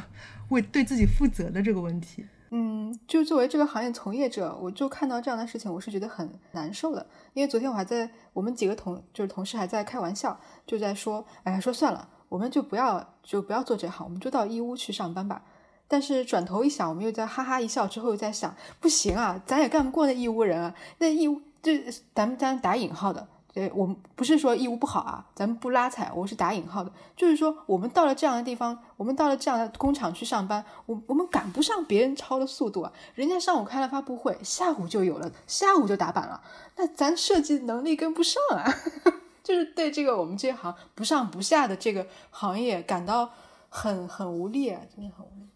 [0.49, 2.27] 为对自己负责的这个问题。
[2.51, 7.07] 嗯，就作为这个行业从业者，我就看到这样的事情，我是觉得很难受的。
[7.33, 12.09] 因为昨天我还在我们几个同就是同事还在开玩笑，就在说，哎呀，说算了。
[12.29, 15.43] 我们就不要就不要做这行，我们就到义乌去上班吧。
[15.87, 20.75] 但是转头一想，我们又在哈哈一笑之后又在想，不行啊，咱也干不过那义乌人啊。
[20.99, 21.85] 那义乌这
[22.15, 32.91] 咱们咱打引号的，对我们不是说义乌不好啊，咱们不拉踩，我是打引号的，就是说我们到了这样的地方，我们到了这样的工厂去上班，我我们赶不上别人超的速度啊。
[33.15, 36.41] 人家上午开了发布会，下午就有了，下午就打板了，
[36.77, 38.65] 那咱设计能力跟不上啊。
[39.45, 43.31] 就是对这个我们这行不上不下的这个行业感到
[43.69, 45.47] 很很无力啊，真的很无力。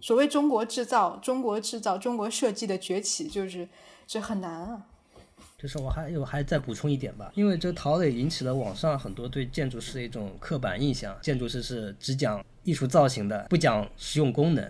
[0.00, 3.68] 所谓中国制造、中国制造、中国设计的崛起，就是
[4.06, 4.86] 这很难啊。
[5.56, 14.64] 就是我还有还再补充一点吧，因为这陶磊引起了网上很多对建筑师的一种刻板印象，建筑师是只讲艺术造型的，不讲实用功能。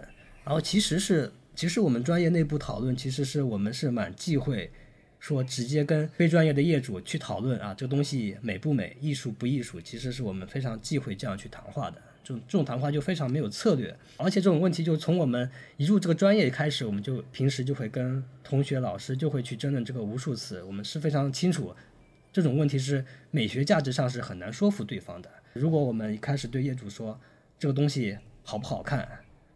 [0.44, 4.70] 然后其实是，其实我们专业内部讨论，其实是我们是蛮忌讳。
[5.18, 12.00] 说直接跟非专业的业主去讨论啊，这个东西美不美，艺术不艺术，其实是我们非常忌讳这样去谈话的。
[12.22, 20.62] 这种这种谈话就非常没有策略，而且这种问题就从我们一入这个专业开始，我们就平时就会跟同学、老师就会去争论这个无数次。
[20.62, 21.74] 我们是非常清楚，
[22.32, 25.30] 这种问题是美学价值上是很难说服对方的。
[25.54, 27.18] 如果我们一开始对业主说
[27.58, 29.08] 这个东西好不好看，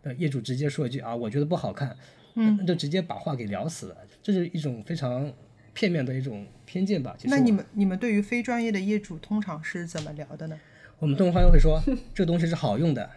[0.03, 1.95] 那业主直接说一句啊，我觉得不好看。
[2.35, 5.31] 嗯，就直接把话给聊死了，这是一种非常
[5.75, 7.15] 片面的一种偏见吧。
[7.19, 10.59] 其实那你们你们对于非专业的业主通常是怎么聊的呢？
[10.99, 11.83] 我们东方会说，
[12.15, 13.11] 这个东西是好用的，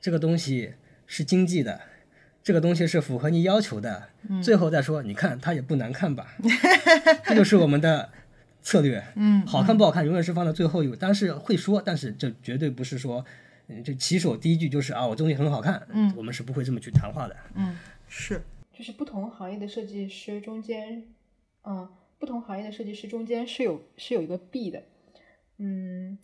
[0.00, 0.74] 这个东西
[1.06, 1.80] 是经济的，
[2.42, 4.10] 这个东西是符合你要求的，
[4.42, 6.36] 最后再说，你看它也不难看吧？
[7.24, 8.10] 这就是我们的
[8.60, 9.02] 策略。
[9.16, 13.24] 嗯，好看不好看永远是放在最后一步，但是会说，但是这绝对不是说，
[13.68, 15.86] 嗯，这起手第一句就是啊，我东西很好看。
[15.90, 17.34] 嗯，我们是不会这么去谈话的。
[17.54, 18.42] 嗯是，
[18.76, 21.04] 就是不同行业的设计师中间，
[21.66, 21.88] 嗯，
[22.18, 24.82] 不同行业的设计师中间是有是有一个壁的。
[25.56, 26.18] 嗯，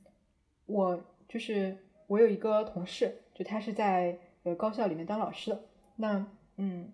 [0.67, 5.62] 我就是我有一个同事，就他是在呃高校里面当老师的。
[5.97, 6.27] 那
[6.57, 6.93] 嗯，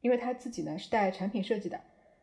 [0.00, 1.78] 因为他自己呢是带产品设计的，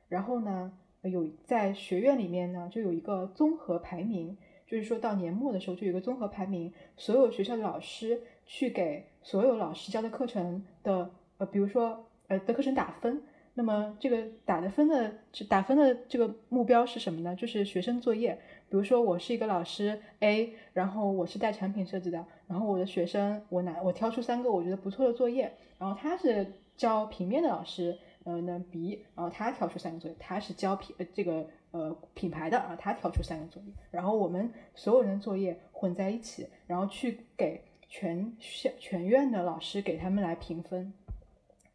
[0.09, 0.73] 然后呢
[1.03, 4.35] 有在学院里面呢就有一个综合排名，
[4.65, 13.21] 就是说到年末的时候就有一个综合排名，所有学校的老师去给所有老师教的课程的呃，比如说呃的课程打分。
[13.57, 15.11] 那么这个打的分的
[15.49, 17.35] 打分的这个目标是什么呢？
[17.35, 18.39] 就是学生作业。
[18.67, 26.45] 比如说我是一个老师 A，然后我是带产品设计的，然后我的学生我拿我挑出三个我觉得不错的作业，然后他是
[26.75, 40.91] 教平面的老师，呃，那 B，然后他挑出三个作业，他是教品呃这个呃品牌的啊，他挑出三个作业，然后我们所有人的作业混在一起，然后去给全校全院的老师给他们来评分。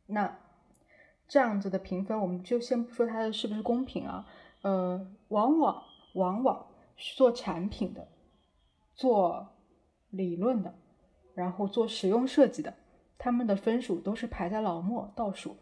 [0.06, 0.36] 那
[1.30, 4.26] 这样子的评分，我们就先不说它的是不是公平啊，
[4.62, 5.80] 呃，往往
[6.14, 6.66] 往往
[6.96, 8.08] 做产品的、
[8.96, 9.48] 做
[10.10, 10.74] 理论的，
[11.34, 12.74] 然后做实用设计的，
[13.16, 15.56] 他们的分数都是排在老末倒数。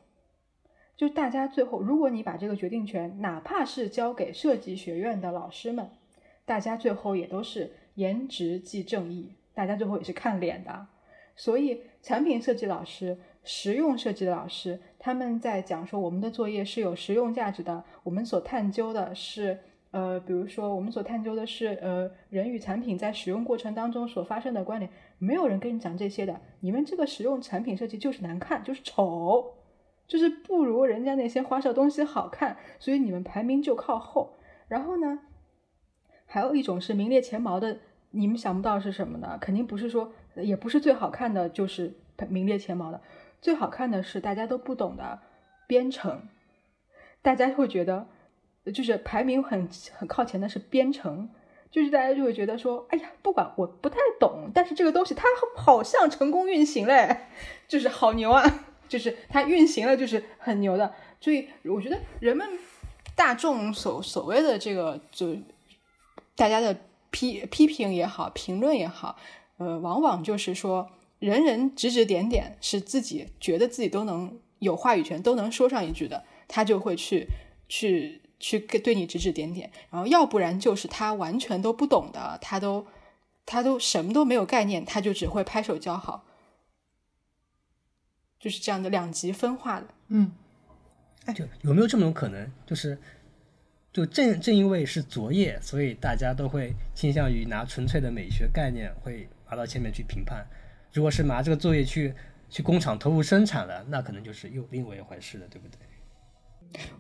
[0.96, 5.90] 就大家最后，如果你把这个决定权，哪怕是交给设计学院的老师们，
[6.46, 10.86] 大家最后也都是颜值即正义，大家最后也是看脸的。
[11.36, 19.58] 所以，产品设计老师、实用设计的老师，他们在讲说我们的作业是有实用价值的，我们所探究的是，
[19.90, 24.92] 呃，比如说我们所探究的是，呃，人与产品在使用过程当中所发生的关联。
[25.18, 29.54] 没有人跟你讲这些的，你们这个实用产品设计就是难看，就是丑，
[30.06, 34.36] 就是不如人家那些花哨东西好看，所以你们排名就靠后。
[34.68, 35.20] 然后呢，
[36.26, 37.78] 还有一种是名列前茅的，
[38.10, 39.38] 你们想不到是什么呢？
[39.40, 41.94] 肯定不是说，也不是最好看的，就是
[42.28, 43.00] 名列前茅的。
[43.40, 45.20] 最好看的是大家都不懂的
[45.66, 46.28] 编程，
[47.22, 48.06] 大家会觉得，
[48.74, 51.30] 就是排名很很靠前的是编程，
[51.70, 55.24] 就是大家就会觉得说，哎呀，不管我不太懂，但是这个东西它
[55.56, 57.28] 好像成功运行嘞，
[57.68, 58.42] 就是好牛啊，
[58.88, 60.92] 就是它运行了，就是很牛的。
[61.20, 62.46] 所以我觉得人们
[63.14, 65.36] 大众所所谓的这个，就
[66.34, 66.76] 大家的
[67.10, 69.16] 批批评也好，评论也好，
[69.58, 70.90] 呃，往往就是说。
[71.18, 77.26] 人人指指点点，是自己觉得自己都能有话语权，都能说上一句的，他就会去
[77.68, 79.70] 去去对你指指点点。
[79.90, 82.86] 然后要不然就是他完全都不懂的，他都
[83.44, 86.24] 他都什么都没有概念，他就只会拍手叫好，
[88.38, 89.88] 就是这样的两极分化的。
[90.08, 90.32] 嗯，
[91.34, 92.96] 就有没有这么种可能，就是
[93.92, 100.46] 就正正因为是昨夜，所以大家都会倾向于拿纯粹的美学概念会拿到前面去评判。
[100.98, 102.12] 如果是拿这个作业去
[102.50, 105.78] 去工厂投入生产了，那可能就是又另外一回事了，对不对？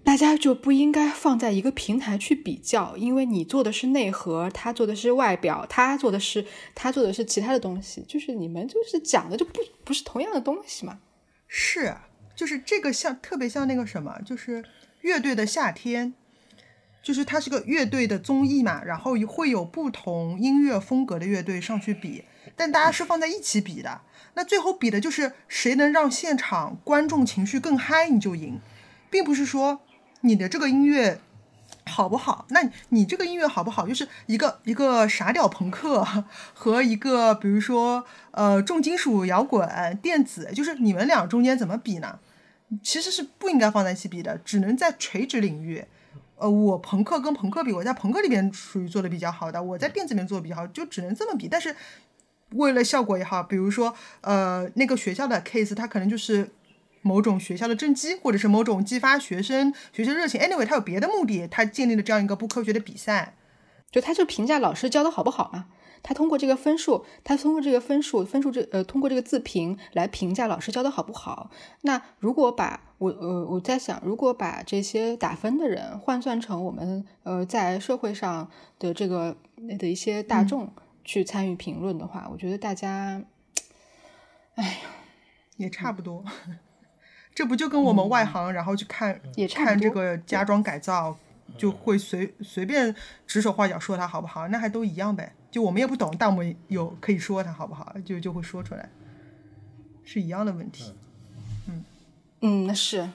[0.04, 6.46] 大家就不应该放在一个平台去比较，因为你做的是内核，他做的是外表，他做的是
[6.76, 11.00] 他做的是其他的东西，就是你们就是讲的就不不是同样的东西嘛。
[11.48, 11.96] 是，
[12.36, 14.64] 就是这个像特别像那个什么，就是
[15.00, 16.14] 乐队的夏天，
[17.02, 22.22] 就是它是个乐队的综艺嘛，然后会有不同音乐风格的乐队上去比。
[22.58, 24.00] 但大家是放在一起比的，
[24.34, 28.60] 那最后比的就是谁能让现场观众情绪更嗨，你就赢，
[29.08, 29.80] 并不是说
[30.22, 31.20] 你的这个音乐
[31.86, 36.04] 好不好，那你这个音乐好不好，就是一个一个傻屌朋克
[36.52, 42.18] 和一个比如说呃重金属摇滚电子，就是你们俩中间怎么比呢？
[42.82, 45.84] 其实是不应该放在一起比的，只能在垂直领域，
[46.36, 51.74] 呃，我朋克跟朋克比，我在朋克里边属于做的比较好的，我在电子里面做的比较好，就只能这么比，但是。
[52.52, 56.50] 为了效果也好，比如说，呃，那个学校的 case，它可能就是
[57.02, 60.40] 某种学校的政绩，或者是某种激发学生学生热情。
[60.40, 63.34] Anyway，它有别的目的，它建立了这样一个不科学的比赛。
[63.90, 65.66] 就他就评价老师教的好不好嘛？
[66.02, 71.50] 他通过这个分数，他通过这个分数，分数这呃，通过这个自评来评价老师教的好不好。
[71.82, 78.48] 那如果把我呃，我在想，如果把这些打分的人换算成我们呃在社会上
[78.78, 79.36] 的这个
[79.78, 80.70] 的一些大众。
[81.08, 83.22] 去参与评论的话，我觉得大家，
[84.56, 84.78] 哎呀，
[85.56, 86.22] 也差不多。
[87.34, 91.16] 这不就跟我们外行，然后去看也差看这个家装改造，
[91.56, 92.94] 就会随随便
[93.26, 95.34] 指手画脚说它好不好，那还都一样呗。
[95.50, 98.90] 就我们也不懂，但我们有可以说它好不好，就就会说出来，
[100.04, 100.94] 是一样的问题。
[101.68, 101.84] 嗯
[102.42, 103.08] 嗯，那，是，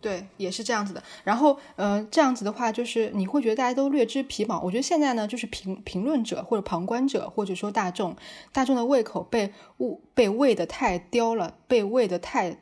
[0.00, 1.02] 对，也是这样子的。
[1.24, 4.60] 然后，呃，这样子的话，就是你会觉得大家都略知皮毛。
[4.60, 8.16] 我觉得现在呢，就是评评论者或者旁观者，或者说大众，
[8.52, 12.58] 大众的胃口被喂被喂的太刁了，被喂的太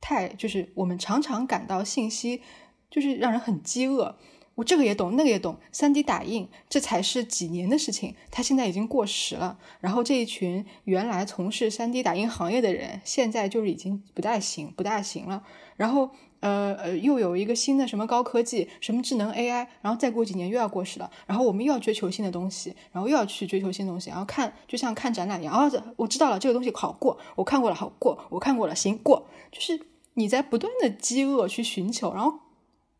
[0.00, 2.42] 太，就是我们常常感到信息
[2.90, 4.16] 就是让人很饥饿。
[4.56, 9.56] 我这个也懂，那个也懂，三 D 打印这才是几年的事情，它现在已经过时了。
[9.78, 15.44] 然后这一群原来从事三 D 打印行业的人，现在就是已经不大行，不大行了。
[15.76, 16.10] 然后
[16.40, 21.10] 呃呃，又有一个新的什么高科技，什么智能 AI，然后再过几年又要过时了。
[21.26, 25.54] 然后我们又要追求新的东西，然后又要去追求新东西，然后看就像看展览一样。
[25.54, 29.26] 哦，我知道了，这个东西好过，我看过了，好过，我看过了，行过。
[29.50, 29.80] 就是
[30.14, 32.38] 你在不断的饥饿去寻求，然后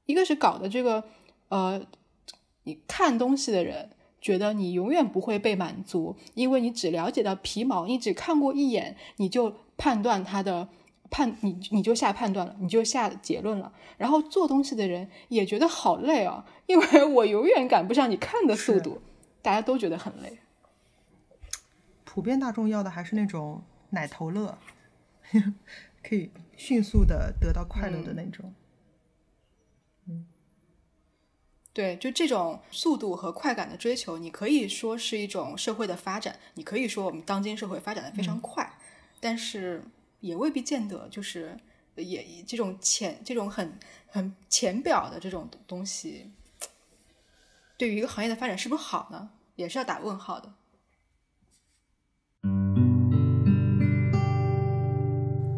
[0.07, 1.05] 一个是搞的这个。
[1.51, 1.81] 呃，
[2.65, 3.89] 你看东西的人
[4.21, 10.69] 觉得你永远不会被满足，因为你只了解到皮毛，你只看过一眼，你就判断它的
[11.11, 13.73] 判，你你就下判断了，你就下结论了。
[13.97, 19.01] 然后做东西的人也觉得好累啊，因为我永远赶不上你看的速度，
[19.43, 20.39] 大家都觉得很累。
[22.05, 24.59] 普遍大众要的还是那种奶头乐，
[26.03, 28.53] 可以迅速的得到快乐的那种。
[30.07, 30.27] 嗯
[31.75, 38.69] 对，就这种速度和快感的追求，你可以说是一种社会的发展，你可以说我们当今社会发展的非常快，
[39.21, 39.85] 但是
[40.21, 41.57] 也未必见得就是
[41.97, 46.31] 也这种浅这种很很浅表的这种东西，
[47.77, 49.31] 对于一个行业的发展是不是好呢？
[49.57, 50.53] 也是要打问号的。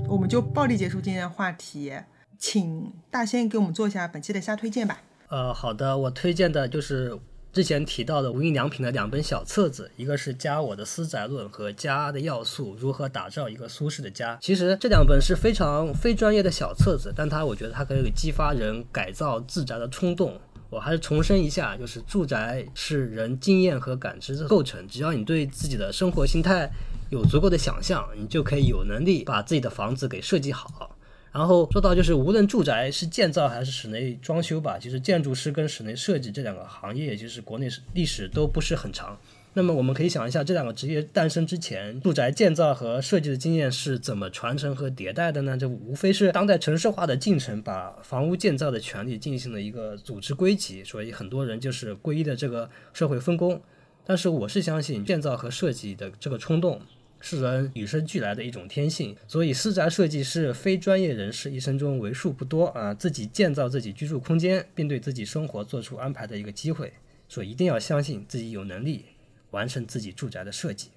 [0.09, 1.93] 我们就暴力结束今天的话题，
[2.37, 5.03] 请大仙给我们做一下本期的瞎推荐吧。
[5.28, 7.20] 呃，好的，我推荐的就是
[7.52, 14.36] 之前提到的无印良品的两本小册子，一个是《家我的私宅论》和《家的要素：如何打造一个舒适的家》。
[14.40, 20.40] 其实这两本是非常非专业的小册子，但它我觉得它可以激发人改造自宅的冲动。
[20.68, 26.70] 我还是重申一下，就是住宅是人经验和感知的构成，只要你对自己的生活心态
[27.10, 30.97] 有足够的想象，你就可以有能力把自己的房子给设计好。
[31.32, 39.16] 然后说到就是无论住宅是建造还是室内装修吧，其实建筑师跟室内设计这两个行业，就是国内历史都不是很长。
[39.52, 45.57] 那么我们可以想一下，这两个职业诞生之前，住宅建造和设计的经验是怎么传承和迭代的呢？
[45.57, 53.61] 这无非是当代城市化的进程把房屋建造的权利进行了一个组织归集，所以很多人就是归一的这个社会分工。
[54.05, 56.81] 但是我是相信建造和设计的这个冲动。
[57.20, 66.92] 是人与生俱来的一种天性，所以私宅设计是非专业人士一生中为数不多啊，自己建造自己居住空间，并对自己生活做出安排的一个机会。
[67.28, 69.05] 所以一定要相信自己有能力
[69.52, 70.90] 完成自己住宅的设计。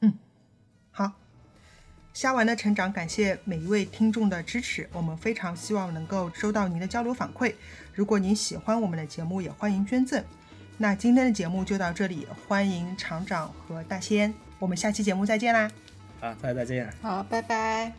[0.00, 0.12] 嗯，
[0.90, 1.12] 好，
[2.12, 7.54] 虾丸的成长，感谢每一位听众的支持，我们非常希望能够收到您的交流反馈。
[7.94, 10.24] 如果您喜欢我们的节目，也欢迎捐赠。
[10.76, 14.34] 那今天的节目就到这里，欢迎厂长和大仙。
[14.58, 15.70] 我们下期节目再见啦。
[16.20, 16.92] 啊大家再见。
[17.02, 17.92] 好拜拜。